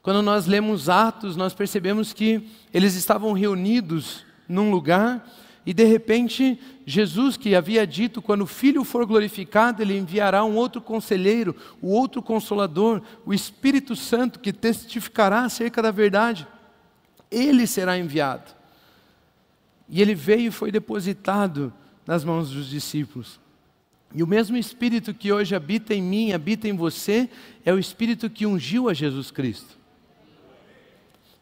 Quando 0.00 0.22
nós 0.22 0.46
lemos 0.46 0.88
Atos, 0.88 1.36
nós 1.36 1.52
percebemos 1.52 2.14
que 2.14 2.48
eles 2.72 2.94
estavam 2.94 3.34
reunidos 3.34 4.24
num 4.48 4.70
lugar 4.70 5.22
e 5.68 5.74
de 5.74 5.84
repente, 5.84 6.58
Jesus, 6.86 7.36
que 7.36 7.54
havia 7.54 7.86
dito: 7.86 8.22
quando 8.22 8.40
o 8.40 8.46
Filho 8.46 8.82
for 8.84 9.04
glorificado, 9.04 9.82
ele 9.82 9.98
enviará 9.98 10.42
um 10.42 10.56
outro 10.56 10.80
conselheiro, 10.80 11.54
o 11.82 11.88
outro 11.88 12.22
consolador, 12.22 13.02
o 13.26 13.34
Espírito 13.34 13.94
Santo, 13.94 14.40
que 14.40 14.50
testificará 14.50 15.42
acerca 15.42 15.82
da 15.82 15.90
verdade. 15.90 16.48
Ele 17.30 17.66
será 17.66 17.98
enviado. 17.98 18.50
E 19.90 20.00
ele 20.00 20.14
veio 20.14 20.48
e 20.48 20.50
foi 20.50 20.72
depositado 20.72 21.70
nas 22.06 22.24
mãos 22.24 22.48
dos 22.50 22.66
discípulos. 22.70 23.38
E 24.14 24.22
o 24.22 24.26
mesmo 24.26 24.56
Espírito 24.56 25.12
que 25.12 25.30
hoje 25.30 25.54
habita 25.54 25.92
em 25.92 26.00
mim, 26.00 26.32
habita 26.32 26.66
em 26.66 26.74
você, 26.74 27.28
é 27.62 27.74
o 27.74 27.78
Espírito 27.78 28.30
que 28.30 28.46
ungiu 28.46 28.88
a 28.88 28.94
Jesus 28.94 29.30
Cristo. 29.30 29.76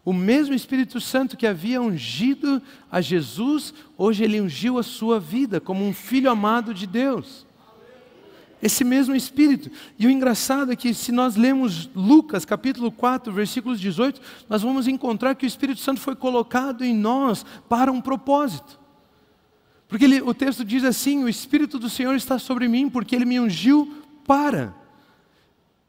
O 0.06 0.12
mesmo 0.12 0.54
Espírito 0.54 1.00
Santo 1.00 1.36
que 1.36 1.48
havia 1.48 1.82
ungido 1.82 2.62
a 2.88 3.00
Jesus, 3.00 3.74
hoje 3.98 4.22
ele 4.22 4.40
ungiu 4.40 4.78
a 4.78 4.82
sua 4.84 5.18
vida 5.18 5.60
como 5.60 5.84
um 5.84 5.92
filho 5.92 6.30
amado 6.30 6.72
de 6.72 6.86
Deus. 6.86 7.44
Esse 8.62 8.84
mesmo 8.84 9.16
Espírito. 9.16 9.68
E 9.98 10.06
o 10.06 10.10
engraçado 10.10 10.70
é 10.70 10.76
que, 10.76 10.94
se 10.94 11.10
nós 11.10 11.34
lemos 11.34 11.90
Lucas 11.92 12.44
capítulo 12.44 12.92
4, 12.92 13.32
versículos 13.32 13.80
18, 13.80 14.20
nós 14.48 14.62
vamos 14.62 14.86
encontrar 14.86 15.34
que 15.34 15.44
o 15.44 15.48
Espírito 15.48 15.80
Santo 15.80 16.00
foi 16.00 16.14
colocado 16.14 16.84
em 16.84 16.94
nós 16.94 17.44
para 17.68 17.90
um 17.90 18.00
propósito. 18.00 18.78
Porque 19.88 20.04
ele, 20.04 20.20
o 20.20 20.32
texto 20.32 20.64
diz 20.64 20.84
assim: 20.84 21.24
O 21.24 21.28
Espírito 21.28 21.80
do 21.80 21.90
Senhor 21.90 22.14
está 22.14 22.38
sobre 22.38 22.68
mim, 22.68 22.88
porque 22.88 23.16
ele 23.16 23.24
me 23.24 23.40
ungiu 23.40 24.04
para. 24.24 24.72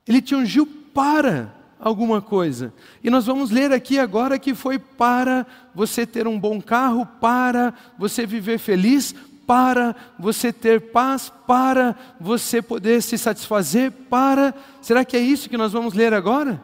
Ele 0.07 0.23
te 0.23 0.33
ungiu 0.33 0.65
para 0.65 1.55
alguma 1.79 2.21
coisa. 2.21 2.73
E 3.03 3.09
nós 3.09 3.25
vamos 3.25 3.51
ler 3.51 3.71
aqui 3.71 3.99
agora 3.99 4.39
que 4.39 4.53
foi 4.55 4.79
para 4.79 5.45
você 5.73 6.05
ter 6.05 6.27
um 6.27 6.39
bom 6.39 6.61
carro, 6.61 7.05
para 7.19 7.73
você 7.97 8.25
viver 8.25 8.57
feliz, 8.57 9.13
para 9.45 9.95
você 10.19 10.51
ter 10.51 10.91
paz, 10.91 11.31
para 11.47 11.95
você 12.19 12.61
poder 12.61 13.01
se 13.01 13.17
satisfazer, 13.17 13.91
para. 14.09 14.53
Será 14.81 15.05
que 15.05 15.15
é 15.15 15.21
isso 15.21 15.49
que 15.49 15.57
nós 15.57 15.71
vamos 15.71 15.93
ler 15.93 16.13
agora? 16.13 16.61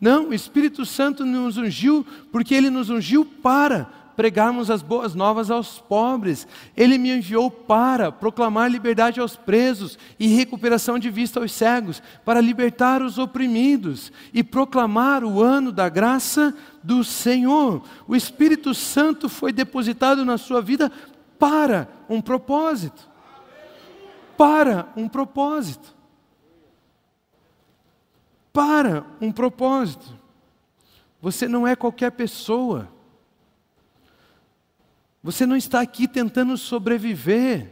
Não, 0.00 0.28
o 0.28 0.34
Espírito 0.34 0.84
Santo 0.84 1.24
nos 1.24 1.56
ungiu 1.56 2.04
porque 2.30 2.54
ele 2.54 2.68
nos 2.68 2.90
ungiu 2.90 3.24
para 3.24 4.01
pregarmos 4.22 4.70
as 4.70 4.82
boas 4.82 5.16
novas 5.16 5.50
aos 5.50 5.80
pobres. 5.80 6.46
Ele 6.76 6.96
me 6.96 7.10
enviou 7.10 7.50
para 7.50 8.12
proclamar 8.12 8.70
liberdade 8.70 9.18
aos 9.18 9.34
presos 9.34 9.98
e 10.16 10.28
recuperação 10.28 10.96
de 10.96 11.10
vista 11.10 11.40
aos 11.40 11.50
cegos, 11.50 12.00
para 12.24 12.40
libertar 12.40 13.02
os 13.02 13.18
oprimidos 13.18 14.12
e 14.32 14.44
proclamar 14.44 15.24
o 15.24 15.42
ano 15.42 15.72
da 15.72 15.88
graça 15.88 16.54
do 16.84 17.02
Senhor. 17.02 17.82
O 18.06 18.14
Espírito 18.14 18.72
Santo 18.74 19.28
foi 19.28 19.52
depositado 19.52 20.24
na 20.24 20.38
sua 20.38 20.62
vida 20.62 20.92
para 21.36 21.88
um 22.08 22.20
propósito. 22.20 23.10
Para 24.38 24.86
um 24.96 25.08
propósito. 25.08 25.92
Para 28.52 29.04
um 29.20 29.32
propósito. 29.32 30.16
Você 31.20 31.48
não 31.48 31.66
é 31.66 31.74
qualquer 31.74 32.12
pessoa. 32.12 32.91
Você 35.22 35.46
não 35.46 35.56
está 35.56 35.80
aqui 35.80 36.08
tentando 36.08 36.56
sobreviver. 36.58 37.70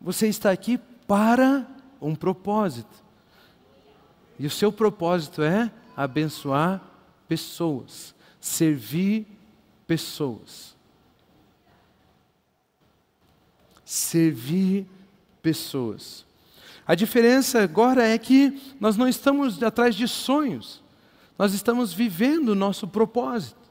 Você 0.00 0.28
está 0.28 0.50
aqui 0.50 0.78
para 1.06 1.66
um 2.00 2.14
propósito. 2.14 3.04
E 4.38 4.46
o 4.46 4.50
seu 4.50 4.72
propósito 4.72 5.42
é 5.42 5.70
abençoar 5.96 6.80
pessoas, 7.26 8.14
servir 8.40 9.26
pessoas. 9.86 10.76
Servir 13.84 14.86
pessoas. 15.42 16.24
A 16.86 16.94
diferença 16.94 17.62
agora 17.62 18.06
é 18.06 18.16
que 18.16 18.76
nós 18.80 18.96
não 18.96 19.08
estamos 19.08 19.62
atrás 19.62 19.94
de 19.94 20.06
sonhos, 20.06 20.82
nós 21.38 21.52
estamos 21.52 21.92
vivendo 21.92 22.50
o 22.50 22.54
nosso 22.54 22.86
propósito. 22.86 23.67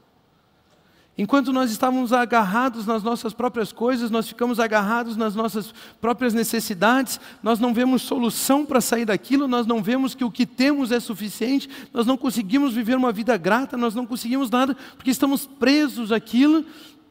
Enquanto 1.20 1.52
nós 1.52 1.72
estávamos 1.72 2.12
agarrados 2.12 2.86
nas 2.86 3.02
nossas 3.02 3.34
próprias 3.34 3.72
coisas, 3.72 4.08
nós 4.08 4.28
ficamos 4.28 4.60
agarrados 4.60 5.16
nas 5.16 5.34
nossas 5.34 5.74
próprias 6.00 6.32
necessidades, 6.32 7.18
nós 7.42 7.58
não 7.58 7.74
vemos 7.74 8.02
solução 8.02 8.64
para 8.64 8.80
sair 8.80 9.04
daquilo, 9.04 9.48
nós 9.48 9.66
não 9.66 9.82
vemos 9.82 10.14
que 10.14 10.24
o 10.24 10.30
que 10.30 10.46
temos 10.46 10.92
é 10.92 11.00
suficiente, 11.00 11.68
nós 11.92 12.06
não 12.06 12.16
conseguimos 12.16 12.72
viver 12.72 12.96
uma 12.96 13.10
vida 13.10 13.36
grata, 13.36 13.76
nós 13.76 13.96
não 13.96 14.06
conseguimos 14.06 14.48
nada, 14.48 14.76
porque 14.94 15.10
estamos 15.10 15.44
presos 15.44 16.12
àquilo. 16.12 16.64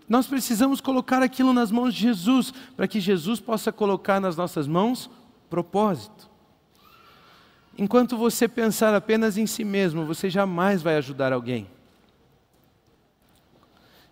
Nós 0.08 0.26
precisamos 0.26 0.80
colocar 0.80 1.22
aquilo 1.22 1.52
nas 1.52 1.70
mãos 1.70 1.94
de 1.94 2.00
Jesus, 2.00 2.54
para 2.78 2.88
que 2.88 3.02
Jesus 3.02 3.42
possa 3.42 3.74
colocar 3.74 4.22
nas 4.22 4.38
nossas 4.38 4.68
mãos 4.68 5.10
propósito. 5.50 6.30
Enquanto 7.78 8.16
você 8.16 8.48
pensar 8.48 8.96
apenas 8.96 9.38
em 9.38 9.46
si 9.46 9.66
mesmo, 9.66 10.06
você 10.06 10.30
jamais 10.30 10.82
vai 10.82 10.96
ajudar 10.96 11.34
alguém. 11.34 11.68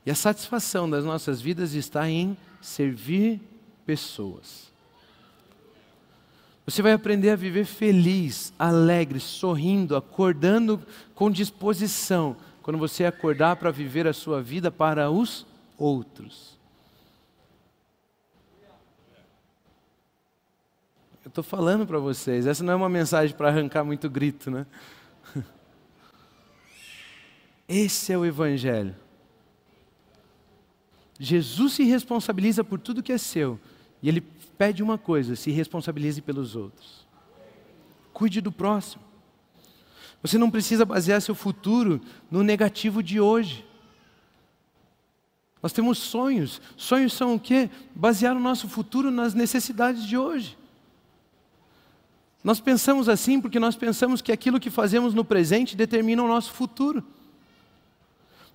E 0.05 0.11
a 0.11 0.15
satisfação 0.15 0.89
das 0.89 1.03
nossas 1.03 1.41
vidas 1.41 1.73
está 1.73 2.07
em 2.07 2.37
servir 2.61 3.41
pessoas. 3.85 4.71
Você 6.65 6.81
vai 6.81 6.93
aprender 6.93 7.29
a 7.29 7.35
viver 7.35 7.65
feliz, 7.65 8.53
alegre, 8.57 9.19
sorrindo, 9.19 9.95
acordando 9.95 10.81
com 11.13 11.29
disposição, 11.29 12.35
quando 12.61 12.79
você 12.79 13.05
acordar 13.05 13.55
para 13.55 13.69
viver 13.71 14.07
a 14.07 14.13
sua 14.13 14.41
vida 14.41 14.71
para 14.71 15.11
os 15.11 15.45
outros. 15.77 16.55
Eu 21.23 21.29
estou 21.29 21.43
falando 21.43 21.85
para 21.85 21.99
vocês, 21.99 22.47
essa 22.47 22.63
não 22.63 22.73
é 22.73 22.75
uma 22.75 22.89
mensagem 22.89 23.35
para 23.35 23.49
arrancar 23.49 23.83
muito 23.83 24.09
grito, 24.09 24.49
né? 24.49 24.65
Esse 27.67 28.13
é 28.13 28.17
o 28.17 28.25
Evangelho. 28.25 28.95
Jesus 31.19 31.73
se 31.73 31.83
responsabiliza 31.83 32.63
por 32.63 32.79
tudo 32.79 33.01
que 33.01 33.13
é 33.13 33.17
seu 33.17 33.59
E 34.01 34.09
ele 34.09 34.21
pede 34.57 34.83
uma 34.83 34.97
coisa: 34.97 35.35
se 35.35 35.51
responsabilize 35.51 36.21
pelos 36.21 36.55
outros. 36.55 37.05
Cuide 38.13 38.41
do 38.41 38.51
próximo. 38.51 39.03
Você 40.21 40.37
não 40.37 40.49
precisa 40.49 40.85
basear 40.85 41.21
seu 41.21 41.35
futuro 41.35 42.01
no 42.31 42.43
negativo 42.43 43.03
de 43.03 43.19
hoje. 43.19 43.65
Nós 45.61 45.73
temos 45.73 45.97
sonhos. 45.97 46.61
Sonhos 46.77 47.13
são 47.13 47.35
o 47.35 47.39
quê? 47.39 47.69
Basear 47.93 48.35
o 48.35 48.39
nosso 48.39 48.67
futuro 48.67 49.11
nas 49.11 49.33
necessidades 49.33 50.05
de 50.05 50.17
hoje. 50.17 50.57
Nós 52.43 52.59
pensamos 52.59 53.09
assim 53.09 53.41
porque 53.41 53.59
nós 53.59 53.75
pensamos 53.75 54.21
que 54.21 54.31
aquilo 54.31 54.59
que 54.59 54.69
fazemos 54.69 55.13
no 55.13 55.25
presente 55.25 55.75
determina 55.75 56.23
o 56.23 56.27
nosso 56.27 56.53
futuro. 56.53 57.03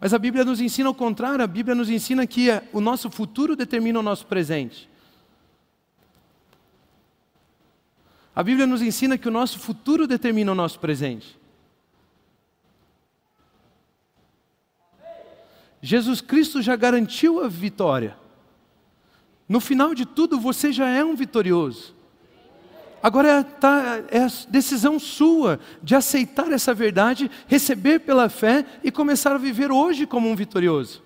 Mas 0.01 0.15
a 0.15 0.19
Bíblia 0.19 0.45
nos 0.45 0.61
ensina 0.61 0.89
ao 0.89 0.95
contrário, 0.95 1.45
a 1.45 1.47
Bíblia 1.47 1.75
nos 1.75 1.91
ensina 1.91 2.27
que 2.27 2.49
o 2.73 2.81
nosso 2.81 3.11
futuro 3.11 3.55
determina 3.55 3.99
o 3.99 4.03
nosso 4.03 4.27
presente. 4.27 4.89
A 8.35 8.43
Bíblia 8.43 8.67
nos 8.67 8.81
ensina 8.81 9.19
que 9.19 9.29
o 9.29 9.31
nosso 9.31 9.59
futuro 9.59 10.07
determina 10.07 10.53
o 10.53 10.55
nosso 10.55 10.81
presente. 10.81 11.39
Jesus 15.83 16.23
Cristo 16.23 16.63
já 16.63 16.77
garantiu 16.77 17.45
a 17.45 17.49
vitória. 17.49 18.17
No 19.47 19.61
final 19.61 19.95
de 19.95 20.07
tudo, 20.07 20.41
você 20.41 20.73
já 20.73 20.89
é 20.89 21.05
um 21.05 21.15
vitorioso. 21.15 21.95
Agora 23.03 23.43
tá, 23.43 24.03
é 24.11 24.25
a 24.25 24.31
decisão 24.49 24.99
sua 24.99 25.59
de 25.83 25.95
aceitar 25.95 26.53
essa 26.53 26.75
verdade, 26.75 27.31
receber 27.47 28.01
pela 28.01 28.29
fé 28.29 28.65
e 28.85 28.91
começar 28.91 29.35
a 29.35 29.39
viver 29.39 29.73
hoje 29.73 30.07
como 30.07 30.29
um 30.29 30.37
vitorioso. 30.37 31.03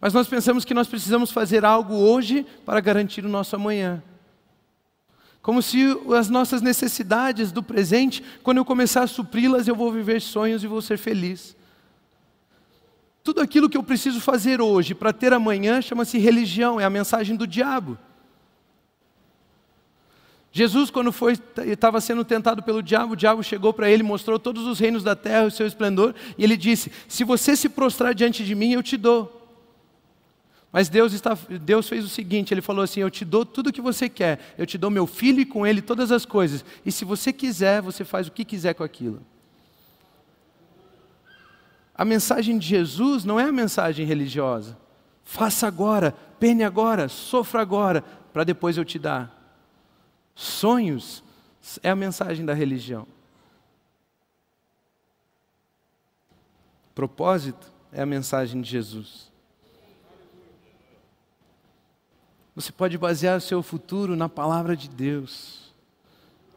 Mas 0.00 0.12
nós 0.12 0.26
pensamos 0.26 0.64
que 0.64 0.74
nós 0.74 0.88
precisamos 0.88 1.30
fazer 1.30 1.64
algo 1.64 1.94
hoje 1.94 2.44
para 2.66 2.80
garantir 2.80 3.24
o 3.24 3.28
nosso 3.28 3.54
amanhã. 3.54 4.02
Como 5.40 5.62
se 5.62 5.84
as 6.16 6.28
nossas 6.28 6.60
necessidades 6.60 7.52
do 7.52 7.62
presente, 7.62 8.24
quando 8.42 8.58
eu 8.58 8.64
começar 8.64 9.02
a 9.02 9.06
supri-las, 9.06 9.68
eu 9.68 9.76
vou 9.76 9.92
viver 9.92 10.20
sonhos 10.20 10.64
e 10.64 10.66
vou 10.66 10.82
ser 10.82 10.98
feliz. 10.98 11.56
Tudo 13.22 13.40
aquilo 13.40 13.70
que 13.70 13.76
eu 13.76 13.82
preciso 13.82 14.20
fazer 14.20 14.60
hoje 14.60 14.94
para 14.94 15.12
ter 15.12 15.32
amanhã 15.32 15.80
chama-se 15.80 16.18
religião, 16.18 16.80
é 16.80 16.84
a 16.84 16.90
mensagem 16.90 17.36
do 17.36 17.46
diabo. 17.46 17.96
Jesus, 20.56 20.88
quando 20.88 21.10
foi, 21.10 21.36
estava 21.64 22.00
sendo 22.00 22.24
tentado 22.24 22.62
pelo 22.62 22.80
diabo, 22.80 23.14
o 23.14 23.16
diabo 23.16 23.42
chegou 23.42 23.74
para 23.74 23.90
ele, 23.90 24.04
mostrou 24.04 24.38
todos 24.38 24.68
os 24.68 24.78
reinos 24.78 25.02
da 25.02 25.16
terra, 25.16 25.46
o 25.46 25.50
seu 25.50 25.66
esplendor, 25.66 26.14
e 26.38 26.44
ele 26.44 26.56
disse: 26.56 26.92
Se 27.08 27.24
você 27.24 27.56
se 27.56 27.68
prostrar 27.68 28.14
diante 28.14 28.44
de 28.44 28.54
mim, 28.54 28.70
eu 28.70 28.80
te 28.80 28.96
dou. 28.96 29.42
Mas 30.70 30.88
Deus, 30.88 31.12
está, 31.12 31.36
Deus 31.60 31.88
fez 31.88 32.04
o 32.04 32.08
seguinte: 32.08 32.54
Ele 32.54 32.62
falou 32.62 32.84
assim: 32.84 33.00
Eu 33.00 33.10
te 33.10 33.24
dou 33.24 33.44
tudo 33.44 33.70
o 33.70 33.72
que 33.72 33.80
você 33.80 34.08
quer, 34.08 34.54
eu 34.56 34.64
te 34.64 34.78
dou 34.78 34.92
meu 34.92 35.08
filho 35.08 35.40
e 35.40 35.44
com 35.44 35.66
ele 35.66 35.82
todas 35.82 36.12
as 36.12 36.24
coisas, 36.24 36.64
e 36.86 36.92
se 36.92 37.04
você 37.04 37.32
quiser, 37.32 37.82
você 37.82 38.04
faz 38.04 38.28
o 38.28 38.30
que 38.30 38.44
quiser 38.44 38.74
com 38.74 38.84
aquilo. 38.84 39.20
A 41.96 42.04
mensagem 42.04 42.56
de 42.58 42.68
Jesus 42.68 43.24
não 43.24 43.40
é 43.40 43.48
a 43.48 43.52
mensagem 43.52 44.06
religiosa. 44.06 44.78
Faça 45.24 45.66
agora, 45.66 46.14
pene 46.38 46.62
agora, 46.62 47.08
sofra 47.08 47.60
agora, 47.60 48.04
para 48.32 48.44
depois 48.44 48.76
eu 48.76 48.84
te 48.84 49.00
dar. 49.00 49.43
Sonhos 50.34 51.22
é 51.82 51.90
a 51.90 51.96
mensagem 51.96 52.44
da 52.44 52.54
religião. 52.54 53.06
Propósito 56.94 57.72
é 57.92 58.02
a 58.02 58.06
mensagem 58.06 58.60
de 58.60 58.70
Jesus. 58.70 59.32
Você 62.54 62.70
pode 62.70 62.96
basear 62.96 63.38
o 63.38 63.40
seu 63.40 63.62
futuro 63.62 64.14
na 64.14 64.28
palavra 64.28 64.76
de 64.76 64.88
Deus. 64.88 65.72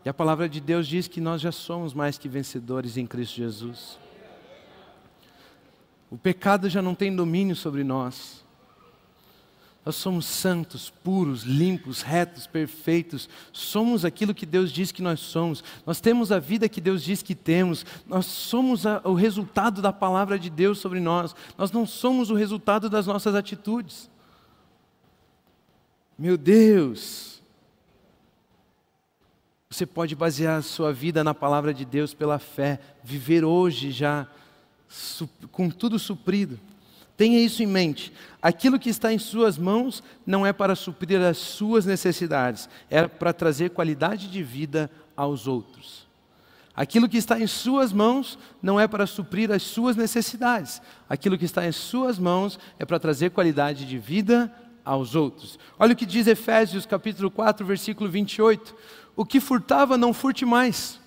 E 0.06 0.10
a 0.10 0.14
palavra 0.14 0.48
de 0.48 0.62
Deus 0.62 0.88
diz 0.88 1.08
que 1.08 1.20
nós 1.20 1.42
já 1.42 1.52
somos 1.52 1.94
mais 1.94 2.18
que 2.18 2.30
vencedores 2.30 2.98
em 2.98 3.08
Cristo 3.08 3.36
Jesus. 3.36 3.98
O 6.10 6.18
pecado 6.18 6.70
já 6.70 6.82
não 6.82 6.96
tem 6.96 7.14
domínio 7.14 7.56
sobre 7.56 7.84
nós. 7.84 8.46
Nós 9.88 9.96
somos 9.96 10.26
santos, 10.26 10.90
puros, 10.90 11.44
limpos, 11.44 12.02
retos, 12.02 12.46
perfeitos. 12.46 13.30
Somos 13.54 14.04
aquilo 14.04 14.36
que 14.36 14.46
Deus 14.46 14.70
diz 14.70 14.92
que 14.92 15.02
nós 15.02 15.22
somos. 15.22 15.64
Nós 15.86 16.02
temos 16.02 16.30
a 16.30 16.40
vida 16.40 16.68
que 16.68 16.82
Deus 16.82 17.02
diz 17.02 17.24
que 17.24 17.34
temos. 17.34 17.86
Nós 18.06 18.26
somos 18.26 18.86
a, 18.86 19.00
o 19.06 19.14
resultado 19.14 19.82
da 19.82 19.94
palavra 19.94 20.38
de 20.38 20.50
Deus 20.50 20.80
sobre 20.80 21.00
nós. 21.00 21.34
Nós 21.58 21.72
não 21.72 21.88
somos 21.88 22.30
o 22.30 22.36
resultado 22.36 22.90
das 22.90 23.08
nossas 23.08 23.34
atitudes. 23.34 24.10
Meu 26.20 26.38
Deus! 26.38 27.42
Você 29.70 29.86
pode 29.86 30.18
basear 30.18 30.58
a 30.58 30.64
sua 30.64 30.92
vida 30.92 31.24
na 31.24 31.34
palavra 31.34 31.74
de 31.74 31.86
Deus 31.86 32.14
pela 32.14 32.40
fé, 32.40 32.78
viver 33.02 33.46
hoje 33.46 33.92
já 33.92 34.28
com 35.50 35.70
tudo 35.70 35.98
suprido. 35.98 36.60
Tenha 37.18 37.40
isso 37.40 37.64
em 37.64 37.66
mente. 37.66 38.14
Aquilo 38.40 38.80
que 38.80 38.90
está 38.90 39.12
em 39.12 39.18
suas 39.18 39.58
mãos 39.58 40.04
não 40.26 40.46
é 40.46 40.54
para 40.54 40.76
suprir 40.76 41.20
as 41.20 41.38
suas 41.38 41.86
necessidades, 41.86 42.70
é 42.90 43.08
para 43.08 43.34
trazer 43.34 43.72
qualidade 43.72 44.30
de 44.30 44.44
vida 44.44 44.90
aos 45.16 45.48
outros. 45.48 46.08
Aquilo 46.76 47.10
que 47.10 47.18
está 47.18 47.40
em 47.40 47.48
suas 47.48 47.92
mãos 47.92 48.38
não 48.62 48.80
é 48.80 48.88
para 48.88 49.08
suprir 49.08 49.52
as 49.52 49.64
suas 49.64 49.96
necessidades. 49.96 50.80
Aquilo 51.10 51.36
que 51.36 51.46
está 51.46 51.66
em 51.66 51.72
suas 51.72 52.20
mãos 52.20 52.60
é 52.78 52.86
para 52.86 53.00
trazer 53.00 53.32
qualidade 53.32 53.84
de 53.84 53.98
vida 53.98 54.54
aos 54.86 55.16
outros. 55.16 55.58
Olha 55.80 55.94
o 55.94 55.96
que 55.96 56.06
diz 56.06 56.28
Efésios 56.28 56.86
capítulo 56.86 57.32
4, 57.32 57.66
versículo 57.66 58.08
28. 58.08 58.76
O 59.16 59.26
que 59.26 59.40
furtava, 59.40 59.98
não 59.98 60.14
furte 60.14 60.46
mais. 60.46 61.00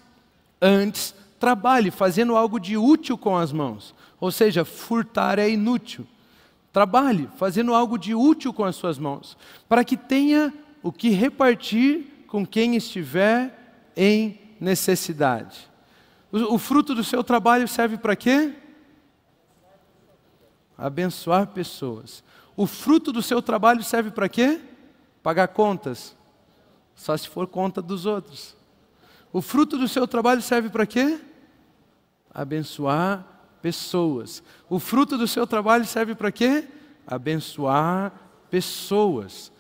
Antes, 0.61 1.14
trabalhe 1.38 1.92
fazendo 1.92 2.37
algo 2.37 2.59
de 2.59 2.77
útil 2.77 3.16
com 3.16 3.37
as 3.37 3.53
mãos. 3.53 3.94
Ou 4.21 4.31
seja, 4.31 4.65
furtar 4.65 5.39
é 5.39 5.49
inútil. 5.49 6.07
Trabalhe 6.73 7.29
fazendo 7.37 7.75
algo 7.75 7.99
de 7.99 8.15
útil 8.15 8.53
com 8.53 8.65
as 8.65 8.77
suas 8.77 8.99
mãos, 8.99 9.37
para 9.69 9.85
que 9.85 9.97
tenha 9.97 10.53
o 10.83 10.93
que 10.93 11.11
repartir 11.11 12.25
com 12.27 12.47
quem 12.47 12.77
estiver 12.77 13.91
em 13.97 14.39
necessidade. 14.61 15.69
O, 16.31 16.55
o 16.55 16.59
fruto 16.59 16.95
do 16.95 17.03
seu 17.03 17.25
trabalho 17.25 17.67
serve 17.67 17.97
para 17.97 18.15
quê? 18.15 18.55
Abençoar 20.79 21.49
pessoas. 21.49 22.23
O 22.57 22.67
fruto 22.67 23.11
do 23.13 23.23
seu 23.23 23.43
trabalho 23.43 23.83
serve 23.83 24.11
para 24.11 24.29
quê? 24.29 24.61
Pagar 25.23 25.49
contas. 25.49 26.17
Só 26.95 27.17
se 27.17 27.29
for 27.29 27.47
conta 27.47 27.83
dos 27.83 28.07
outros. 28.07 28.57
O 29.33 29.41
fruto 29.41 29.77
do 29.79 29.89
seu 29.89 30.07
trabalho 30.07 30.43
serve 30.43 30.69
para 30.69 30.87
quê? 30.87 31.21
Abençoar 32.33 33.27
pessoas. 33.62 34.42
O 34.68 34.79
fruto 34.79 35.16
do 35.16 35.29
seu 35.29 35.46
trabalho 35.46 35.85
serve 35.85 36.14
para 36.14 36.33
quê? 36.33 36.64
Abençoar 37.07 38.12
pessoas. 38.51 39.53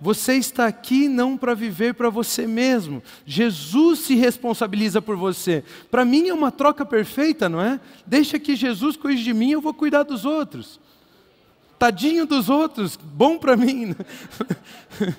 Você 0.00 0.34
está 0.34 0.66
aqui 0.66 1.08
não 1.08 1.36
para 1.36 1.54
viver 1.54 1.94
para 1.94 2.08
você 2.08 2.46
mesmo. 2.46 3.02
Jesus 3.26 4.00
se 4.00 4.14
responsabiliza 4.14 5.02
por 5.02 5.16
você. 5.16 5.64
Para 5.90 6.04
mim 6.04 6.28
é 6.28 6.34
uma 6.34 6.52
troca 6.52 6.86
perfeita, 6.86 7.48
não 7.48 7.60
é? 7.60 7.80
Deixa 8.06 8.38
que 8.38 8.54
Jesus 8.54 8.96
cuide 8.96 9.24
de 9.24 9.34
mim, 9.34 9.50
eu 9.50 9.60
vou 9.60 9.74
cuidar 9.74 10.04
dos 10.04 10.24
outros. 10.24 10.78
Tadinho 11.78 12.26
dos 12.26 12.48
outros, 12.48 12.96
bom 12.96 13.38
para 13.38 13.56
mim. 13.56 13.86
Né? 13.86 15.14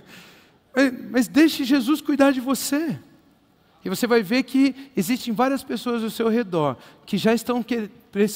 Mas 1.11 1.27
deixe 1.27 1.63
Jesus 1.65 1.99
cuidar 1.99 2.31
de 2.31 2.39
você. 2.39 2.97
E 3.83 3.89
você 3.89 4.05
vai 4.05 4.21
ver 4.21 4.43
que 4.43 4.91
existem 4.95 5.33
várias 5.33 5.63
pessoas 5.63 6.03
ao 6.03 6.09
seu 6.09 6.27
redor 6.27 6.77
que 7.05 7.17
já 7.17 7.33
estão 7.33 7.63
que, 7.63 7.89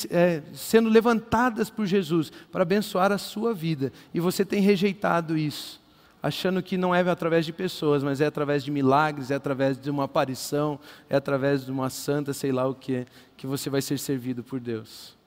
é, 0.09 0.41
sendo 0.53 0.89
levantadas 0.89 1.69
por 1.69 1.85
Jesus 1.85 2.31
para 2.51 2.61
abençoar 2.61 3.11
a 3.11 3.17
sua 3.17 3.53
vida. 3.53 3.91
E 4.13 4.19
você 4.19 4.45
tem 4.45 4.61
rejeitado 4.61 5.37
isso, 5.37 5.81
achando 6.21 6.63
que 6.63 6.77
não 6.77 6.95
é 6.95 7.01
através 7.01 7.45
de 7.45 7.51
pessoas, 7.51 8.03
mas 8.03 8.21
é 8.21 8.25
através 8.25 8.63
de 8.63 8.71
milagres, 8.71 9.31
é 9.31 9.35
através 9.35 9.77
de 9.77 9.89
uma 9.89 10.05
aparição, 10.05 10.79
é 11.09 11.17
através 11.17 11.65
de 11.65 11.71
uma 11.71 11.89
santa, 11.89 12.31
sei 12.31 12.53
lá 12.53 12.65
o 12.65 12.73
que, 12.73 13.05
que 13.35 13.45
você 13.45 13.69
vai 13.69 13.81
ser 13.81 13.99
servido 13.99 14.43
por 14.43 14.61
Deus. 14.61 15.17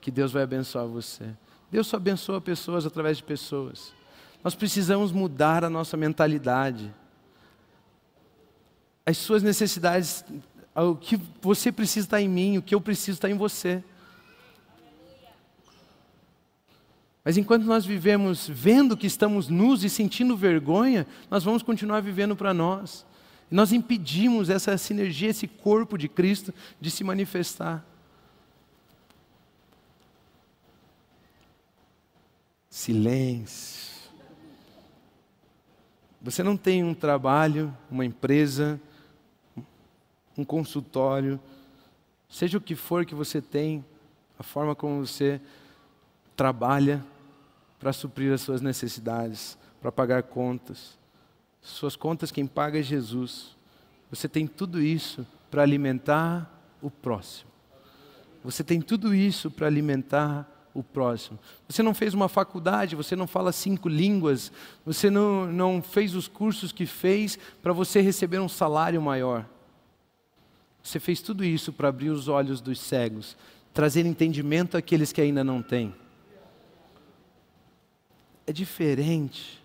Que 0.00 0.10
Deus 0.10 0.32
vai 0.32 0.42
abençoar 0.42 0.86
você. 0.86 1.26
Deus 1.70 1.86
só 1.86 1.96
abençoa 1.96 2.40
pessoas 2.40 2.84
através 2.84 3.18
de 3.18 3.22
pessoas. 3.22 3.94
Nós 4.42 4.56
precisamos 4.56 5.12
mudar 5.12 5.64
a 5.64 5.70
nossa 5.70 5.96
mentalidade. 5.96 6.92
As 9.04 9.18
suas 9.18 9.42
necessidades, 9.42 10.24
o 10.74 10.94
que 10.94 11.20
você 11.40 11.72
precisa 11.72 12.06
estar 12.06 12.20
em 12.20 12.28
mim, 12.28 12.58
o 12.58 12.62
que 12.62 12.74
eu 12.74 12.80
preciso 12.80 13.16
estar 13.16 13.30
em 13.30 13.36
você. 13.36 13.82
Mas 17.24 17.36
enquanto 17.36 17.64
nós 17.64 17.84
vivemos 17.84 18.48
vendo 18.48 18.96
que 18.96 19.06
estamos 19.06 19.48
nus 19.48 19.84
e 19.84 19.90
sentindo 19.90 20.36
vergonha, 20.36 21.06
nós 21.30 21.44
vamos 21.44 21.62
continuar 21.62 22.00
vivendo 22.00 22.34
para 22.34 22.52
nós. 22.52 23.06
E 23.50 23.54
nós 23.54 23.72
impedimos 23.72 24.50
essa 24.50 24.76
sinergia, 24.76 25.30
esse 25.30 25.46
corpo 25.46 25.96
de 25.96 26.08
Cristo 26.08 26.52
de 26.80 26.90
se 26.90 27.04
manifestar. 27.04 27.84
Silêncio. 32.68 33.92
Você 36.22 36.42
não 36.42 36.56
tem 36.56 36.82
um 36.82 36.94
trabalho, 36.94 37.76
uma 37.90 38.04
empresa, 38.04 38.80
um 40.36 40.44
consultório, 40.44 41.40
seja 42.28 42.58
o 42.58 42.60
que 42.60 42.74
for 42.74 43.04
que 43.04 43.14
você 43.14 43.40
tem, 43.40 43.84
a 44.38 44.42
forma 44.42 44.74
como 44.74 45.06
você 45.06 45.40
trabalha 46.36 47.04
para 47.78 47.92
suprir 47.92 48.32
as 48.32 48.40
suas 48.40 48.60
necessidades, 48.60 49.58
para 49.80 49.92
pagar 49.92 50.22
contas. 50.22 50.98
Suas 51.60 51.96
contas 51.96 52.30
quem 52.30 52.46
paga 52.46 52.78
é 52.78 52.82
Jesus. 52.82 53.56
Você 54.10 54.28
tem 54.28 54.46
tudo 54.46 54.80
isso 54.80 55.26
para 55.50 55.62
alimentar 55.62 56.50
o 56.80 56.90
próximo. 56.90 57.50
Você 58.44 58.64
tem 58.64 58.80
tudo 58.80 59.14
isso 59.14 59.50
para 59.50 59.66
alimentar 59.66 60.48
o 60.74 60.82
próximo. 60.82 61.38
Você 61.68 61.82
não 61.82 61.94
fez 61.94 62.14
uma 62.14 62.28
faculdade, 62.28 62.96
você 62.96 63.14
não 63.14 63.26
fala 63.26 63.52
cinco 63.52 63.88
línguas, 63.88 64.50
você 64.84 65.10
não, 65.10 65.46
não 65.46 65.82
fez 65.82 66.14
os 66.14 66.26
cursos 66.26 66.72
que 66.72 66.86
fez 66.86 67.38
para 67.62 67.72
você 67.72 68.00
receber 68.00 68.40
um 68.40 68.48
salário 68.48 69.00
maior. 69.00 69.46
Você 70.82 70.98
fez 70.98 71.20
tudo 71.20 71.44
isso 71.44 71.72
para 71.72 71.88
abrir 71.88 72.10
os 72.10 72.28
olhos 72.28 72.60
dos 72.60 72.80
cegos, 72.80 73.36
trazer 73.72 74.04
entendimento 74.04 74.76
àqueles 74.76 75.12
que 75.12 75.20
ainda 75.20 75.44
não 75.44 75.62
têm. 75.62 75.94
É 78.46 78.52
diferente. 78.52 79.62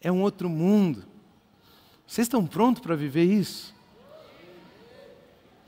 É 0.00 0.10
um 0.10 0.20
outro 0.20 0.48
mundo. 0.48 1.04
Vocês 2.06 2.26
estão 2.26 2.44
prontos 2.44 2.82
para 2.82 2.96
viver 2.96 3.24
isso? 3.24 3.74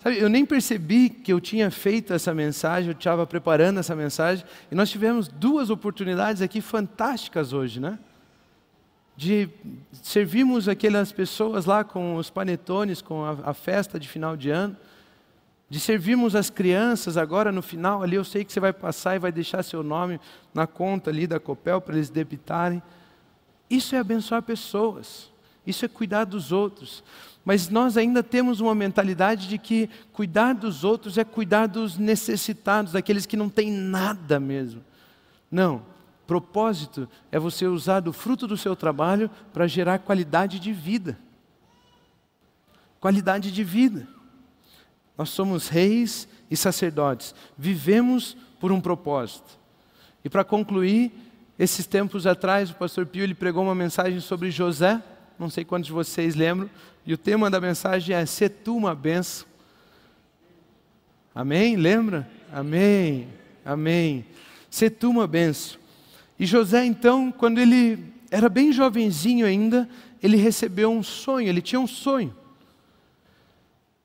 Sabe, 0.02 0.18
eu 0.18 0.28
nem 0.28 0.44
percebi 0.44 1.08
que 1.08 1.32
eu 1.32 1.40
tinha 1.40 1.70
feito 1.70 2.12
essa 2.12 2.34
mensagem, 2.34 2.90
eu 2.90 2.96
estava 2.96 3.26
preparando 3.26 3.80
essa 3.80 3.96
mensagem, 3.96 4.44
e 4.70 4.74
nós 4.74 4.90
tivemos 4.90 5.28
duas 5.28 5.70
oportunidades 5.70 6.42
aqui 6.42 6.60
fantásticas 6.60 7.52
hoje, 7.52 7.80
né? 7.80 7.98
De 9.16 9.48
servirmos 9.92 10.68
aquelas 10.68 11.10
pessoas 11.10 11.64
lá 11.64 11.82
com 11.82 12.16
os 12.16 12.28
panetones, 12.28 13.00
com 13.00 13.24
a, 13.24 13.36
a 13.44 13.54
festa 13.54 13.98
de 13.98 14.08
final 14.08 14.36
de 14.36 14.50
ano, 14.50 14.76
de 15.68 15.80
servirmos 15.80 16.36
as 16.36 16.48
crianças 16.48 17.16
agora 17.16 17.50
no 17.50 17.62
final 17.62 18.02
ali, 18.02 18.14
eu 18.14 18.24
sei 18.24 18.44
que 18.44 18.52
você 18.52 18.60
vai 18.60 18.72
passar 18.72 19.16
e 19.16 19.18
vai 19.18 19.32
deixar 19.32 19.62
seu 19.62 19.82
nome 19.82 20.20
na 20.54 20.66
conta 20.66 21.10
ali 21.10 21.26
da 21.26 21.40
Copel 21.40 21.80
para 21.80 21.96
eles 21.96 22.08
debitarem. 22.08 22.82
Isso 23.68 23.96
é 23.96 23.98
abençoar 23.98 24.42
pessoas, 24.42 25.30
isso 25.66 25.84
é 25.84 25.88
cuidar 25.88 26.24
dos 26.24 26.52
outros. 26.52 27.02
Mas 27.44 27.68
nós 27.68 27.96
ainda 27.96 28.22
temos 28.22 28.60
uma 28.60 28.74
mentalidade 28.74 29.48
de 29.48 29.56
que 29.56 29.88
cuidar 30.12 30.52
dos 30.52 30.84
outros 30.84 31.16
é 31.16 31.24
cuidar 31.24 31.66
dos 31.66 31.96
necessitados, 31.96 32.92
daqueles 32.92 33.26
que 33.26 33.36
não 33.36 33.48
têm 33.48 33.70
nada 33.70 34.38
mesmo. 34.38 34.84
Não. 35.50 35.82
Propósito 36.26 37.08
é 37.30 37.38
você 37.38 37.66
usar 37.66 38.00
do 38.00 38.12
fruto 38.12 38.46
do 38.46 38.56
seu 38.56 38.74
trabalho 38.74 39.30
para 39.52 39.66
gerar 39.66 40.00
qualidade 40.00 40.58
de 40.58 40.72
vida. 40.72 41.18
Qualidade 42.98 43.52
de 43.52 43.62
vida. 43.62 44.08
Nós 45.16 45.30
somos 45.30 45.68
reis 45.68 46.28
e 46.50 46.56
sacerdotes, 46.56 47.34
vivemos 47.56 48.36
por 48.60 48.70
um 48.70 48.80
propósito. 48.80 49.58
E 50.24 50.28
para 50.28 50.44
concluir, 50.44 51.12
esses 51.58 51.86
tempos 51.86 52.26
atrás, 52.26 52.70
o 52.70 52.74
pastor 52.74 53.06
Pio 53.06 53.22
ele 53.22 53.34
pregou 53.34 53.62
uma 53.62 53.74
mensagem 53.74 54.20
sobre 54.20 54.50
José, 54.50 55.02
não 55.38 55.48
sei 55.48 55.64
quantos 55.64 55.86
de 55.86 55.92
vocês 55.92 56.34
lembram, 56.34 56.68
e 57.06 57.14
o 57.14 57.18
tema 57.18 57.48
da 57.48 57.60
mensagem 57.60 58.14
é 58.14 58.26
Ser 58.26 58.48
tu 58.50 58.76
uma 58.76 58.94
benção. 58.94 59.46
Amém? 61.34 61.76
Lembra? 61.76 62.28
Amém. 62.52 63.28
Amém. 63.64 64.24
Ser 64.68 64.90
tu 64.90 65.08
uma 65.08 65.26
benção. 65.26 65.85
E 66.38 66.44
José, 66.44 66.84
então, 66.84 67.32
quando 67.32 67.58
ele 67.58 68.12
era 68.30 68.48
bem 68.48 68.72
jovenzinho 68.72 69.46
ainda, 69.46 69.88
ele 70.22 70.36
recebeu 70.36 70.90
um 70.90 71.02
sonho, 71.02 71.48
ele 71.48 71.62
tinha 71.62 71.80
um 71.80 71.86
sonho. 71.86 72.34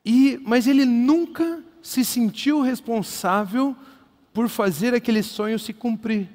E, 0.05 0.39
mas 0.43 0.67
ele 0.67 0.85
nunca 0.85 1.63
se 1.81 2.05
sentiu 2.05 2.61
responsável 2.61 3.75
por 4.33 4.47
fazer 4.47 4.93
aquele 4.93 5.21
sonho 5.21 5.59
se 5.59 5.73
cumprir. 5.73 6.29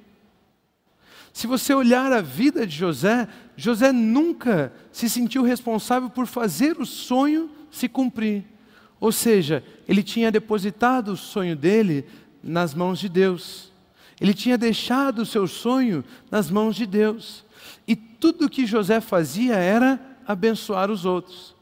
Se 1.32 1.46
você 1.46 1.74
olhar 1.74 2.12
a 2.12 2.20
vida 2.20 2.66
de 2.66 2.74
José, 2.74 3.28
José 3.56 3.92
nunca 3.92 4.72
se 4.90 5.08
sentiu 5.08 5.42
responsável 5.42 6.08
por 6.08 6.26
fazer 6.26 6.78
o 6.80 6.86
sonho 6.86 7.50
se 7.70 7.88
cumprir. 7.88 8.44
Ou 8.98 9.12
seja, 9.12 9.62
ele 9.86 10.02
tinha 10.02 10.32
depositado 10.32 11.12
o 11.12 11.16
sonho 11.16 11.54
dele 11.54 12.06
nas 12.42 12.74
mãos 12.74 12.98
de 12.98 13.08
Deus. 13.08 13.70
Ele 14.20 14.32
tinha 14.32 14.56
deixado 14.56 15.20
o 15.20 15.26
seu 15.26 15.46
sonho 15.46 16.04
nas 16.30 16.50
mãos 16.50 16.74
de 16.74 16.86
Deus. 16.86 17.44
E 17.86 17.94
tudo 17.94 18.48
que 18.48 18.66
José 18.66 19.00
fazia 19.00 19.56
era 19.56 20.00
abençoar 20.26 20.90
os 20.90 21.04
outros. 21.04 21.56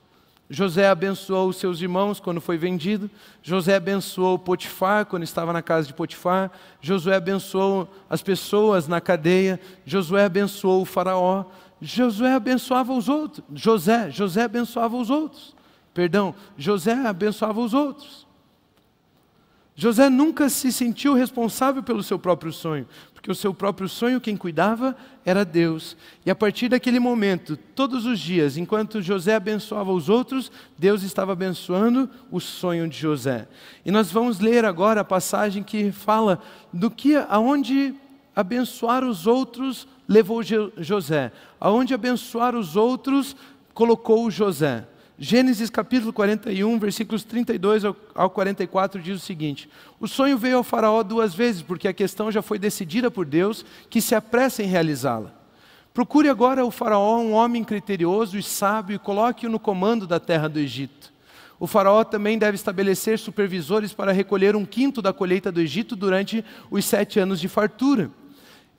José 0.48 0.88
abençoou 0.88 1.48
os 1.48 1.56
seus 1.56 1.80
irmãos 1.80 2.20
quando 2.20 2.40
foi 2.40 2.56
vendido. 2.56 3.10
José 3.42 3.76
abençoou 3.76 4.38
Potifar 4.38 5.06
quando 5.06 5.22
estava 5.22 5.52
na 5.52 5.62
casa 5.62 5.86
de 5.86 5.94
Potifar. 5.94 6.50
Josué 6.80 7.16
abençoou 7.16 7.88
as 8.08 8.22
pessoas 8.22 8.86
na 8.86 9.00
cadeia. 9.00 9.58
Josué 9.86 10.24
abençoou 10.24 10.82
o 10.82 10.84
faraó. 10.84 11.46
Josué 11.80 12.34
abençoava 12.34 12.92
os 12.92 13.08
outros. 13.08 13.44
José, 13.54 14.10
José 14.10 14.42
abençoava 14.42 14.96
os 14.96 15.10
outros. 15.10 15.54
Perdão, 15.94 16.34
José 16.58 16.92
abençoava 16.92 17.60
os 17.60 17.72
outros. 17.72 18.23
José 19.76 20.08
nunca 20.08 20.48
se 20.48 20.72
sentiu 20.72 21.14
responsável 21.14 21.82
pelo 21.82 22.02
seu 22.02 22.16
próprio 22.16 22.52
sonho, 22.52 22.86
porque 23.12 23.30
o 23.30 23.34
seu 23.34 23.52
próprio 23.52 23.88
sonho 23.88 24.20
quem 24.20 24.36
cuidava 24.36 24.96
era 25.24 25.44
Deus. 25.44 25.96
E 26.24 26.30
a 26.30 26.34
partir 26.34 26.68
daquele 26.68 27.00
momento, 27.00 27.56
todos 27.56 28.06
os 28.06 28.20
dias, 28.20 28.56
enquanto 28.56 29.02
José 29.02 29.34
abençoava 29.34 29.90
os 29.92 30.08
outros, 30.08 30.52
Deus 30.78 31.02
estava 31.02 31.32
abençoando 31.32 32.08
o 32.30 32.38
sonho 32.38 32.88
de 32.88 32.96
José. 32.96 33.48
E 33.84 33.90
nós 33.90 34.12
vamos 34.12 34.38
ler 34.38 34.64
agora 34.64 35.00
a 35.00 35.04
passagem 35.04 35.64
que 35.64 35.90
fala 35.90 36.40
do 36.72 36.88
que 36.88 37.16
aonde 37.28 37.94
abençoar 38.36 39.04
os 39.04 39.26
outros 39.26 39.88
levou 40.08 40.40
José, 40.78 41.32
aonde 41.58 41.94
abençoar 41.94 42.54
os 42.54 42.76
outros 42.76 43.34
colocou 43.72 44.30
José. 44.30 44.86
Gênesis 45.16 45.70
capítulo 45.70 46.12
41, 46.12 46.76
versículos 46.78 47.22
32 47.22 47.84
ao 47.84 48.28
44 48.30 49.00
diz 49.00 49.16
o 49.16 49.24
seguinte: 49.24 49.70
O 50.00 50.08
sonho 50.08 50.36
veio 50.36 50.56
ao 50.56 50.64
Faraó 50.64 51.04
duas 51.04 51.32
vezes, 51.32 51.62
porque 51.62 51.86
a 51.86 51.92
questão 51.92 52.32
já 52.32 52.42
foi 52.42 52.58
decidida 52.58 53.10
por 53.10 53.24
Deus, 53.24 53.64
que 53.88 54.00
se 54.00 54.14
apressa 54.14 54.62
em 54.62 54.66
realizá-la. 54.66 55.32
Procure 55.92 56.28
agora 56.28 56.64
o 56.64 56.70
Faraó 56.72 57.18
um 57.18 57.32
homem 57.32 57.62
criterioso 57.62 58.36
e 58.36 58.42
sábio 58.42 58.96
e 58.96 58.98
coloque-o 58.98 59.50
no 59.50 59.60
comando 59.60 60.04
da 60.04 60.18
terra 60.18 60.48
do 60.48 60.58
Egito. 60.58 61.12
O 61.60 61.68
Faraó 61.68 62.02
também 62.02 62.36
deve 62.36 62.56
estabelecer 62.56 63.16
supervisores 63.16 63.92
para 63.92 64.10
recolher 64.10 64.56
um 64.56 64.66
quinto 64.66 65.00
da 65.00 65.12
colheita 65.12 65.52
do 65.52 65.60
Egito 65.60 65.94
durante 65.94 66.44
os 66.68 66.84
sete 66.84 67.20
anos 67.20 67.40
de 67.40 67.46
fartura. 67.46 68.10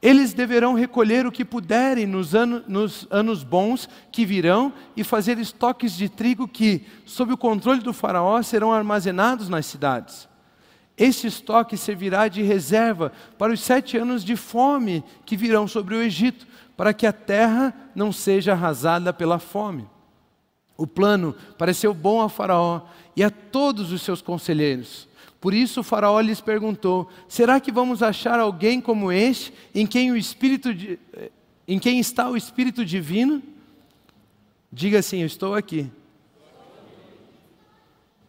Eles 0.06 0.36
deverão 0.36 0.76
recolher 0.76 1.26
o 1.26 1.32
que 1.32 1.43
puderem 1.43 2.06
nos, 2.06 2.36
ano, 2.36 2.64
nos, 2.68 3.08
anos 3.10 3.43
bons 3.43 3.89
que 4.12 4.24
virão 4.24 4.72
e 4.95 5.03
fazer 5.03 5.39
estoques 5.39 5.97
de 5.97 6.08
trigo 6.08 6.47
que, 6.47 6.86
sob 7.08 7.34
o 7.34 7.38
controle 7.38 7.80
do 7.80 7.91
Faraó, 7.91 8.39
serão 8.43 8.72
armazenados 8.72 9.49
nas 9.49 9.66
cidades. 9.66 10.30
Este 10.95 11.26
estoque 11.26 11.76
servirá 11.76 12.28
de 12.28 12.43
reserva 12.43 13.12
para 13.36 13.51
os 13.51 13.60
sete 13.62 13.97
anos 13.97 14.24
de 14.24 14.36
fome 14.36 15.03
que 15.26 15.36
virão 15.36 15.68
sobre 15.68 15.95
o 15.95 16.01
Egito, 16.03 16.45
para 16.78 16.93
que 16.93 17.08
a 17.08 17.12
terra 17.12 17.74
não 17.95 18.12
seja 18.12 18.51
arrasada 18.51 19.12
pela 19.12 19.39
fome. 19.39 19.89
O 20.78 20.86
plano 20.86 21.36
pareceu 21.58 21.95
bom 21.95 22.22
a 22.22 22.30
Faraó 22.30 22.82
e 23.16 23.24
a 23.24 23.32
todos 23.32 23.91
os 23.91 24.03
seus 24.03 24.22
conselheiros. 24.22 25.08
Por 25.46 25.54
isso 25.54 25.82
o 25.82 25.84
faraó 25.84 26.20
lhes 26.22 26.41
perguntou: 26.41 27.08
Será 27.28 27.60
que 27.60 27.72
vamos 27.72 28.02
achar 28.02 28.39
alguém 28.39 28.82
como 28.82 29.12
este, 29.12 29.54
em 29.76 29.86
quem 29.86 30.10
o 30.12 30.18
espírito 30.18 30.74
de, 30.74 30.98
em 31.68 31.78
quem 31.78 32.00
está 32.00 32.28
o 32.28 32.36
espírito 32.36 32.84
divino? 32.84 33.43
Diga 34.72 34.98
assim: 34.98 35.20
Eu 35.20 35.28
estou 35.28 35.54
aqui. 35.54 35.88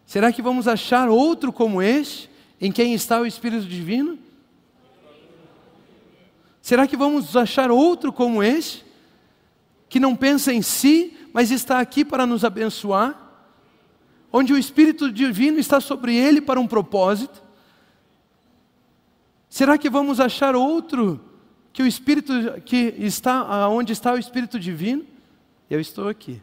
Será 0.04 0.30
que 0.30 0.42
vamos 0.42 0.68
achar 0.68 1.08
outro 1.08 1.54
como 1.54 1.80
este, 1.80 2.28
em 2.60 2.70
quem 2.70 2.92
está 2.92 3.18
o 3.18 3.24
espírito 3.24 3.64
divino? 3.64 4.18
Será 6.60 6.86
que 6.86 6.98
vamos 6.98 7.34
achar 7.34 7.70
outro 7.70 8.12
como 8.12 8.42
este, 8.42 8.84
que 9.88 9.98
não 9.98 10.14
pensa 10.14 10.52
em 10.52 10.60
si, 10.60 11.16
mas 11.32 11.50
está 11.50 11.80
aqui 11.80 12.04
para 12.04 12.26
nos 12.26 12.44
abençoar? 12.44 13.25
Onde 14.36 14.52
o 14.52 14.58
Espírito 14.58 15.10
Divino 15.10 15.58
está 15.58 15.80
sobre 15.80 16.14
ele 16.14 16.42
para 16.42 16.60
um 16.60 16.66
propósito? 16.66 17.42
Será 19.48 19.78
que 19.78 19.88
vamos 19.88 20.20
achar 20.20 20.54
outro 20.54 21.18
que 21.72 21.82
o 21.82 21.86
Espírito 21.86 22.60
que 22.66 22.94
está 22.98 23.66
onde 23.70 23.94
está 23.94 24.12
o 24.12 24.18
Espírito 24.18 24.60
Divino? 24.60 25.06
Eu 25.70 25.80
estou 25.80 26.06
aqui. 26.06 26.42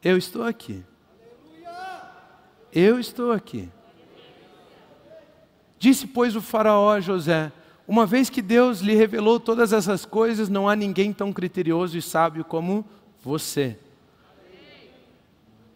Eu 0.00 0.16
estou 0.16 0.44
aqui. 0.44 0.84
Eu 2.72 3.00
estou 3.00 3.32
aqui. 3.32 3.68
Disse, 5.76 6.06
pois, 6.06 6.36
o 6.36 6.40
faraó 6.40 6.92
a 6.92 7.00
José: 7.00 7.50
uma 7.86 8.06
vez 8.06 8.30
que 8.30 8.40
Deus 8.40 8.78
lhe 8.78 8.94
revelou 8.94 9.40
todas 9.40 9.72
essas 9.72 10.04
coisas, 10.04 10.48
não 10.48 10.68
há 10.68 10.76
ninguém 10.76 11.12
tão 11.12 11.32
criterioso 11.32 11.98
e 11.98 12.02
sábio 12.02 12.44
como 12.44 12.84
você. 13.24 13.76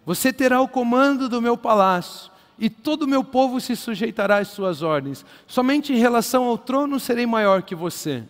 Você 0.09 0.33
terá 0.33 0.59
o 0.59 0.67
comando 0.67 1.29
do 1.29 1.43
meu 1.43 1.55
palácio, 1.55 2.31
e 2.59 2.71
todo 2.71 3.03
o 3.03 3.07
meu 3.07 3.23
povo 3.23 3.61
se 3.61 3.77
sujeitará 3.77 4.39
às 4.39 4.49
suas 4.49 4.81
ordens. 4.81 5.23
Somente 5.47 5.93
em 5.93 5.99
relação 5.99 6.45
ao 6.45 6.57
trono 6.57 6.99
serei 6.99 7.27
maior 7.27 7.61
que 7.61 7.75
você. 7.75 8.25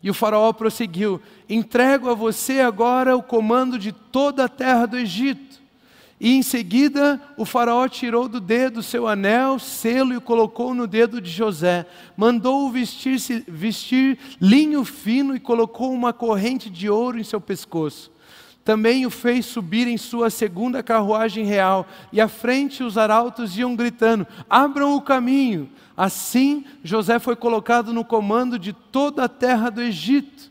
E 0.00 0.08
o 0.08 0.14
faraó 0.14 0.52
prosseguiu: 0.52 1.20
Entrego 1.50 2.08
a 2.08 2.14
você 2.14 2.60
agora 2.60 3.16
o 3.16 3.24
comando 3.24 3.76
de 3.76 3.90
toda 3.90 4.44
a 4.44 4.48
terra 4.48 4.86
do 4.86 4.96
Egito. 4.96 5.60
E 6.20 6.32
em 6.32 6.42
seguida 6.44 7.20
o 7.36 7.44
faraó 7.44 7.88
tirou 7.88 8.28
do 8.28 8.40
dedo 8.40 8.80
seu 8.80 9.08
anel, 9.08 9.58
selo 9.58 10.14
e 10.14 10.20
colocou 10.20 10.74
no 10.74 10.86
dedo 10.86 11.20
de 11.20 11.28
José. 11.28 11.86
Mandou-o 12.16 12.70
vestir, 12.70 13.44
vestir 13.48 14.16
linho 14.40 14.84
fino 14.84 15.34
e 15.34 15.40
colocou 15.40 15.92
uma 15.92 16.12
corrente 16.12 16.70
de 16.70 16.88
ouro 16.88 17.18
em 17.18 17.24
seu 17.24 17.40
pescoço. 17.40 18.14
Também 18.66 19.06
o 19.06 19.10
fez 19.10 19.46
subir 19.46 19.86
em 19.86 19.96
sua 19.96 20.28
segunda 20.28 20.82
carruagem 20.82 21.46
real, 21.46 21.86
e 22.12 22.20
à 22.20 22.26
frente 22.26 22.82
os 22.82 22.98
arautos 22.98 23.56
iam 23.56 23.74
gritando: 23.74 24.26
Abram 24.50 24.94
o 24.94 25.00
caminho. 25.00 25.70
Assim 25.96 26.66
José 26.84 27.18
foi 27.18 27.36
colocado 27.36 27.92
no 27.92 28.04
comando 28.04 28.58
de 28.58 28.74
toda 28.74 29.24
a 29.24 29.28
terra 29.28 29.70
do 29.70 29.80
Egito. 29.80 30.50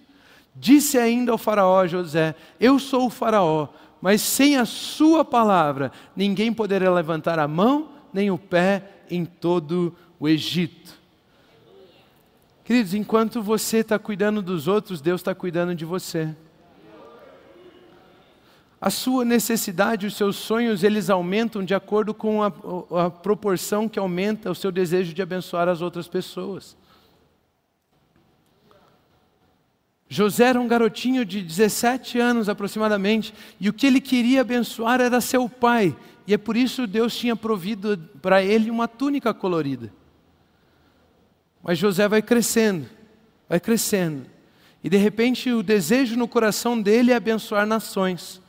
Disse 0.55 0.97
ainda 0.97 1.34
ao 1.34 1.38
Faraó 1.38 1.86
José: 1.86 2.34
Eu 2.57 2.80
sou 2.80 3.07
o 3.07 3.09
Faraó 3.11 3.68
mas 4.05 4.22
sem 4.22 4.55
a 4.55 4.66
Sua 4.66 5.26
palavra, 5.26 5.91
ninguém 6.16 6.53
poderá 6.53 6.93
levantar 6.93 7.39
a 7.39 7.47
mão 7.47 7.89
nem 8.13 8.30
o 8.30 8.38
pé 8.38 8.84
em 9.09 9.26
todo 9.26 9.95
o 10.20 10.28
Egito. 10.28 10.93
Queridos, 12.63 12.93
enquanto 12.93 13.41
você 13.41 13.78
está 13.78 13.97
cuidando 13.97 14.43
dos 14.43 14.68
outros, 14.68 15.01
Deus 15.01 15.22
está 15.22 15.34
cuidando 15.34 15.74
de 15.74 15.86
você. 15.86 16.36
A 18.86 18.91
sua 18.91 19.25
necessidade, 19.25 20.05
os 20.05 20.15
seus 20.15 20.36
sonhos, 20.36 20.83
eles 20.83 21.09
aumentam 21.09 21.65
de 21.65 21.73
acordo 21.73 22.13
com 22.13 22.43
a, 22.43 22.53
a 23.03 23.09
proporção 23.09 23.89
que 23.89 23.97
aumenta 23.97 24.51
o 24.51 24.53
seu 24.53 24.71
desejo 24.71 25.11
de 25.11 25.23
abençoar 25.23 25.67
as 25.67 25.81
outras 25.81 26.07
pessoas. 26.07 26.77
José 30.07 30.49
era 30.49 30.61
um 30.61 30.67
garotinho 30.67 31.25
de 31.25 31.41
17 31.41 32.19
anos 32.19 32.47
aproximadamente, 32.47 33.33
e 33.59 33.69
o 33.69 33.73
que 33.73 33.88
ele 33.88 33.99
queria 33.99 34.41
abençoar 34.41 35.01
era 35.01 35.19
seu 35.19 35.49
pai, 35.49 35.97
e 36.27 36.36
é 36.36 36.38
por 36.38 36.55
isso 36.55 36.86
Deus 36.86 37.17
tinha 37.17 37.36
provido 37.36 37.97
para 38.21 38.43
ele 38.43 38.69
uma 38.69 38.88
túnica 38.88 39.33
colorida. 39.33 39.91
Mas 41.63 41.79
José 41.79 42.07
vai 42.07 42.21
crescendo, 42.21 42.88
vai 43.49 43.59
crescendo, 43.59 44.27
e 44.83 44.89
de 44.91 44.97
repente 44.97 45.51
o 45.51 45.63
desejo 45.63 46.15
no 46.15 46.27
coração 46.27 46.79
dele 46.79 47.11
é 47.11 47.15
abençoar 47.15 47.65
nações. 47.65 48.45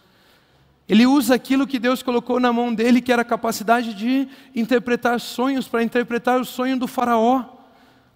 Ele 0.88 1.06
usa 1.06 1.34
aquilo 1.34 1.66
que 1.66 1.78
Deus 1.78 2.02
colocou 2.02 2.38
na 2.38 2.52
mão 2.52 2.72
dele, 2.72 3.00
que 3.00 3.12
era 3.12 3.22
a 3.22 3.24
capacidade 3.24 3.92
de 3.92 4.28
interpretar 4.54 5.20
sonhos, 5.20 5.66
para 5.66 5.82
interpretar 5.82 6.40
o 6.40 6.44
sonho 6.44 6.78
do 6.78 6.86
Faraó, 6.86 7.44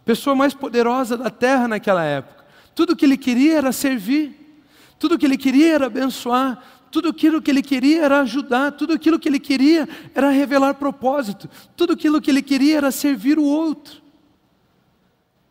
pessoa 0.04 0.36
mais 0.36 0.54
poderosa 0.54 1.16
da 1.16 1.30
terra 1.30 1.66
naquela 1.66 2.04
época. 2.04 2.44
Tudo 2.74 2.94
que 2.94 3.04
ele 3.04 3.16
queria 3.16 3.58
era 3.58 3.72
servir, 3.72 4.56
tudo 4.98 5.18
que 5.18 5.26
ele 5.26 5.36
queria 5.36 5.74
era 5.74 5.86
abençoar, 5.86 6.62
tudo 6.90 7.08
aquilo 7.08 7.40
que 7.40 7.50
ele 7.50 7.62
queria 7.62 8.04
era 8.04 8.20
ajudar, 8.20 8.72
tudo 8.72 8.92
aquilo 8.92 9.18
que 9.18 9.28
ele 9.28 9.38
queria 9.38 9.88
era 10.14 10.30
revelar 10.30 10.74
propósito, 10.74 11.48
tudo 11.76 11.92
aquilo 11.92 12.20
que 12.20 12.30
ele 12.30 12.42
queria 12.42 12.78
era 12.78 12.90
servir 12.90 13.38
o 13.38 13.44
outro. 13.44 14.00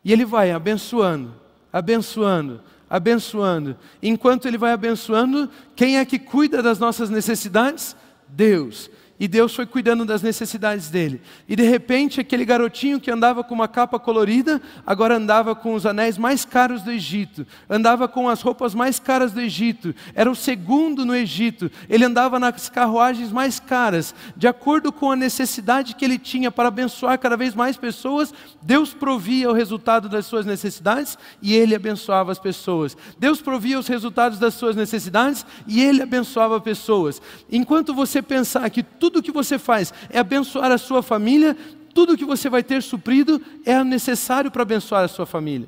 E 0.03 0.13
ele 0.13 0.25
vai 0.25 0.51
abençoando, 0.51 1.33
abençoando, 1.71 2.61
abençoando. 2.89 3.77
Enquanto 4.01 4.47
ele 4.47 4.57
vai 4.57 4.71
abençoando, 4.71 5.49
quem 5.75 5.97
é 5.97 6.05
que 6.05 6.17
cuida 6.17 6.61
das 6.61 6.79
nossas 6.79 7.09
necessidades? 7.09 7.95
Deus 8.27 8.89
e 9.19 9.27
Deus 9.27 9.53
foi 9.53 9.65
cuidando 9.65 10.05
das 10.05 10.21
necessidades 10.21 10.89
dele. 10.89 11.21
E 11.47 11.55
de 11.55 11.63
repente, 11.63 12.21
aquele 12.21 12.45
garotinho 12.45 12.99
que 12.99 13.11
andava 13.11 13.43
com 13.43 13.53
uma 13.53 13.67
capa 13.67 13.99
colorida, 13.99 14.61
agora 14.85 15.17
andava 15.17 15.53
com 15.53 15.73
os 15.73 15.85
anéis 15.85 16.17
mais 16.17 16.45
caros 16.45 16.81
do 16.81 16.91
Egito, 16.91 17.45
andava 17.69 18.07
com 18.07 18.29
as 18.29 18.41
roupas 18.41 18.73
mais 18.73 18.99
caras 18.99 19.33
do 19.33 19.41
Egito, 19.41 19.93
era 20.15 20.31
o 20.31 20.35
segundo 20.35 21.05
no 21.05 21.15
Egito, 21.15 21.69
ele 21.89 22.05
andava 22.05 22.39
nas 22.39 22.69
carruagens 22.69 23.31
mais 23.31 23.59
caras, 23.59 24.15
de 24.37 24.47
acordo 24.47 24.91
com 24.91 25.11
a 25.11 25.15
necessidade 25.15 25.95
que 25.95 26.05
ele 26.05 26.17
tinha 26.17 26.49
para 26.49 26.69
abençoar 26.69 27.19
cada 27.19 27.35
vez 27.35 27.53
mais 27.53 27.75
pessoas, 27.75 28.33
Deus 28.61 28.93
provia 28.93 29.49
o 29.49 29.53
resultado 29.53 30.07
das 30.07 30.25
suas 30.25 30.45
necessidades 30.45 31.17
e 31.41 31.53
ele 31.55 31.75
abençoava 31.75 32.31
as 32.31 32.39
pessoas. 32.39 32.95
Deus 33.17 33.41
provia 33.41 33.79
os 33.79 33.87
resultados 33.87 34.39
das 34.39 34.53
suas 34.53 34.75
necessidades 34.75 35.45
e 35.67 35.81
ele 35.81 36.01
abençoava 36.01 36.61
pessoas. 36.61 37.21
Enquanto 37.51 37.93
você 37.93 38.21
pensar 38.21 38.69
que 38.69 38.83
tudo 38.83 39.08
tudo 39.09 39.23
que 39.23 39.31
você 39.31 39.57
faz 39.57 39.91
é 40.07 40.19
abençoar 40.19 40.71
a 40.71 40.77
sua 40.77 41.01
família, 41.01 41.57
tudo 41.95 42.15
que 42.15 42.23
você 42.23 42.47
vai 42.47 42.61
ter 42.61 42.83
suprido 42.83 43.41
é 43.65 43.83
necessário 43.83 44.51
para 44.51 44.61
abençoar 44.61 45.03
a 45.03 45.07
sua 45.07 45.25
família. 45.25 45.67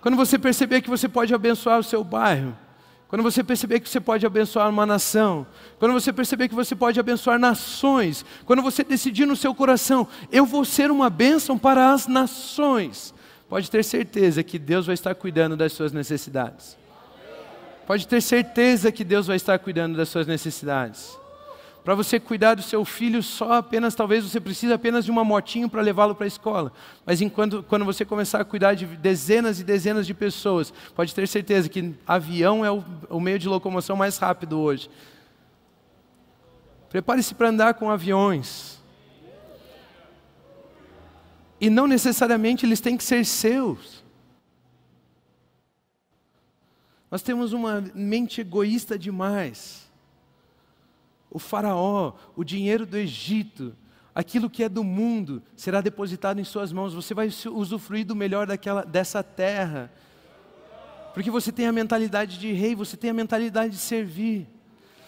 Quando 0.00 0.16
você 0.16 0.38
perceber 0.38 0.80
que 0.80 0.88
você 0.88 1.08
pode 1.08 1.34
abençoar 1.34 1.80
o 1.80 1.82
seu 1.82 2.04
bairro, 2.04 2.56
quando 3.08 3.22
você 3.22 3.42
perceber 3.42 3.80
que 3.80 3.88
você 3.88 3.98
pode 3.98 4.24
abençoar 4.24 4.68
uma 4.70 4.86
nação, 4.86 5.44
quando 5.80 5.92
você 5.92 6.12
perceber 6.12 6.48
que 6.48 6.54
você 6.54 6.76
pode 6.76 7.00
abençoar 7.00 7.40
nações, 7.40 8.24
quando 8.44 8.62
você 8.62 8.84
decidir 8.84 9.26
no 9.26 9.34
seu 9.34 9.52
coração, 9.52 10.06
eu 10.30 10.46
vou 10.46 10.64
ser 10.64 10.92
uma 10.92 11.10
bênção 11.10 11.58
para 11.58 11.92
as 11.92 12.06
nações, 12.06 13.12
pode 13.48 13.68
ter 13.68 13.82
certeza 13.82 14.44
que 14.44 14.60
Deus 14.60 14.86
vai 14.86 14.94
estar 14.94 15.14
cuidando 15.16 15.56
das 15.56 15.72
suas 15.72 15.92
necessidades. 15.92 16.77
Pode 17.88 18.06
ter 18.06 18.20
certeza 18.20 18.92
que 18.92 19.02
Deus 19.02 19.28
vai 19.28 19.36
estar 19.36 19.58
cuidando 19.58 19.96
das 19.96 20.10
suas 20.10 20.26
necessidades. 20.26 21.18
Para 21.82 21.94
você 21.94 22.20
cuidar 22.20 22.52
do 22.52 22.60
seu 22.60 22.84
filho, 22.84 23.22
só 23.22 23.54
apenas, 23.54 23.94
talvez 23.94 24.22
você 24.22 24.38
precise 24.38 24.70
apenas 24.70 25.06
de 25.06 25.10
uma 25.10 25.24
motinho 25.24 25.70
para 25.70 25.80
levá-lo 25.80 26.14
para 26.14 26.26
a 26.26 26.28
escola. 26.28 26.70
Mas 27.06 27.22
enquanto, 27.22 27.62
quando 27.62 27.86
você 27.86 28.04
começar 28.04 28.42
a 28.42 28.44
cuidar 28.44 28.74
de 28.74 28.84
dezenas 28.84 29.58
e 29.58 29.64
dezenas 29.64 30.06
de 30.06 30.12
pessoas, 30.12 30.70
pode 30.94 31.14
ter 31.14 31.26
certeza 31.26 31.66
que 31.66 31.94
avião 32.06 32.62
é 32.62 32.70
o, 32.70 32.84
o 33.08 33.18
meio 33.18 33.38
de 33.38 33.48
locomoção 33.48 33.96
mais 33.96 34.18
rápido 34.18 34.60
hoje. 34.60 34.90
Prepare-se 36.90 37.34
para 37.34 37.48
andar 37.48 37.72
com 37.72 37.88
aviões. 37.88 38.78
E 41.58 41.70
não 41.70 41.86
necessariamente 41.86 42.66
eles 42.66 42.80
têm 42.80 42.98
que 42.98 43.04
ser 43.04 43.24
seus. 43.24 43.97
Nós 47.10 47.22
temos 47.22 47.52
uma 47.52 47.80
mente 47.94 48.40
egoísta 48.40 48.98
demais. 48.98 49.88
O 51.30 51.38
Faraó, 51.38 52.14
o 52.36 52.44
dinheiro 52.44 52.84
do 52.86 52.96
Egito, 52.96 53.74
aquilo 54.14 54.50
que 54.50 54.64
é 54.64 54.68
do 54.68 54.82
mundo, 54.82 55.42
será 55.56 55.80
depositado 55.80 56.40
em 56.40 56.44
suas 56.44 56.72
mãos. 56.72 56.94
Você 56.94 57.14
vai 57.14 57.28
usufruir 57.52 58.06
do 58.06 58.16
melhor 58.16 58.46
daquela, 58.46 58.84
dessa 58.84 59.22
terra. 59.22 59.92
Porque 61.14 61.30
você 61.30 61.52
tem 61.52 61.66
a 61.66 61.72
mentalidade 61.72 62.38
de 62.38 62.52
rei, 62.52 62.74
você 62.74 62.96
tem 62.96 63.10
a 63.10 63.14
mentalidade 63.14 63.74
de 63.74 63.78
servir. 63.78 64.46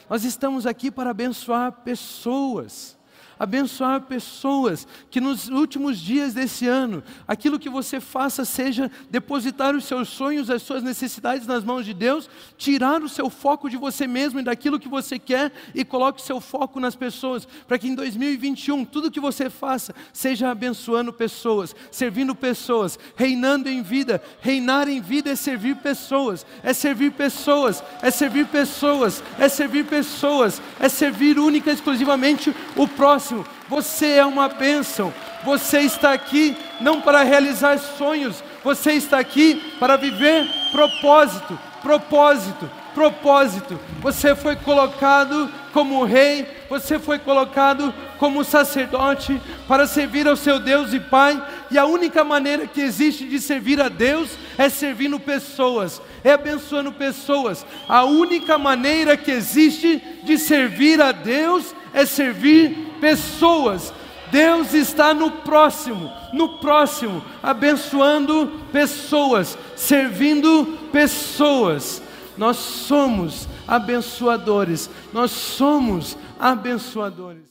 Nós 0.09 0.25
estamos 0.25 0.67
aqui 0.67 0.91
para 0.91 1.11
abençoar 1.11 1.73
pessoas 1.73 2.99
abençoar 3.41 4.03
pessoas, 4.03 4.87
que 5.11 5.19
nos 5.19 5.49
últimos 5.49 5.99
dias 5.99 6.35
desse 6.35 6.67
ano, 6.67 7.03
aquilo 7.27 7.59
que 7.59 7.71
você 7.71 7.99
faça 7.99 8.45
seja 8.45 8.91
depositar 9.09 9.75
os 9.75 9.87
seus 9.87 10.11
sonhos, 10.11 10.51
as 10.51 10.61
suas 10.61 10.83
necessidades 10.83 11.47
nas 11.47 11.65
mãos 11.65 11.87
de 11.87 11.95
Deus, 11.95 12.29
tirar 12.59 13.03
o 13.03 13.09
seu 13.09 13.31
foco 13.31 13.71
de 13.71 13.79
você 13.79 14.07
mesmo 14.07 14.41
e 14.41 14.43
daquilo 14.43 14.79
que 14.79 14.91
você 14.91 15.19
quer 15.19 15.51
e 15.75 15.87
coloque 15.87 16.21
o 16.21 16.25
seu 16.25 16.39
foco 16.39 16.79
nas 16.79 16.95
pessoas, 16.95 17.49
para 17.67 17.79
que 17.79 17.89
em 17.89 17.95
2021 17.95 18.85
tudo 18.85 19.11
que 19.11 19.19
você 19.19 19.49
faça 19.49 19.95
seja 20.13 20.51
abençoando 20.51 21.11
pessoas, 21.11 21.75
servindo 21.91 22.35
pessoas, 22.35 22.99
reinando 23.17 23.71
em 23.71 23.81
vida. 23.81 24.23
Reinar 24.43 24.87
em 24.87 25.01
vida 25.01 25.31
é 25.31 25.37
servir 25.37 25.77
pessoas, 25.77 26.45
é 26.63 26.75
servir 26.75 27.13
pessoas, 27.13 27.83
é 28.03 28.11
servir 28.11 28.47
pessoas, 28.49 29.23
é 29.39 29.49
servir 29.49 29.87
pessoas, 29.87 30.61
é 30.79 30.91
servir 30.91 31.39
única 31.39 31.71
e 31.71 31.75
exclusivamente 31.75 32.55
o 32.77 32.87
próximo 32.87 33.30
Você 33.69 34.07
é 34.07 34.25
uma 34.25 34.49
bênção. 34.49 35.13
Você 35.45 35.81
está 35.81 36.13
aqui 36.13 36.57
não 36.81 37.01
para 37.01 37.23
realizar 37.23 37.79
sonhos, 37.79 38.43
você 38.63 38.93
está 38.93 39.19
aqui 39.19 39.75
para 39.79 39.97
viver 39.97 40.47
propósito, 40.71 41.59
propósito, 41.83 42.71
propósito. 42.95 43.79
Você 44.01 44.35
foi 44.35 44.57
colocado 44.57 45.51
como 45.73 46.05
rei, 46.05 46.47
você 46.69 46.99
foi 46.99 47.19
colocado 47.19 47.95
como 48.19 48.45
sacerdote 48.45 49.41
para 49.67 49.87
servir 49.87 50.29
ao 50.29 50.37
seu 50.37 50.59
Deus 50.59 50.93
e 50.93 51.01
Pai, 51.01 51.43
e 51.71 51.79
a 51.79 51.87
única 51.87 52.23
maneira 52.23 52.67
que 52.67 52.81
existe 52.81 53.25
de 53.25 53.41
servir 53.41 53.81
a 53.81 53.89
Deus 53.89 54.31
é 54.59 54.69
servindo 54.69 55.19
pessoas, 55.19 56.03
é 56.23 56.33
abençoando 56.33 56.93
pessoas. 56.93 57.65
A 57.89 58.05
única 58.05 58.59
maneira 58.59 59.17
que 59.17 59.31
existe 59.31 60.03
de 60.23 60.37
servir 60.37 61.01
a 61.01 61.13
Deus 61.13 61.75
é 61.95 62.05
servir 62.05 62.90
pessoas. 63.01 63.93
Deus 64.31 64.75
está 64.75 65.13
no 65.13 65.31
próximo, 65.31 66.11
no 66.33 66.59
próximo, 66.59 67.23
abençoando 67.43 68.61
pessoas, 68.71 69.59
servindo 69.75 70.79
pessoas. 70.93 72.01
Nós 72.39 72.57
somos 72.57 73.49
abençoadores, 73.67 74.89
nós 75.13 75.33
somos 75.33 76.17
abençoadores. 76.39 77.50